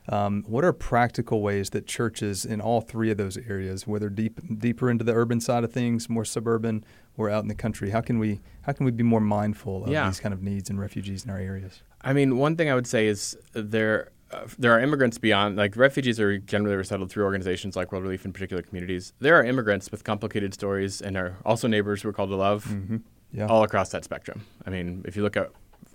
Um, 0.08 0.42
what 0.48 0.64
are 0.64 0.72
practical 0.72 1.42
ways 1.42 1.70
that 1.70 1.86
churches 1.86 2.44
in 2.44 2.60
all 2.60 2.80
three 2.80 3.10
of 3.12 3.16
those 3.16 3.36
areas, 3.36 3.86
whether 3.86 4.08
deep 4.08 4.40
deeper 4.58 4.90
into 4.90 5.04
the 5.04 5.14
urban 5.14 5.40
side 5.40 5.62
of 5.62 5.72
things, 5.72 6.08
more 6.08 6.24
suburban, 6.24 6.84
or 7.16 7.30
out 7.30 7.42
in 7.42 7.48
the 7.48 7.54
country, 7.54 7.90
how 7.90 8.00
can 8.00 8.18
we 8.18 8.40
how 8.62 8.72
can 8.72 8.84
we 8.84 8.90
be 8.90 9.04
more 9.04 9.20
mindful 9.20 9.84
of 9.84 9.90
yeah. 9.90 10.06
these 10.08 10.18
kind 10.18 10.34
of 10.34 10.42
needs 10.42 10.70
and 10.70 10.80
refugees 10.80 11.24
in 11.24 11.30
our 11.30 11.38
areas? 11.38 11.82
I 12.00 12.12
mean, 12.12 12.36
one 12.36 12.56
thing 12.56 12.68
I 12.68 12.74
would 12.74 12.86
say 12.88 13.06
is 13.06 13.36
there 13.52 14.10
uh, 14.32 14.46
there 14.58 14.72
are 14.72 14.80
immigrants 14.80 15.18
beyond, 15.18 15.56
like 15.56 15.76
refugees 15.76 16.18
are 16.18 16.38
generally 16.38 16.76
resettled 16.76 17.10
through 17.10 17.24
organizations 17.24 17.76
like 17.76 17.92
World 17.92 18.04
Relief 18.04 18.24
in 18.24 18.32
particular 18.32 18.62
communities. 18.62 19.12
There 19.18 19.36
are 19.36 19.44
immigrants 19.44 19.90
with 19.90 20.04
complicated 20.04 20.54
stories 20.54 21.00
and 21.00 21.16
are 21.16 21.36
also 21.44 21.68
neighbors 21.68 22.02
who 22.02 22.08
are 22.08 22.12
called 22.12 22.30
to 22.30 22.36
love 22.36 22.64
mm-hmm. 22.64 22.98
yeah. 23.32 23.46
all 23.46 23.62
across 23.62 23.90
that 23.90 24.04
spectrum. 24.04 24.44
I 24.66 24.70
mean, 24.70 25.04
if 25.06 25.16
you 25.16 25.22
look 25.22 25.36
at 25.36 25.50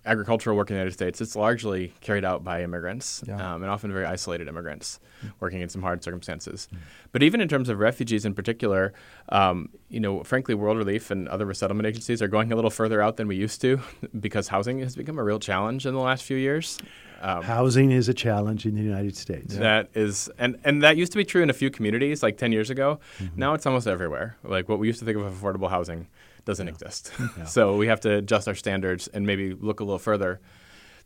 agricultural 0.06 0.56
work 0.56 0.70
in 0.70 0.76
the 0.76 0.80
United 0.80 0.94
States, 0.94 1.20
it's 1.20 1.36
largely 1.36 1.94
carried 2.02 2.24
out 2.24 2.44
by 2.44 2.64
immigrants 2.64 3.24
yeah. 3.28 3.54
um, 3.54 3.62
and 3.62 3.72
often 3.72 3.92
very 3.92 4.06
isolated 4.06 4.48
immigrants 4.48 5.00
mm-hmm. 5.20 5.30
working 5.40 5.62
in 5.62 5.70
some 5.70 5.82
hard 5.82 6.04
circumstances. 6.04 6.68
Mm-hmm. 6.72 6.84
But 7.12 7.24
even 7.24 7.42
in 7.42 7.48
terms 7.48 7.70
of 7.70 7.80
refugees 7.80 8.26
in 8.26 8.34
particular, 8.34 8.94
um, 9.30 9.70
you 9.90 10.00
know, 10.00 10.24
frankly, 10.24 10.56
World 10.56 10.78
Relief 10.78 11.12
and 11.12 11.28
other 11.28 11.46
resettlement 11.46 11.88
agencies 11.88 12.22
are 12.22 12.28
going 12.28 12.52
a 12.52 12.56
little 12.56 12.72
further 12.72 13.02
out 13.02 13.18
than 13.18 13.28
we 13.28 13.36
used 13.36 13.62
to 13.62 13.82
because 14.20 14.48
housing 14.48 14.80
has 14.80 14.96
become 14.96 15.20
a 15.20 15.24
real 15.24 15.40
challenge 15.40 15.86
in 15.86 15.94
the 15.94 16.00
last 16.00 16.24
few 16.24 16.38
years. 16.38 16.78
Um, 17.20 17.44
Housing 17.44 17.92
is 17.92 18.10
a 18.10 18.14
challenge 18.14 18.66
in 18.66 18.76
the 18.76 18.82
United 18.82 19.16
States. 19.16 19.56
That 19.56 19.90
is, 19.94 20.30
and, 20.38 20.60
and 20.64 20.84
that 20.84 20.98
used 20.98 21.12
to 21.14 21.18
be 21.18 21.26
true 21.26 21.42
in 21.42 21.50
a 21.50 21.54
few 21.54 21.70
communities 21.70 22.22
like 22.22 22.38
10 22.38 22.52
years 22.52 22.70
ago. 22.70 23.00
Mm-hmm. 23.20 23.40
Now 23.40 23.54
it's 23.54 23.66
almost 23.66 23.88
everywhere. 23.88 24.38
Like 24.44 24.70
what 24.70 24.80
we 24.80 24.88
used 24.88 25.00
to 25.00 25.06
think 25.06 25.18
of 25.18 25.24
affordable 25.24 25.70
housing 25.70 26.08
doesn't 26.46 26.68
yeah. 26.68 26.74
exist. 26.74 27.12
Yeah. 27.38 27.46
so 27.46 27.76
we 27.76 27.88
have 27.88 28.00
to 28.02 28.16
adjust 28.16 28.48
our 28.48 28.56
standards 28.56 29.08
and 29.10 29.26
maybe 29.26 29.54
look 29.54 29.80
a 29.80 29.84
little 29.84 30.00
further. 30.00 30.40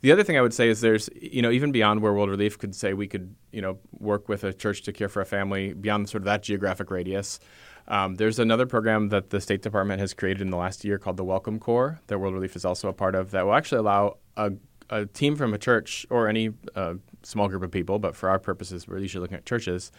The 0.02 0.12
other 0.12 0.24
thing 0.24 0.38
I 0.38 0.41
would 0.41 0.54
say 0.54 0.69
is 0.69 0.82
there's, 0.82 1.10
you 1.19 1.41
know, 1.41 1.52
even 1.52 1.71
beyond 1.71 2.02
where 2.02 2.13
World 2.13 2.30
Relief 2.30 2.58
could 2.58 2.76
say 2.76 2.93
we 2.93 3.08
could, 3.08 3.36
you 3.52 3.62
know, 3.62 3.78
work 4.00 4.30
with 4.30 4.43
a 4.43 4.54
church 4.54 4.82
to 4.84 4.93
care 4.93 5.10
for 5.10 5.21
a 5.21 5.26
family 5.26 5.74
beyond 5.74 6.10
sort 6.10 6.21
of 6.21 6.26
that 6.26 6.41
geographic 6.41 6.89
radius. 6.89 7.39
Um, 7.88 8.15
there's 8.15 8.39
another 8.39 8.65
program 8.65 9.10
that 9.10 9.30
the 9.30 9.41
State 9.41 9.62
Department 9.62 10.00
has 10.00 10.13
created 10.13 10.41
in 10.41 10.50
the 10.50 10.58
last 10.58 10.84
year 10.84 10.97
called 10.97 11.17
the 11.17 11.24
Welcome 11.24 11.60
Corps 11.60 12.00
that 12.08 12.17
World 12.17 12.34
Relief 12.34 12.56
is 12.56 12.65
also 12.65 12.88
a 12.88 12.93
part 12.93 13.15
of 13.15 13.32
that 13.32 13.45
will 13.45 13.54
actually 13.54 13.80
allow 13.80 14.17
a 14.38 14.52
a 14.91 15.06
team 15.06 15.36
from 15.36 15.54
a 15.54 15.58
church 15.58 16.06
or 16.10 16.27
any 16.27 16.51
uh, 16.75 16.95
small 17.23 17.47
group 17.47 17.63
of 17.63 17.71
people, 17.71 17.97
but 17.97 18.15
for 18.15 18.30
our 18.30 18.39
purposes, 18.39 18.88
we're 18.88 18.99
usually 18.99 19.21
looking 19.21 19.38
at 19.38 19.45
churches, 19.45 19.91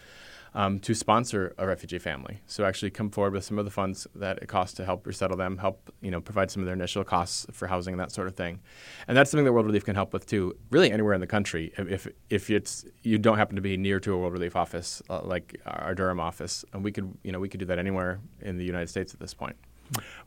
um, 0.55 0.79
to 0.79 0.93
sponsor 0.93 1.53
a 1.57 1.65
refugee 1.65 1.97
family. 1.97 2.39
So 2.45 2.63
actually 2.63 2.91
come 2.91 3.09
forward 3.09 3.33
with 3.33 3.43
some 3.43 3.57
of 3.57 3.65
the 3.65 3.71
funds 3.71 4.07
that 4.15 4.37
it 4.39 4.47
costs 4.47 4.75
to 4.77 4.85
help 4.85 5.07
resettle 5.07 5.37
them, 5.37 5.57
help 5.57 5.91
you 6.01 6.11
know 6.11 6.21
provide 6.21 6.51
some 6.51 6.61
of 6.61 6.65
their 6.65 6.75
initial 6.75 7.03
costs 7.03 7.45
for 7.51 7.67
housing 7.67 7.93
and 7.93 7.99
that 7.99 8.11
sort 8.11 8.27
of 8.27 8.35
thing. 8.35 8.59
And 9.07 9.17
that's 9.17 9.31
something 9.31 9.45
that 9.45 9.53
World 9.53 9.65
Relief 9.65 9.85
can 9.85 9.95
help 9.95 10.13
with 10.13 10.25
too. 10.25 10.55
Really 10.69 10.91
anywhere 10.91 11.13
in 11.13 11.21
the 11.21 11.27
country, 11.27 11.73
if 11.77 12.07
if 12.29 12.49
it's 12.49 12.85
you 13.01 13.17
don't 13.17 13.37
happen 13.37 13.55
to 13.55 13.61
be 13.61 13.77
near 13.77 13.99
to 13.99 14.13
a 14.13 14.17
World 14.17 14.33
Relief 14.33 14.55
office 14.55 15.01
uh, 15.09 15.21
like 15.23 15.59
our 15.65 15.95
Durham 15.95 16.19
office, 16.19 16.63
and 16.73 16.83
we 16.83 16.91
could 16.91 17.11
you 17.23 17.31
know 17.31 17.39
we 17.39 17.49
could 17.49 17.59
do 17.59 17.65
that 17.65 17.79
anywhere 17.79 18.19
in 18.41 18.57
the 18.57 18.65
United 18.65 18.89
States 18.89 19.13
at 19.13 19.19
this 19.19 19.33
point. 19.33 19.55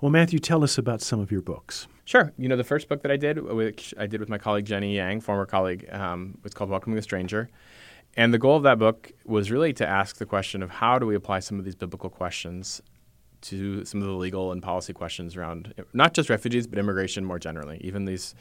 Well, 0.00 0.11
Matthew, 0.11 0.38
tell 0.38 0.62
us 0.64 0.79
about 0.79 1.00
some 1.00 1.20
of 1.20 1.31
your 1.31 1.42
books. 1.42 1.87
Sure. 2.05 2.33
You 2.38 2.48
know, 2.48 2.57
the 2.57 2.64
first 2.64 2.88
book 2.88 3.02
that 3.02 3.11
I 3.11 3.16
did, 3.16 3.42
which 3.42 3.92
I 3.98 4.07
did 4.07 4.20
with 4.20 4.29
my 4.29 4.38
colleague 4.38 4.64
Jenny 4.64 4.94
Yang, 4.94 5.22
former 5.22 5.46
colleague, 5.46 5.88
um, 5.90 6.38
was 6.42 6.55
called 6.55 6.70
Welcoming 6.70 6.98
a 6.98 7.02
Stranger. 7.02 7.50
And 8.16 8.33
the 8.33 8.38
goal 8.38 8.57
of 8.57 8.62
that 8.62 8.79
book 8.79 9.12
was 9.24 9.50
really 9.50 9.72
to 9.74 9.87
ask 9.87 10.16
the 10.16 10.26
question 10.26 10.62
of 10.62 10.70
how 10.70 10.98
do 10.98 11.07
we 11.07 11.14
apply 11.14 11.40
some 11.40 11.59
of 11.59 11.64
these 11.64 11.74
biblical 11.74 12.09
questions 12.09 12.81
to 13.42 13.85
some 13.85 14.00
of 14.00 14.07
the 14.07 14.14
legal 14.14 14.52
and 14.52 14.62
policy 14.62 14.92
questions 14.92 15.37
around 15.37 15.74
not 15.92 16.14
just 16.14 16.31
refugees, 16.31 16.66
but 16.66 16.79
immigration 16.79 17.24
more 17.24 17.38
generally. 17.38 17.79
Even 17.83 18.05
these 18.05 18.35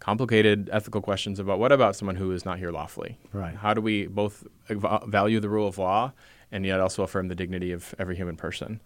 complicated 0.00 0.68
ethical 0.72 1.00
questions 1.00 1.38
about 1.38 1.58
what 1.58 1.72
about 1.72 1.94
someone 1.94 2.16
who 2.16 2.32
is 2.32 2.44
not 2.44 2.58
here 2.58 2.70
lawfully? 2.70 3.18
Right. 3.32 3.54
How 3.54 3.74
do 3.74 3.80
we 3.80 4.06
both 4.06 4.44
value 4.68 5.40
the 5.40 5.48
rule 5.48 5.68
of 5.68 5.78
law 5.78 6.12
and 6.50 6.66
yet 6.66 6.80
also 6.80 7.02
affirm 7.02 7.28
the 7.28 7.34
dignity 7.34 7.70
of 7.72 7.94
every 7.98 8.16
human 8.16 8.36
person? 8.36 8.80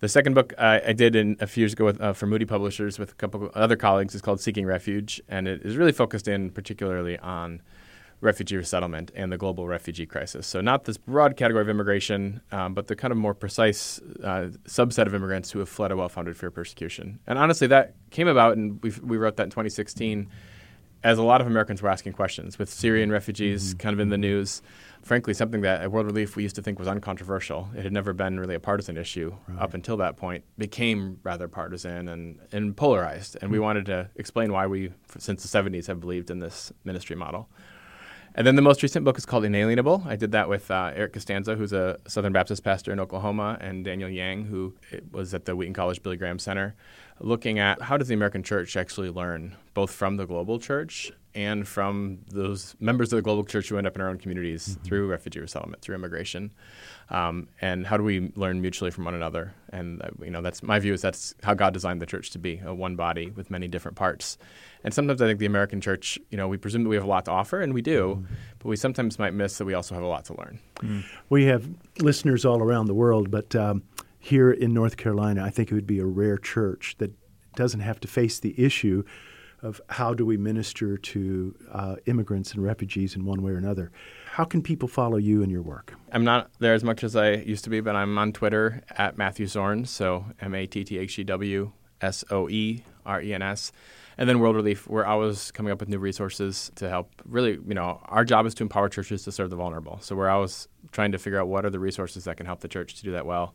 The 0.00 0.08
second 0.08 0.34
book 0.34 0.54
uh, 0.56 0.78
I 0.86 0.92
did 0.92 1.16
in 1.16 1.36
a 1.40 1.46
few 1.48 1.62
years 1.62 1.72
ago 1.72 1.86
with, 1.86 2.00
uh, 2.00 2.12
for 2.12 2.26
Moody 2.26 2.44
Publishers 2.44 3.00
with 3.00 3.10
a 3.10 3.14
couple 3.14 3.50
other 3.54 3.74
colleagues 3.74 4.14
is 4.14 4.22
called 4.22 4.40
Seeking 4.40 4.64
Refuge, 4.64 5.20
and 5.28 5.48
it 5.48 5.62
is 5.62 5.76
really 5.76 5.90
focused 5.90 6.28
in 6.28 6.50
particularly 6.50 7.18
on 7.18 7.60
refugee 8.20 8.56
resettlement 8.56 9.10
and 9.16 9.32
the 9.32 9.36
global 9.36 9.66
refugee 9.66 10.06
crisis. 10.06 10.46
So, 10.46 10.60
not 10.60 10.84
this 10.84 10.96
broad 10.96 11.36
category 11.36 11.62
of 11.62 11.68
immigration, 11.68 12.40
um, 12.52 12.74
but 12.74 12.86
the 12.86 12.94
kind 12.94 13.10
of 13.10 13.18
more 13.18 13.34
precise 13.34 14.00
uh, 14.22 14.50
subset 14.66 15.06
of 15.06 15.14
immigrants 15.14 15.50
who 15.50 15.58
have 15.58 15.68
fled 15.68 15.90
a 15.90 15.96
well 15.96 16.08
founded 16.08 16.36
fear 16.36 16.48
of 16.48 16.54
persecution. 16.54 17.18
And 17.26 17.36
honestly, 17.36 17.66
that 17.66 17.94
came 18.10 18.28
about, 18.28 18.56
and 18.56 18.80
we, 18.82 18.92
we 19.02 19.16
wrote 19.16 19.36
that 19.36 19.44
in 19.44 19.50
2016 19.50 20.28
as 21.02 21.18
a 21.18 21.22
lot 21.22 21.40
of 21.40 21.46
Americans 21.48 21.82
were 21.82 21.88
asking 21.88 22.12
questions, 22.12 22.58
with 22.58 22.68
Syrian 22.68 23.10
refugees 23.10 23.70
mm-hmm. 23.70 23.78
kind 23.78 23.94
of 23.94 24.00
in 24.00 24.10
the 24.10 24.18
news. 24.18 24.62
Frankly, 25.02 25.32
something 25.32 25.62
that 25.62 25.80
at 25.80 25.90
World 25.90 26.06
Relief 26.06 26.36
we 26.36 26.42
used 26.42 26.56
to 26.56 26.62
think 26.62 26.78
was 26.78 26.88
uncontroversial. 26.88 27.68
It 27.76 27.84
had 27.84 27.92
never 27.92 28.12
been 28.12 28.38
really 28.38 28.54
a 28.54 28.60
partisan 28.60 28.96
issue 28.96 29.34
right. 29.46 29.58
up 29.58 29.74
until 29.74 29.96
that 29.98 30.16
point, 30.16 30.44
became 30.58 31.18
rather 31.22 31.48
partisan 31.48 32.08
and, 32.08 32.38
and 32.52 32.76
polarized. 32.76 33.36
And 33.36 33.44
mm-hmm. 33.44 33.52
we 33.52 33.58
wanted 33.58 33.86
to 33.86 34.10
explain 34.16 34.52
why 34.52 34.66
we, 34.66 34.92
since 35.18 35.42
the 35.42 35.62
70s, 35.62 35.86
have 35.86 36.00
believed 36.00 36.30
in 36.30 36.40
this 36.40 36.72
ministry 36.84 37.16
model. 37.16 37.48
And 38.34 38.46
then 38.46 38.54
the 38.54 38.62
most 38.62 38.82
recent 38.84 39.04
book 39.04 39.18
is 39.18 39.26
called 39.26 39.44
Inalienable. 39.44 40.04
I 40.06 40.14
did 40.14 40.32
that 40.32 40.48
with 40.48 40.70
uh, 40.70 40.92
Eric 40.94 41.14
Costanzo, 41.14 41.56
who's 41.56 41.72
a 41.72 41.98
Southern 42.06 42.32
Baptist 42.32 42.62
pastor 42.62 42.92
in 42.92 43.00
Oklahoma, 43.00 43.58
and 43.60 43.84
Daniel 43.84 44.08
Yang, 44.08 44.44
who 44.44 44.74
was 45.10 45.34
at 45.34 45.44
the 45.44 45.56
Wheaton 45.56 45.74
College 45.74 46.02
Billy 46.02 46.16
Graham 46.16 46.38
Center, 46.38 46.76
looking 47.18 47.58
at 47.58 47.82
how 47.82 47.96
does 47.96 48.08
the 48.08 48.14
American 48.14 48.42
church 48.42 48.76
actually 48.76 49.10
learn 49.10 49.56
both 49.74 49.90
from 49.90 50.18
the 50.18 50.26
global 50.26 50.58
church 50.60 51.10
and 51.38 51.68
from 51.68 52.18
those 52.32 52.74
members 52.80 53.12
of 53.12 53.16
the 53.16 53.22
global 53.22 53.44
church 53.44 53.68
who 53.68 53.78
end 53.78 53.86
up 53.86 53.94
in 53.94 54.02
our 54.02 54.08
own 54.08 54.18
communities 54.18 54.70
mm-hmm. 54.70 54.82
through 54.82 55.06
refugee 55.06 55.38
resettlement, 55.38 55.80
through 55.80 55.94
immigration, 55.94 56.52
um, 57.10 57.46
and 57.60 57.86
how 57.86 57.96
do 57.96 58.02
we 58.02 58.32
learn 58.34 58.60
mutually 58.60 58.90
from 58.90 59.04
one 59.04 59.14
another? 59.14 59.54
And 59.72 60.02
uh, 60.02 60.08
you 60.20 60.30
know, 60.30 60.42
that's 60.42 60.64
my 60.64 60.80
view 60.80 60.92
is 60.92 61.00
that's 61.00 61.36
how 61.44 61.54
God 61.54 61.72
designed 61.72 62.02
the 62.02 62.06
church 62.06 62.30
to 62.30 62.40
be 62.40 62.60
a 62.64 62.74
one 62.74 62.96
body 62.96 63.30
with 63.30 63.52
many 63.52 63.68
different 63.68 63.96
parts. 63.96 64.36
And 64.82 64.92
sometimes 64.92 65.22
I 65.22 65.28
think 65.28 65.38
the 65.38 65.46
American 65.46 65.80
church, 65.80 66.18
you 66.30 66.36
know, 66.36 66.48
we 66.48 66.56
presume 66.56 66.82
that 66.82 66.88
we 66.88 66.96
have 66.96 67.04
a 67.04 67.08
lot 67.08 67.24
to 67.26 67.30
offer, 67.30 67.60
and 67.60 67.72
we 67.72 67.82
do, 67.82 68.16
mm-hmm. 68.16 68.34
but 68.58 68.68
we 68.68 68.74
sometimes 68.74 69.16
might 69.20 69.32
miss 69.32 69.58
that 69.58 69.64
we 69.64 69.74
also 69.74 69.94
have 69.94 70.02
a 70.02 70.08
lot 70.08 70.24
to 70.24 70.36
learn. 70.36 70.58
Mm-hmm. 70.78 71.00
We 71.28 71.44
have 71.44 71.68
listeners 72.00 72.44
all 72.44 72.60
around 72.60 72.86
the 72.86 72.94
world, 72.94 73.30
but 73.30 73.54
um, 73.54 73.84
here 74.18 74.50
in 74.50 74.74
North 74.74 74.96
Carolina, 74.96 75.44
I 75.44 75.50
think 75.50 75.70
it 75.70 75.74
would 75.74 75.86
be 75.86 76.00
a 76.00 76.06
rare 76.06 76.36
church 76.36 76.96
that 76.98 77.12
doesn't 77.54 77.80
have 77.80 78.00
to 78.00 78.08
face 78.08 78.40
the 78.40 78.54
issue 78.60 79.04
of 79.62 79.80
how 79.88 80.14
do 80.14 80.24
we 80.24 80.36
minister 80.36 80.96
to 80.96 81.54
uh, 81.72 81.96
immigrants 82.06 82.52
and 82.52 82.62
refugees 82.62 83.16
in 83.16 83.24
one 83.24 83.42
way 83.42 83.52
or 83.52 83.56
another. 83.56 83.90
How 84.30 84.44
can 84.44 84.62
people 84.62 84.88
follow 84.88 85.16
you 85.16 85.42
and 85.42 85.50
your 85.50 85.62
work? 85.62 85.94
I'm 86.12 86.24
not 86.24 86.50
there 86.60 86.74
as 86.74 86.84
much 86.84 87.02
as 87.02 87.16
I 87.16 87.32
used 87.32 87.64
to 87.64 87.70
be, 87.70 87.80
but 87.80 87.96
I'm 87.96 88.16
on 88.18 88.32
Twitter 88.32 88.82
at 88.90 89.18
Matthew 89.18 89.46
Soerens, 89.46 89.88
so 89.88 90.26
M 90.40 90.54
A 90.54 90.66
T 90.66 90.84
T 90.84 90.98
H 90.98 91.18
E 91.18 91.24
W 91.24 91.72
S 92.00 92.24
O 92.30 92.48
E 92.48 92.84
R 93.04 93.20
E 93.20 93.34
N 93.34 93.42
S. 93.42 93.72
And 94.16 94.28
then 94.28 94.40
World 94.40 94.56
Relief, 94.56 94.88
we're 94.88 95.04
always 95.04 95.52
coming 95.52 95.72
up 95.72 95.78
with 95.78 95.88
new 95.88 95.98
resources 95.98 96.72
to 96.74 96.88
help. 96.88 97.10
Really, 97.24 97.52
you 97.52 97.74
know, 97.74 98.00
our 98.06 98.24
job 98.24 98.46
is 98.46 98.54
to 98.54 98.64
empower 98.64 98.88
churches 98.88 99.22
to 99.24 99.32
serve 99.32 99.50
the 99.50 99.56
vulnerable. 99.56 99.98
So 100.00 100.16
we're 100.16 100.28
always 100.28 100.66
trying 100.90 101.12
to 101.12 101.18
figure 101.18 101.40
out 101.40 101.46
what 101.46 101.64
are 101.64 101.70
the 101.70 101.78
resources 101.78 102.24
that 102.24 102.36
can 102.36 102.46
help 102.46 102.60
the 102.60 102.68
church 102.68 102.94
to 102.96 103.02
do 103.04 103.12
that 103.12 103.26
well 103.26 103.54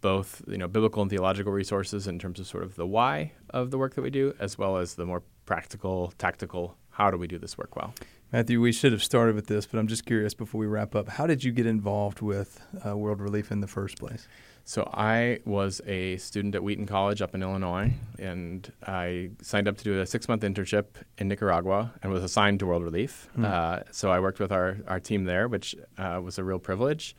both 0.00 0.42
you 0.46 0.58
know 0.58 0.68
biblical 0.68 1.02
and 1.02 1.10
theological 1.10 1.52
resources 1.52 2.06
in 2.06 2.18
terms 2.18 2.38
of 2.40 2.46
sort 2.46 2.62
of 2.62 2.76
the 2.76 2.86
why 2.86 3.32
of 3.50 3.70
the 3.70 3.78
work 3.78 3.94
that 3.94 4.02
we 4.02 4.10
do, 4.10 4.34
as 4.38 4.58
well 4.58 4.76
as 4.76 4.94
the 4.94 5.06
more 5.06 5.22
practical, 5.46 6.12
tactical 6.18 6.76
how 6.90 7.10
do 7.10 7.16
we 7.16 7.28
do 7.28 7.38
this 7.38 7.56
work 7.56 7.76
well. 7.76 7.94
Matthew, 8.32 8.60
we 8.60 8.72
should 8.72 8.92
have 8.92 9.02
started 9.02 9.34
with 9.34 9.46
this, 9.46 9.64
but 9.64 9.78
I'm 9.78 9.86
just 9.86 10.04
curious 10.04 10.34
before 10.34 10.58
we 10.60 10.66
wrap 10.66 10.94
up. 10.94 11.08
How 11.08 11.26
did 11.26 11.42
you 11.44 11.52
get 11.52 11.64
involved 11.64 12.20
with 12.20 12.60
uh, 12.84 12.94
World 12.96 13.20
Relief 13.20 13.50
in 13.50 13.60
the 13.60 13.66
first 13.66 13.98
place? 13.98 14.28
So 14.64 14.90
I 14.92 15.38
was 15.46 15.80
a 15.86 16.18
student 16.18 16.54
at 16.54 16.62
Wheaton 16.62 16.84
College 16.84 17.22
up 17.22 17.34
in 17.34 17.42
Illinois, 17.42 17.94
and 18.18 18.70
I 18.86 19.30
signed 19.40 19.66
up 19.66 19.78
to 19.78 19.84
do 19.84 20.00
a 20.00 20.04
six-month 20.04 20.42
internship 20.42 20.86
in 21.16 21.28
Nicaragua 21.28 21.94
and 22.02 22.12
was 22.12 22.22
assigned 22.22 22.58
to 22.58 22.66
World 22.66 22.82
Relief. 22.82 23.28
Mm. 23.38 23.46
Uh, 23.46 23.84
so 23.92 24.10
I 24.10 24.20
worked 24.20 24.40
with 24.40 24.52
our, 24.52 24.76
our 24.86 25.00
team 25.00 25.24
there, 25.24 25.48
which 25.48 25.74
uh, 25.96 26.20
was 26.22 26.38
a 26.38 26.44
real 26.44 26.58
privilege. 26.58 27.16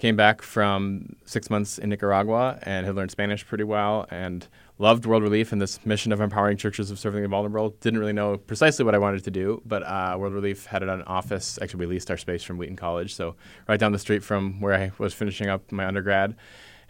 Came 0.00 0.16
back 0.16 0.40
from 0.40 1.14
six 1.26 1.50
months 1.50 1.76
in 1.76 1.90
Nicaragua 1.90 2.58
and 2.62 2.86
had 2.86 2.94
learned 2.96 3.10
Spanish 3.10 3.46
pretty 3.46 3.64
well 3.64 4.06
and 4.10 4.48
loved 4.78 5.04
World 5.04 5.22
Relief 5.22 5.52
and 5.52 5.60
this 5.60 5.84
mission 5.84 6.10
of 6.10 6.22
empowering 6.22 6.56
churches 6.56 6.90
of 6.90 6.98
serving 6.98 7.20
the 7.20 7.28
vulnerable. 7.28 7.76
Didn't 7.82 8.00
really 8.00 8.14
know 8.14 8.38
precisely 8.38 8.82
what 8.82 8.94
I 8.94 8.98
wanted 8.98 9.24
to 9.24 9.30
do, 9.30 9.60
but 9.66 9.82
uh, 9.82 10.16
World 10.18 10.32
Relief 10.32 10.64
had 10.64 10.82
an 10.82 11.02
office. 11.02 11.58
Actually, 11.60 11.80
we 11.80 11.92
leased 11.92 12.10
our 12.10 12.16
space 12.16 12.42
from 12.42 12.56
Wheaton 12.56 12.76
College, 12.76 13.14
so 13.14 13.36
right 13.68 13.78
down 13.78 13.92
the 13.92 13.98
street 13.98 14.24
from 14.24 14.58
where 14.62 14.72
I 14.72 14.90
was 14.96 15.12
finishing 15.12 15.50
up 15.50 15.70
my 15.70 15.84
undergrad. 15.84 16.34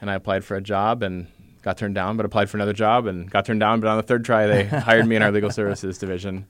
And 0.00 0.08
I 0.08 0.14
applied 0.14 0.44
for 0.44 0.56
a 0.56 0.60
job 0.60 1.02
and 1.02 1.26
got 1.62 1.78
turned 1.78 1.96
down, 1.96 2.16
but 2.16 2.24
applied 2.24 2.48
for 2.48 2.58
another 2.58 2.72
job 2.72 3.08
and 3.08 3.28
got 3.28 3.44
turned 3.44 3.58
down. 3.58 3.80
But 3.80 3.88
on 3.88 3.96
the 3.96 4.04
third 4.04 4.24
try, 4.24 4.46
they 4.46 4.64
hired 4.66 5.08
me 5.08 5.16
in 5.16 5.22
our 5.22 5.32
legal 5.32 5.50
services 5.50 5.98
division. 5.98 6.46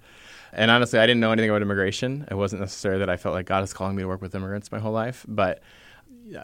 And 0.52 0.70
honestly, 0.70 0.98
I 0.98 1.06
didn't 1.06 1.20
know 1.20 1.32
anything 1.32 1.48
about 1.48 1.62
immigration. 1.62 2.26
It 2.30 2.34
wasn't 2.34 2.60
necessarily 2.60 2.98
that 2.98 3.08
I 3.08 3.16
felt 3.16 3.34
like 3.34 3.46
God 3.46 3.64
is 3.64 3.72
calling 3.72 3.96
me 3.96 4.02
to 4.02 4.08
work 4.08 4.20
with 4.20 4.34
immigrants 4.34 4.70
my 4.70 4.78
whole 4.78 4.92
life, 4.92 5.24
but 5.26 5.62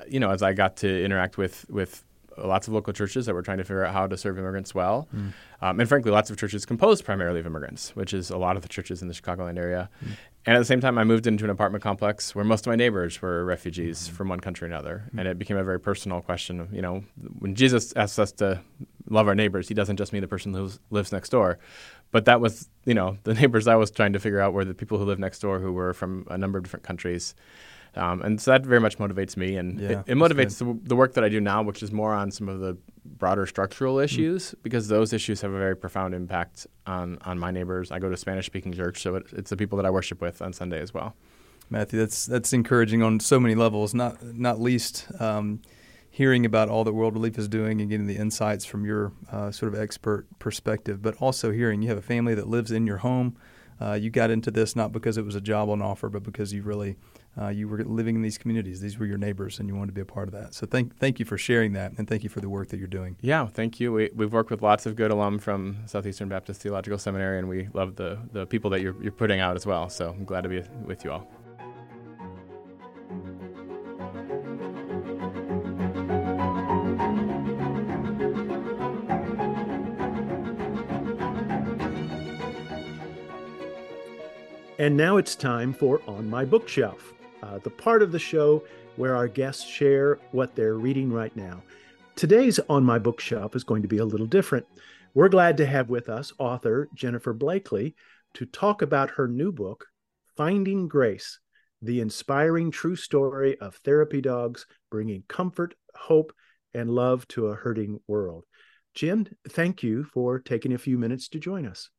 you 0.08 0.20
know, 0.20 0.30
as 0.30 0.42
I 0.42 0.52
got 0.52 0.76
to 0.78 1.04
interact 1.04 1.38
with 1.38 1.66
with 1.68 2.04
lots 2.38 2.68
of 2.68 2.74
local 2.74 2.92
churches 2.92 3.26
that 3.26 3.34
were 3.34 3.42
trying 3.42 3.58
to 3.58 3.64
figure 3.64 3.84
out 3.84 3.92
how 3.92 4.06
to 4.06 4.16
serve 4.16 4.38
immigrants 4.38 4.74
well, 4.74 5.08
mm. 5.14 5.32
um, 5.62 5.80
and 5.80 5.88
frankly, 5.88 6.10
lots 6.10 6.30
of 6.30 6.36
churches 6.36 6.66
composed 6.66 7.04
primarily 7.04 7.40
of 7.40 7.46
immigrants, 7.46 7.96
which 7.96 8.12
is 8.12 8.30
a 8.30 8.36
lot 8.36 8.56
of 8.56 8.62
the 8.62 8.68
churches 8.68 9.02
in 9.02 9.08
the 9.08 9.14
Chicagoland 9.14 9.58
area. 9.58 9.88
Mm. 10.04 10.10
And 10.44 10.54
at 10.54 10.58
the 10.58 10.64
same 10.64 10.80
time, 10.80 10.96
I 10.98 11.04
moved 11.04 11.26
into 11.26 11.44
an 11.44 11.50
apartment 11.50 11.82
complex 11.82 12.34
where 12.34 12.44
most 12.44 12.66
of 12.66 12.70
my 12.70 12.76
neighbors 12.76 13.20
were 13.20 13.44
refugees 13.44 14.08
mm. 14.08 14.12
from 14.12 14.28
one 14.28 14.40
country 14.40 14.66
or 14.66 14.70
another, 14.70 15.04
mm. 15.14 15.18
and 15.18 15.28
it 15.28 15.38
became 15.38 15.56
a 15.56 15.64
very 15.64 15.80
personal 15.80 16.20
question. 16.20 16.60
Of, 16.60 16.72
you 16.72 16.82
know, 16.82 17.04
when 17.38 17.54
Jesus 17.54 17.92
asks 17.96 18.18
us 18.18 18.32
to 18.32 18.60
love 19.08 19.28
our 19.28 19.34
neighbors, 19.34 19.68
He 19.68 19.74
doesn't 19.74 19.96
just 19.96 20.12
mean 20.12 20.22
the 20.22 20.28
person 20.28 20.52
who 20.52 20.70
lives 20.90 21.12
next 21.12 21.30
door. 21.30 21.58
But 22.12 22.26
that 22.26 22.40
was, 22.40 22.68
you 22.84 22.94
know, 22.94 23.18
the 23.24 23.34
neighbors 23.40 23.66
I 23.66 23.76
was 23.76 23.90
trying 23.90 24.12
to 24.12 24.20
figure 24.20 24.40
out 24.40 24.52
were 24.52 24.64
the 24.64 24.74
people 24.74 24.98
who 24.98 25.04
live 25.04 25.18
next 25.18 25.40
door 25.40 25.58
who 25.58 25.72
were 25.72 25.92
from 25.92 26.26
a 26.30 26.38
number 26.38 26.58
of 26.58 26.64
different 26.64 26.84
countries. 26.84 27.34
Um, 27.96 28.20
and 28.22 28.40
so 28.40 28.50
that 28.50 28.66
very 28.66 28.80
much 28.80 28.98
motivates 28.98 29.36
me, 29.36 29.56
and 29.56 29.80
yeah, 29.80 30.00
it, 30.00 30.12
it, 30.12 30.14
motivates 30.16 30.58
the, 30.58 30.78
the, 30.86 30.94
work 30.94 31.14
that 31.14 31.24
I 31.24 31.30
do 31.30 31.40
now, 31.40 31.62
which 31.62 31.82
is 31.82 31.92
more 31.92 32.12
on 32.12 32.30
some 32.30 32.46
of 32.48 32.60
the 32.60 32.76
broader 33.04 33.46
structural 33.46 33.98
issues, 33.98 34.50
mm. 34.50 34.62
because 34.62 34.88
those 34.88 35.14
issues 35.14 35.40
have 35.40 35.52
a 35.52 35.58
very 35.58 35.74
profound 35.74 36.14
impact 36.14 36.66
on 36.86 37.18
on 37.24 37.38
my 37.38 37.50
neighbors. 37.50 37.90
I 37.90 37.98
go 37.98 38.10
to 38.10 38.16
Spanish 38.16 38.46
speaking 38.46 38.72
church, 38.72 39.00
so 39.00 39.16
it, 39.16 39.26
it's 39.32 39.50
the 39.50 39.56
people 39.56 39.76
that 39.78 39.86
I 39.86 39.90
worship 39.90 40.20
with 40.20 40.42
on 40.42 40.52
Sunday 40.52 40.80
as 40.80 40.92
well. 40.92 41.16
Matthew, 41.70 41.98
that's 41.98 42.26
that's 42.26 42.52
encouraging 42.52 43.02
on 43.02 43.18
so 43.18 43.40
many 43.40 43.54
levels. 43.54 43.94
Not 43.94 44.22
not 44.22 44.60
least 44.60 45.08
um, 45.18 45.62
hearing 46.10 46.46
about 46.46 46.68
all 46.68 46.84
that 46.84 46.92
World 46.92 47.14
Relief 47.14 47.38
is 47.38 47.48
doing 47.48 47.80
and 47.80 47.90
getting 47.90 48.06
the 48.06 48.16
insights 48.16 48.64
from 48.64 48.84
your 48.84 49.12
uh, 49.32 49.50
sort 49.50 49.72
of 49.72 49.80
expert 49.80 50.26
perspective, 50.38 51.02
but 51.02 51.14
also 51.16 51.50
hearing 51.50 51.82
you 51.82 51.88
have 51.88 51.98
a 51.98 52.02
family 52.02 52.34
that 52.34 52.48
lives 52.48 52.70
in 52.70 52.86
your 52.86 52.98
home. 52.98 53.36
Uh, 53.80 53.92
you 53.92 54.08
got 54.10 54.30
into 54.30 54.50
this 54.50 54.74
not 54.74 54.92
because 54.92 55.18
it 55.18 55.24
was 55.24 55.34
a 55.34 55.40
job 55.40 55.68
on 55.68 55.82
offer, 55.82 56.08
but 56.08 56.22
because 56.22 56.52
you 56.52 56.62
really 56.62 56.96
uh, 57.40 57.48
you 57.48 57.68
were 57.68 57.84
living 57.84 58.16
in 58.16 58.22
these 58.22 58.38
communities. 58.38 58.80
These 58.80 58.98
were 58.98 59.06
your 59.06 59.18
neighbors, 59.18 59.58
and 59.58 59.68
you 59.68 59.74
wanted 59.74 59.88
to 59.88 59.92
be 59.92 60.00
a 60.00 60.06
part 60.06 60.28
of 60.28 60.32
that. 60.32 60.54
So 60.54 60.66
thank 60.66 60.96
thank 60.98 61.18
you 61.18 61.24
for 61.24 61.36
sharing 61.36 61.72
that, 61.74 61.92
and 61.98 62.08
thank 62.08 62.22
you 62.22 62.30
for 62.30 62.40
the 62.40 62.48
work 62.48 62.68
that 62.68 62.78
you're 62.78 62.86
doing. 62.88 63.16
Yeah, 63.20 63.46
thank 63.46 63.78
you. 63.78 63.92
We, 63.92 64.10
we've 64.14 64.32
worked 64.32 64.50
with 64.50 64.62
lots 64.62 64.86
of 64.86 64.96
good 64.96 65.10
alum 65.10 65.38
from 65.38 65.78
Southeastern 65.86 66.28
Baptist 66.28 66.60
Theological 66.62 66.98
Seminary, 66.98 67.38
and 67.38 67.48
we 67.48 67.68
love 67.74 67.96
the 67.96 68.18
the 68.32 68.46
people 68.46 68.70
that 68.70 68.80
you're 68.80 68.96
you're 69.02 69.12
putting 69.12 69.40
out 69.40 69.56
as 69.56 69.66
well. 69.66 69.88
So 69.88 70.10
I'm 70.10 70.24
glad 70.24 70.42
to 70.42 70.48
be 70.48 70.62
with 70.84 71.04
you 71.04 71.12
all. 71.12 71.28
And 84.78 84.96
now 84.96 85.16
it's 85.16 85.34
time 85.34 85.72
for 85.72 86.00
On 86.06 86.28
My 86.28 86.44
Bookshelf. 86.44 87.15
Uh, 87.42 87.58
the 87.58 87.70
part 87.70 88.02
of 88.02 88.12
the 88.12 88.18
show 88.18 88.62
where 88.96 89.14
our 89.14 89.28
guests 89.28 89.64
share 89.64 90.18
what 90.32 90.54
they're 90.54 90.74
reading 90.74 91.12
right 91.12 91.34
now. 91.36 91.62
Today's 92.16 92.58
On 92.70 92.82
My 92.82 92.98
Bookshelf 92.98 93.54
is 93.54 93.64
going 93.64 93.82
to 93.82 93.88
be 93.88 93.98
a 93.98 94.04
little 94.04 94.26
different. 94.26 94.66
We're 95.14 95.28
glad 95.28 95.56
to 95.58 95.66
have 95.66 95.90
with 95.90 96.08
us 96.08 96.32
author 96.38 96.88
Jennifer 96.94 97.34
Bleakley 97.34 97.94
to 98.34 98.46
talk 98.46 98.82
about 98.82 99.10
her 99.10 99.28
new 99.28 99.52
book, 99.52 99.86
Finding 100.36 100.88
Grace 100.88 101.40
The 101.82 102.00
Inspiring 102.00 102.70
True 102.70 102.96
Story 102.96 103.58
of 103.60 103.76
Therapy 103.76 104.20
Dogs 104.20 104.66
Bringing 104.90 105.24
Comfort, 105.28 105.74
Hope, 105.94 106.32
and 106.74 106.90
Love 106.90 107.26
to 107.28 107.48
a 107.48 107.54
Hurting 107.54 108.00
World. 108.06 108.44
Jen, 108.94 109.28
thank 109.50 109.82
you 109.82 110.04
for 110.04 110.38
taking 110.38 110.72
a 110.72 110.78
few 110.78 110.98
minutes 110.98 111.28
to 111.28 111.38
join 111.38 111.66
us. 111.66 111.90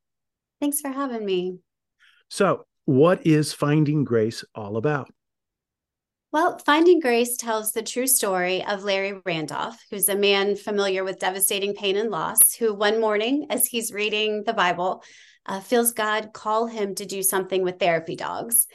Thanks 0.60 0.82
for 0.82 0.90
having 0.90 1.26
me. 1.26 1.60
So, 2.30 2.66
what 2.86 3.26
is 3.26 3.54
Finding 3.54 4.04
Grace 4.04 4.44
all 4.56 4.78
about? 4.78 5.10
Well, 6.38 6.60
Finding 6.60 7.00
Grace 7.00 7.36
tells 7.36 7.72
the 7.72 7.82
true 7.82 8.06
story 8.06 8.64
of 8.64 8.84
Larry 8.84 9.20
Randolph, 9.26 9.84
who's 9.90 10.08
a 10.08 10.16
man 10.16 10.56
familiar 10.56 11.04
with 11.04 11.18
devastating 11.18 11.74
pain 11.74 11.98
and 11.98 12.12
loss, 12.12 12.54
who 12.54 12.76
one 12.76 13.02
morning, 13.02 13.48
as 13.50 13.66
he's 13.66 13.92
reading 13.92 14.44
the 14.44 14.54
Bible, 14.54 15.02
uh, 15.48 15.62
feels 15.62 15.94
God 15.94 16.34
call 16.34 16.68
him 16.68 16.94
to 16.94 17.08
do 17.08 17.24
something 17.24 17.64
with 17.64 17.80
therapy 17.80 18.16
dogs. 18.16 18.68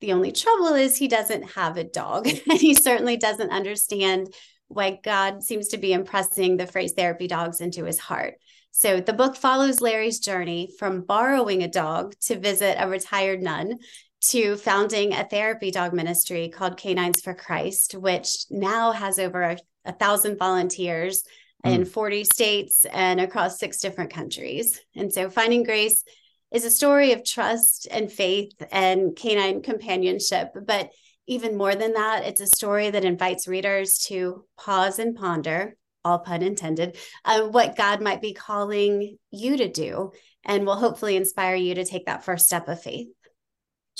The 0.00 0.14
only 0.14 0.32
trouble 0.32 0.68
is 0.68 0.96
he 0.96 1.06
doesn't 1.06 1.50
have 1.50 1.76
a 1.76 1.84
dog, 1.84 2.28
and 2.50 2.58
he 2.58 2.72
certainly 2.72 3.18
doesn't 3.18 3.50
understand 3.50 4.32
why 4.68 4.98
God 5.04 5.42
seems 5.42 5.68
to 5.68 5.76
be 5.76 5.92
impressing 5.92 6.56
the 6.56 6.66
phrase 6.66 6.92
therapy 6.92 7.28
dogs 7.28 7.60
into 7.60 7.84
his 7.84 7.98
heart. 7.98 8.36
So 8.70 9.02
the 9.02 9.12
book 9.12 9.36
follows 9.36 9.82
Larry's 9.82 10.18
journey 10.18 10.70
from 10.78 11.02
borrowing 11.02 11.62
a 11.62 11.68
dog 11.68 12.14
to 12.20 12.38
visit 12.38 12.78
a 12.80 12.88
retired 12.88 13.42
nun 13.42 13.80
to 14.22 14.56
founding 14.56 15.12
a 15.12 15.24
therapy 15.24 15.70
dog 15.70 15.92
ministry 15.92 16.48
called 16.48 16.76
Canines 16.76 17.20
for 17.20 17.34
Christ, 17.34 17.94
which 17.94 18.44
now 18.50 18.92
has 18.92 19.18
over 19.18 19.42
a, 19.42 19.58
a 19.84 19.92
thousand 19.92 20.38
volunteers 20.38 21.24
mm. 21.64 21.74
in 21.74 21.84
40 21.84 22.24
states 22.24 22.84
and 22.84 23.20
across 23.20 23.58
six 23.58 23.80
different 23.80 24.12
countries. 24.12 24.80
And 24.94 25.12
so 25.12 25.28
Finding 25.28 25.64
Grace 25.64 26.04
is 26.52 26.64
a 26.64 26.70
story 26.70 27.12
of 27.12 27.24
trust 27.24 27.88
and 27.90 28.12
faith 28.12 28.52
and 28.70 29.16
canine 29.16 29.62
companionship, 29.62 30.50
but 30.66 30.90
even 31.26 31.56
more 31.56 31.74
than 31.74 31.94
that, 31.94 32.24
it's 32.24 32.40
a 32.40 32.46
story 32.46 32.90
that 32.90 33.04
invites 33.04 33.48
readers 33.48 33.98
to 34.08 34.44
paws 34.58 34.98
and 34.98 35.16
ponder, 35.16 35.76
all 36.04 36.18
pun 36.18 36.42
intended, 36.42 36.96
uh, 37.24 37.42
what 37.42 37.76
God 37.76 38.00
might 38.00 38.20
be 38.20 38.34
calling 38.34 39.16
you 39.30 39.56
to 39.56 39.68
do 39.68 40.12
and 40.44 40.66
will 40.66 40.76
hopefully 40.76 41.16
inspire 41.16 41.54
you 41.54 41.76
to 41.76 41.84
take 41.84 42.06
that 42.06 42.24
first 42.24 42.46
step 42.46 42.68
of 42.68 42.82
faith. 42.82 43.08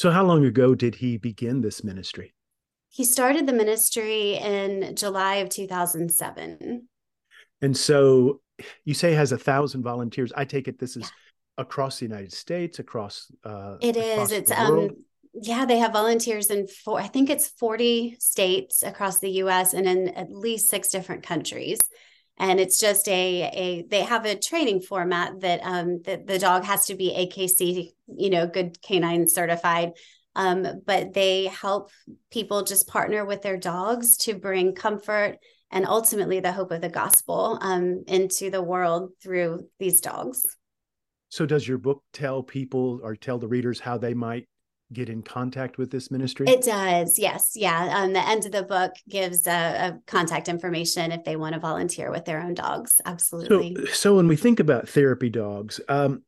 So, 0.03 0.11
how 0.11 0.25
long 0.25 0.45
ago 0.45 0.75
did 0.75 0.97
he 0.97 1.17
begin 1.17 1.61
this 1.61 1.85
ministry? 1.85 2.35
He 2.89 3.05
started 3.05 3.47
the 3.47 3.53
ministry 3.53 4.33
in 4.33 4.97
July 4.97 5.37
of 5.37 5.49
2007. 5.49 6.89
And 7.61 7.77
so 7.77 8.41
you 8.85 8.95
say 8.95 9.13
has 9.13 9.31
a 9.31 9.39
thousand 9.39 9.85
volunteers. 9.85 10.33
I 10.37 10.45
take 10.45 10.67
it 10.67 10.81
this 10.81 10.97
is 10.97 11.05
yeah. 11.05 11.63
across 11.63 12.01
the 12.01 12.07
United 12.07 12.33
States, 12.33 12.81
across. 12.81 13.31
Uh, 13.45 13.77
it 13.81 13.97
is. 13.97 14.33
It's 14.33 14.51
um, 14.51 14.91
yeah, 15.35 15.67
they 15.67 15.79
have 15.79 15.93
volunteers 15.93 16.51
in 16.51 16.67
four, 16.67 16.99
I 16.99 17.07
think 17.07 17.31
it's 17.31 17.51
40 17.51 18.17
states 18.19 18.83
across 18.83 19.21
the 19.21 19.31
US 19.45 19.73
and 19.73 19.87
in 19.87 20.09
at 20.09 20.33
least 20.33 20.69
six 20.69 20.89
different 20.89 21.23
countries. 21.23 21.79
And 22.39 22.59
it's 22.59 22.79
just 22.79 23.09
a, 23.09 23.51
a 23.53 23.87
they 23.89 24.03
have 24.03 24.25
a 24.25 24.39
training 24.39 24.81
format 24.81 25.41
that 25.41 25.61
um 25.63 26.03
that 26.03 26.27
the 26.27 26.39
dog 26.39 26.65
has 26.65 26.87
to 26.87 26.95
be 26.95 27.11
AKC, 27.11 27.91
you 28.17 28.31
know, 28.31 28.47
good 28.47 28.81
canine 28.83 29.29
certified. 29.29 29.93
Um, 30.35 30.67
but 30.87 31.13
they 31.13 31.47
help 31.47 31.91
people 32.31 32.63
just 32.63 32.89
partner 32.89 33.25
with 33.25 33.43
their 33.43 33.59
dogs 33.59 34.17
to 34.19 34.35
bring 34.35 34.75
comfort 34.75 35.37
and 35.71 35.87
ultimately 35.87 36.41
the 36.41 36.53
hope 36.53 36.71
of 36.71 36.81
the 36.81 36.89
gospel 36.89 37.59
um, 37.61 38.05
into 38.07 38.51
the 38.51 38.63
world 38.63 39.11
through 39.23 39.69
these 39.79 40.01
dogs. 40.01 40.45
So, 41.31 41.47
does 41.47 41.67
your 41.67 41.79
book 41.79 42.03
tell 42.13 42.43
people 42.43 43.01
or 43.03 43.17
tell 43.17 43.39
the 43.39 43.49
readers 43.49 43.81
how 43.81 43.97
they 43.97 44.13
might 44.13 44.47
get 44.93 45.09
in 45.09 45.23
contact 45.23 45.79
with 45.79 45.91
this 45.91 46.11
ministry? 46.11 46.47
It 46.49 46.63
does, 46.63 47.19
yes. 47.19 47.53
Yeah. 47.55 47.99
Um, 47.99 48.13
the 48.13 48.27
end 48.27 48.45
of 48.47 48.53
the 48.53 48.63
book 48.63 48.93
gives 49.09 49.47
a, 49.47 49.51
a 49.51 49.99
contact 50.07 50.49
information 50.49 51.13
if 51.13 51.25
they 51.25 51.37
want 51.37 51.55
to 51.55 51.61
volunteer 51.61 52.11
with 52.11 52.25
their 52.25 52.41
own 52.41 52.55
dogs. 52.55 53.01
Absolutely. 53.05 53.75
So, 53.87 53.93
so 53.93 54.17
when 54.17 54.29
we 54.29 54.37
think 54.37 54.61
about 54.61 54.89
therapy 54.89 55.31
dogs, 55.31 55.81
um, 55.89 56.23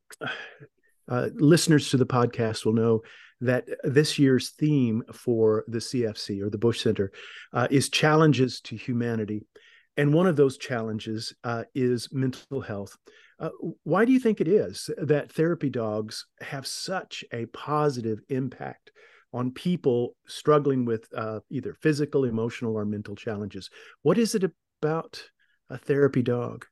uh, 1.08 1.28
listeners 1.34 1.90
to 1.90 1.96
the 1.96 2.06
podcast 2.06 2.64
will 2.64 2.72
know 2.72 3.02
that 3.40 3.68
this 3.82 4.18
year's 4.18 4.50
theme 4.50 5.02
for 5.12 5.64
the 5.68 5.78
CFC 5.78 6.40
or 6.40 6.50
the 6.50 6.58
Bush 6.58 6.82
Center 6.82 7.12
uh, 7.52 7.68
is 7.70 7.88
challenges 7.88 8.60
to 8.62 8.76
humanity. 8.76 9.42
And 9.96 10.14
one 10.14 10.26
of 10.26 10.36
those 10.36 10.58
challenges 10.58 11.34
uh, 11.44 11.64
is 11.74 12.08
mental 12.12 12.60
health. 12.60 12.96
Uh, 13.38 13.50
why 13.82 14.04
do 14.04 14.12
you 14.12 14.20
think 14.20 14.40
it 14.40 14.48
is 14.48 14.90
that 14.96 15.32
therapy 15.32 15.70
dogs 15.70 16.26
have 16.40 16.66
such 16.66 17.24
a 17.32 17.46
positive 17.46 18.20
impact 18.28 18.92
on 19.32 19.50
people 19.50 20.14
struggling 20.26 20.84
with 20.84 21.08
uh, 21.16 21.40
either 21.50 21.74
physical, 21.74 22.24
emotional, 22.24 22.76
or 22.76 22.84
mental 22.84 23.16
challenges? 23.16 23.68
What 24.02 24.18
is 24.18 24.34
it 24.34 24.44
about 24.80 25.24
a 25.68 25.76
therapy 25.76 26.22
dog? 26.22 26.66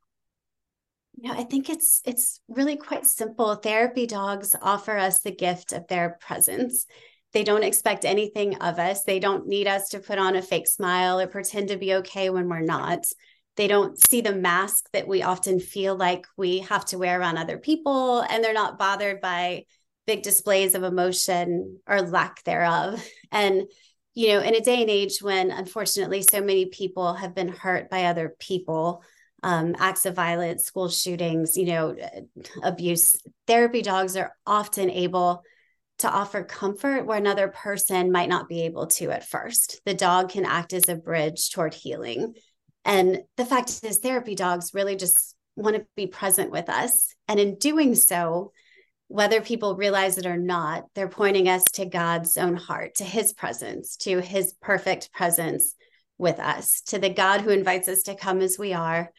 Yeah, 1.17 1.33
I 1.33 1.45
think 1.45 1.69
it's 1.69 2.01
it's 2.07 2.41
really 2.49 2.77
quite 2.77 3.05
simple. 3.05 3.55
Therapy 3.57 4.07
dogs 4.07 4.57
offer 4.63 4.97
us 4.97 5.21
the 5.21 5.35
gift 5.35 5.73
of 5.73 5.87
their 5.89 6.17
presence. 6.21 6.87
They 7.33 7.45
don't 7.45 7.65
expect 7.65 8.05
anything 8.05 8.57
of 8.57 8.79
us. 8.79 9.05
They 9.05 9.19
don't 9.19 9.47
need 9.47 9.67
us 9.67 9.91
to 9.91 9.99
put 9.99 10.19
on 10.19 10.37
a 10.37 10.43
fake 10.43 10.69
smile 10.69 11.19
or 11.19 11.27
pretend 11.27 11.69
to 11.69 11.77
be 11.77 11.95
okay 11.95 12.31
when 12.31 12.49
we're 12.49 12.61
not 12.61 13.05
they 13.57 13.69
don't 13.69 13.99
see 13.99 14.21
the 14.21 14.35
mask 14.35 14.89
that 14.93 15.07
we 15.07 15.23
often 15.23 15.61
feel 15.61 15.95
like 15.95 16.27
we 16.37 16.61
have 16.61 16.85
to 16.87 16.99
wear 16.99 17.21
around 17.21 17.37
other 17.37 17.59
people 17.59 18.21
and 18.21 18.43
they're 18.43 18.55
not 18.55 18.79
bothered 18.79 19.21
by 19.21 19.65
big 20.07 20.23
displays 20.23 20.75
of 20.75 20.83
emotion 20.83 21.79
or 21.87 22.03
lack 22.03 22.43
thereof. 22.45 23.05
And 23.33 23.63
you 24.15 24.29
know 24.29 24.41
in 24.41 24.55
a 24.55 24.61
day 24.61 24.83
and 24.83 24.91
age 24.91 25.23
when 25.23 25.51
unfortunately 25.51 26.23
so 26.23 26.43
many 26.43 26.67
people 26.67 27.15
have 27.15 27.35
been 27.35 27.49
hurt 27.49 27.89
by 27.89 28.05
other 28.05 28.37
people 28.39 29.03
um, 29.43 29.75
acts 29.79 30.05
of 30.05 30.15
violence 30.15 30.65
school 30.65 30.91
shootings 30.91 31.57
you 31.57 31.65
know 31.65 31.97
abuse 32.63 33.17
therapy 33.47 33.81
dogs 33.81 34.15
are 34.17 34.35
often 34.47 34.91
able 34.91 35.43
to 35.99 36.11
offer 36.11 36.43
comfort 36.43 37.07
where 37.07 37.17
another 37.17 37.49
person 37.49 38.11
might 38.11 38.29
not 38.29 38.49
be 38.49 38.63
able 38.63 38.89
to 38.89 39.13
at 39.13 39.29
first. 39.29 39.81
The 39.85 39.95
dog 39.95 40.31
can 40.31 40.45
act 40.45 40.73
as 40.73 40.89
a 40.89 40.97
bridge 40.97 41.51
toward 41.51 41.75
healing 41.75 42.35
and 42.85 43.23
the 43.37 43.47
fact 43.47 43.81
is, 43.85 43.99
therapy 43.99 44.35
dogs 44.35 44.73
really 44.75 44.97
just 44.97 45.35
want 45.57 45.77
to 45.77 45.87
be 45.97 46.07
present 46.07 46.51
with 46.51 46.69
us. 46.69 47.15
And 47.29 47.39
in 47.39 47.57
doing 47.57 47.95
so, 47.95 48.53
whether 49.09 49.41
people 49.41 49.77
realize 49.77 50.17
it 50.19 50.27
or 50.27 50.39
not, 50.39 50.87
they're 50.95 51.09
pointing 51.09 51.49
us 51.49 51.65
to 51.75 51.85
God's 51.85 52.37
own 52.37 52.57
heart, 52.57 52.97
to 52.97 53.05
his 53.05 53.33
presence, 53.33 53.97
to 53.99 54.21
his 54.21 54.55
perfect 54.61 55.13
presence 55.13 55.75
with 56.19 56.39
us, 56.41 56.81
to 56.87 56.99
the 56.99 57.11
God 57.11 57.43
who 57.43 57.51
invites 57.51 57.89
us 57.89 58.03
to 58.05 58.15
come 58.15 58.41
as 58.41 58.59
we 58.59 58.73
are, 58.73 59.13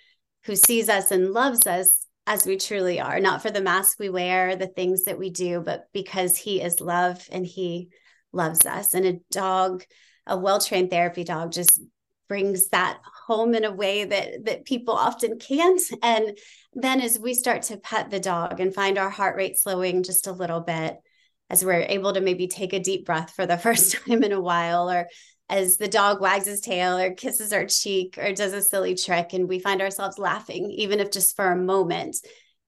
who 0.46 0.56
sees 0.56 0.90
us 0.90 1.12
and 1.12 1.32
loves 1.32 1.68
us 1.68 2.08
as 2.26 2.46
we 2.46 2.58
truly 2.58 3.00
are, 3.00 3.20
not 3.20 3.42
for 3.42 3.52
the 3.52 3.62
mask 3.62 4.00
we 4.00 4.10
wear, 4.10 4.56
the 4.56 4.68
things 4.68 5.04
that 5.04 5.20
we 5.20 5.30
do, 5.30 5.62
but 5.62 5.86
because 5.94 6.38
he 6.38 6.62
is 6.62 6.80
love 6.80 7.28
and 7.32 7.46
he 7.46 7.90
loves 8.32 8.66
us. 8.66 8.94
And 8.94 9.06
a 9.06 9.20
dog, 9.32 9.84
a 10.26 10.38
well 10.38 10.60
trained 10.60 10.90
therapy 10.90 11.24
dog, 11.24 11.52
just 11.52 11.82
brings 12.28 12.70
that 12.70 13.00
home 13.28 13.56
in 13.56 13.64
a 13.64 13.72
way 13.72 14.06
that 14.06 14.46
that 14.46 14.66
people 14.66 14.94
often 14.94 15.40
can't. 15.40 15.82
And 16.02 16.38
then 16.74 17.02
as 17.02 17.20
we 17.20 17.34
start 17.34 17.64
to 17.64 17.78
pet 17.78 18.10
the 18.10 18.20
dog 18.20 18.60
and 18.60 18.74
find 18.74 18.98
our 18.98 19.10
heart 19.10 19.36
rate 19.36 19.58
slowing 19.58 20.04
just 20.04 20.28
a 20.28 20.32
little 20.32 20.62
bit 20.62 20.98
as 21.50 21.64
we're 21.64 21.86
able 21.88 22.14
to 22.14 22.22
maybe 22.22 22.48
take 22.48 22.74
a 22.74 22.80
deep 22.80 23.06
breath 23.06 23.32
for 23.32 23.46
the 23.46 23.58
first 23.66 23.96
time 23.96 24.24
in 24.24 24.32
a 24.32 24.42
while 24.42 24.90
or 24.90 25.08
as 25.50 25.78
the 25.78 25.88
dog 25.88 26.22
wags 26.22 26.46
his 26.46 26.62
tail 26.62 26.98
or 26.98 27.14
kisses 27.14 27.52
our 27.52 27.66
cheek 27.66 28.18
or 28.18 28.32
does 28.32 28.54
a 28.54 28.62
silly 28.62 28.96
trick 28.96 29.34
and 29.34 29.48
we 29.48 29.60
find 29.60 29.82
ourselves 29.82 30.18
laughing 30.18 30.72
even 30.72 31.00
if 31.00 31.12
just 31.12 31.36
for 31.36 31.52
a 31.52 31.56
moment 31.56 32.16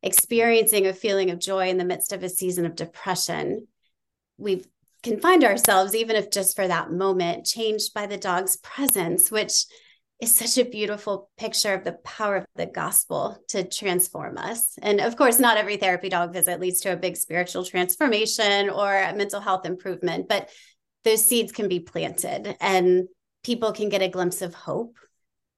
experiencing 0.04 0.86
a 0.86 0.94
feeling 0.94 1.32
of 1.32 1.40
joy 1.40 1.70
in 1.70 1.78
the 1.78 1.86
midst 1.86 2.12
of 2.12 2.22
a 2.22 2.30
season 2.30 2.66
of 2.66 2.76
depression 2.76 3.66
we've 4.38 4.68
can 5.06 5.20
find 5.20 5.44
ourselves, 5.44 5.96
even 5.96 6.16
if 6.16 6.32
just 6.32 6.56
for 6.56 6.68
that 6.68 6.92
moment, 6.92 7.46
changed 7.46 7.94
by 7.94 8.08
the 8.08 8.18
dog's 8.18 8.58
presence, 8.58 9.30
which 9.30 9.66
is 10.22 10.36
such 10.36 10.58
a 10.58 10.70
beautiful 10.70 11.30
picture 11.38 11.74
of 11.74 11.84
the 11.84 11.94
power 12.04 12.38
of 12.38 12.46
the 12.56 12.66
gospel 12.66 13.38
to 13.50 13.68
transform 13.68 14.38
us. 14.38 14.78
And 14.82 15.02
of 15.02 15.18
course, 15.18 15.40
not 15.40 15.58
every 15.58 15.78
therapy 15.78 16.10
dog 16.10 16.32
visit 16.32 16.60
leads 16.60 16.82
to 16.82 16.94
a 16.94 16.98
big 16.98 17.18
spiritual 17.18 17.66
transformation 17.66 18.70
or 18.70 18.96
a 18.96 19.16
mental 19.16 19.42
health 19.42 19.66
improvement, 19.66 20.30
but 20.30 20.50
those 21.04 21.24
seeds 21.24 21.52
can 21.52 21.68
be 21.68 21.82
planted 21.82 22.56
and 22.62 23.08
people 23.44 23.74
can 23.74 23.90
get 23.90 24.02
a 24.02 24.08
glimpse 24.08 24.42
of 24.42 24.56
hope, 24.56 24.98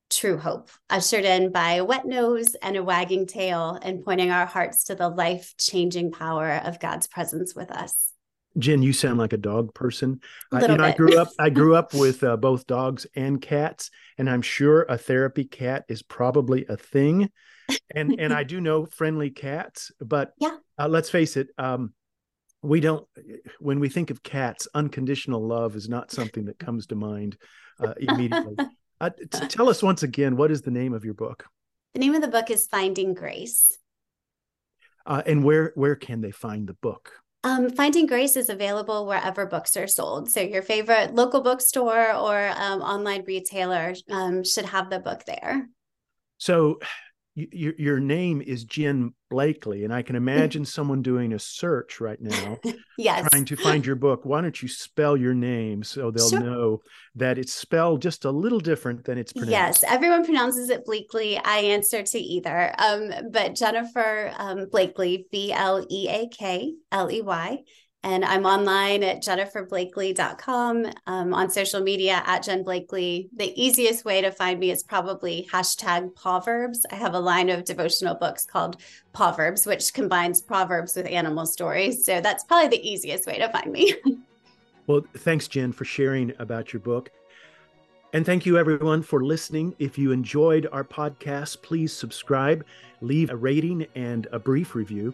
true 0.10 0.38
hope, 0.38 0.70
ushered 0.90 1.24
in 1.24 1.52
by 1.52 1.74
a 1.74 1.86
wet 1.86 2.06
nose 2.06 2.56
and 2.56 2.76
a 2.76 2.84
wagging 2.84 3.28
tail 3.28 3.78
and 3.82 4.04
pointing 4.04 4.32
our 4.32 4.46
hearts 4.46 4.86
to 4.86 4.96
the 4.96 5.08
life 5.08 5.54
changing 5.58 6.12
power 6.12 6.62
of 6.64 6.80
God's 6.80 7.08
presence 7.08 7.54
with 7.56 7.72
us. 7.72 8.12
Jen, 8.58 8.82
you 8.82 8.94
sound 8.94 9.20
like 9.20 9.34
a 9.34 9.38
dog 9.38 9.74
person. 9.74 10.20
Uh, 10.54 10.60
you 10.62 10.68
know, 10.78 10.84
I 10.84 10.92
grew 10.96 11.20
up. 11.20 11.30
I 11.40 11.50
grew 11.50 11.76
up 11.76 11.94
with 11.94 12.24
uh, 12.24 12.38
both 12.38 12.66
dogs 12.68 13.06
and 13.16 13.42
cats, 13.42 13.92
and 14.18 14.30
I'm 14.30 14.42
sure 14.42 14.84
a 14.90 14.98
therapy 14.98 15.44
cat 15.46 15.86
is 15.88 16.02
probably 16.02 16.66
a 16.68 16.78
thing. 16.78 17.30
And 17.94 18.20
and 18.20 18.34
I 18.34 18.44
do 18.54 18.60
know 18.62 18.86
friendly 18.86 19.30
cats, 19.30 19.92
but 20.00 20.34
Yeah. 20.40 20.58
uh, 20.80 20.88
let's 20.88 21.10
face 21.10 21.38
it. 21.38 21.50
Um, 21.58 21.94
we 22.64 22.80
don't. 22.80 23.06
When 23.60 23.80
we 23.80 23.90
think 23.90 24.10
of 24.10 24.24
cats, 24.24 24.68
unconditional 24.74 25.46
love 25.46 25.76
is 25.76 25.88
not 25.88 26.12
something 26.12 26.46
that 26.46 26.58
comes 26.58 26.88
to 26.88 26.96
mind 26.96 27.38
uh, 27.80 27.94
immediately. 28.00 28.56
Uh, 29.00 29.12
t- 29.12 29.46
tell 29.48 29.70
us 29.70 29.84
once 29.84 30.02
again 30.02 30.36
what 30.36 30.50
is 30.50 30.64
the 30.64 30.72
name 30.72 30.92
of 30.92 31.06
your 31.06 31.14
book, 31.14 31.46
The 31.94 32.00
name 32.00 32.16
of 32.16 32.22
the 32.24 32.28
book 32.28 32.50
is 32.50 32.66
Finding 32.66 33.14
Grace. 33.14 33.78
uh, 35.06 35.22
and 35.24 35.44
where 35.44 35.72
where 35.76 35.96
can 35.96 36.20
they 36.22 36.32
find 36.32 36.66
the 36.68 36.74
book? 36.74 37.12
Um, 37.44 37.70
Finding 37.70 38.08
Grace 38.08 38.36
is 38.36 38.50
available 38.50 39.06
wherever 39.06 39.46
books 39.46 39.78
are 39.78 39.88
sold. 39.88 40.32
So 40.32 40.42
your 40.42 40.62
favorite 40.62 41.14
local 41.14 41.42
bookstore 41.42 42.14
or 42.14 42.52
um, 42.58 42.82
online 42.82 43.24
retailer 43.26 43.94
um, 44.10 44.44
should 44.44 44.66
have 44.66 44.90
the 44.90 45.00
book 45.00 45.24
there. 45.26 45.70
So 46.38 46.80
your 47.38 47.74
your 47.78 48.00
name 48.00 48.42
is 48.42 48.64
Jen 48.64 49.14
Bleakley, 49.32 49.84
and 49.84 49.94
I 49.94 50.02
can 50.02 50.16
imagine 50.16 50.66
someone 50.78 51.02
doing 51.04 51.34
a 51.34 51.40
search 51.40 52.02
right 52.02 52.20
now 52.20 52.58
Yes. 52.98 53.30
trying 53.30 53.46
to 53.46 53.56
find 53.56 53.86
your 53.86 53.96
book. 53.96 54.22
Why 54.26 54.42
don't 54.42 54.60
you 54.62 54.68
spell 54.68 55.16
your 55.16 55.36
name 55.36 55.84
so 55.84 56.10
they'll 56.10 56.30
Sure. 56.30 56.40
know 56.40 56.82
that 57.16 57.38
it's 57.38 57.54
spelled 57.54 58.02
just 58.02 58.26
a 58.26 58.32
little 58.32 58.60
different 58.60 59.06
than 59.06 59.18
it's 59.20 59.34
pronounced? 59.34 59.84
Yes, 59.84 59.92
everyone 59.92 60.26
pronounces 60.26 60.70
it 60.72 60.86
Bleakley. 60.86 61.40
I 61.44 61.60
answer 61.60 62.02
to 62.02 62.20
either. 62.20 62.74
Um, 62.80 63.12
but 63.32 63.54
Jennifer 63.56 64.34
um, 64.38 64.66
Bleakley, 64.66 65.26
B 65.32 65.52
L 65.52 65.86
E 65.90 66.08
A 66.10 66.28
K 66.30 66.74
L 66.92 67.12
E 67.12 67.22
Y. 67.22 67.60
And 68.08 68.24
I'm 68.24 68.46
online 68.46 69.04
at 69.04 69.22
jenniferbleakley.com, 69.22 70.86
um, 71.08 71.34
on 71.34 71.50
social 71.50 71.82
media 71.82 72.24
at 72.26 72.42
Jen 72.42 72.64
Bleakley. 72.64 73.28
The 73.36 73.52
easiest 73.62 74.06
way 74.06 74.22
to 74.22 74.32
find 74.32 74.62
me 74.62 74.72
is 74.72 74.82
probably 74.82 75.46
hashtag 75.52 76.14
Pawverbs. 76.14 76.84
I 76.90 76.96
have 76.96 77.16
a 77.16 77.20
line 77.20 77.50
of 77.50 77.66
devotional 77.66 78.16
books 78.16 78.46
called 78.46 78.78
Pawverbs, 79.14 79.68
which 79.68 79.94
combines 79.94 80.42
Proverbs 80.42 80.96
with 80.96 81.06
animal 81.06 81.46
stories. 81.46 82.06
So 82.06 82.22
that's 82.22 82.46
probably 82.46 82.78
the 82.78 82.90
easiest 82.90 83.28
way 83.28 83.40
to 83.40 83.52
find 83.52 83.74
me. 83.74 83.94
Well, 84.88 85.04
thanks, 85.18 85.50
Jen, 85.50 85.74
for 85.74 85.84
sharing 85.84 86.32
about 86.40 86.72
your 86.72 86.80
book. 86.80 87.12
And 88.14 88.26
thank 88.26 88.46
you, 88.46 88.58
everyone, 88.58 89.02
for 89.02 89.22
listening. 89.22 89.76
If 89.80 89.98
you 89.98 90.14
enjoyed 90.14 90.66
our 90.72 90.86
podcast, 90.86 91.62
please 91.62 91.92
subscribe, 91.92 92.64
leave 93.02 93.30
a 93.30 93.36
rating, 93.36 93.86
and 93.96 94.28
a 94.32 94.40
brief 94.40 94.76
review. 94.76 95.14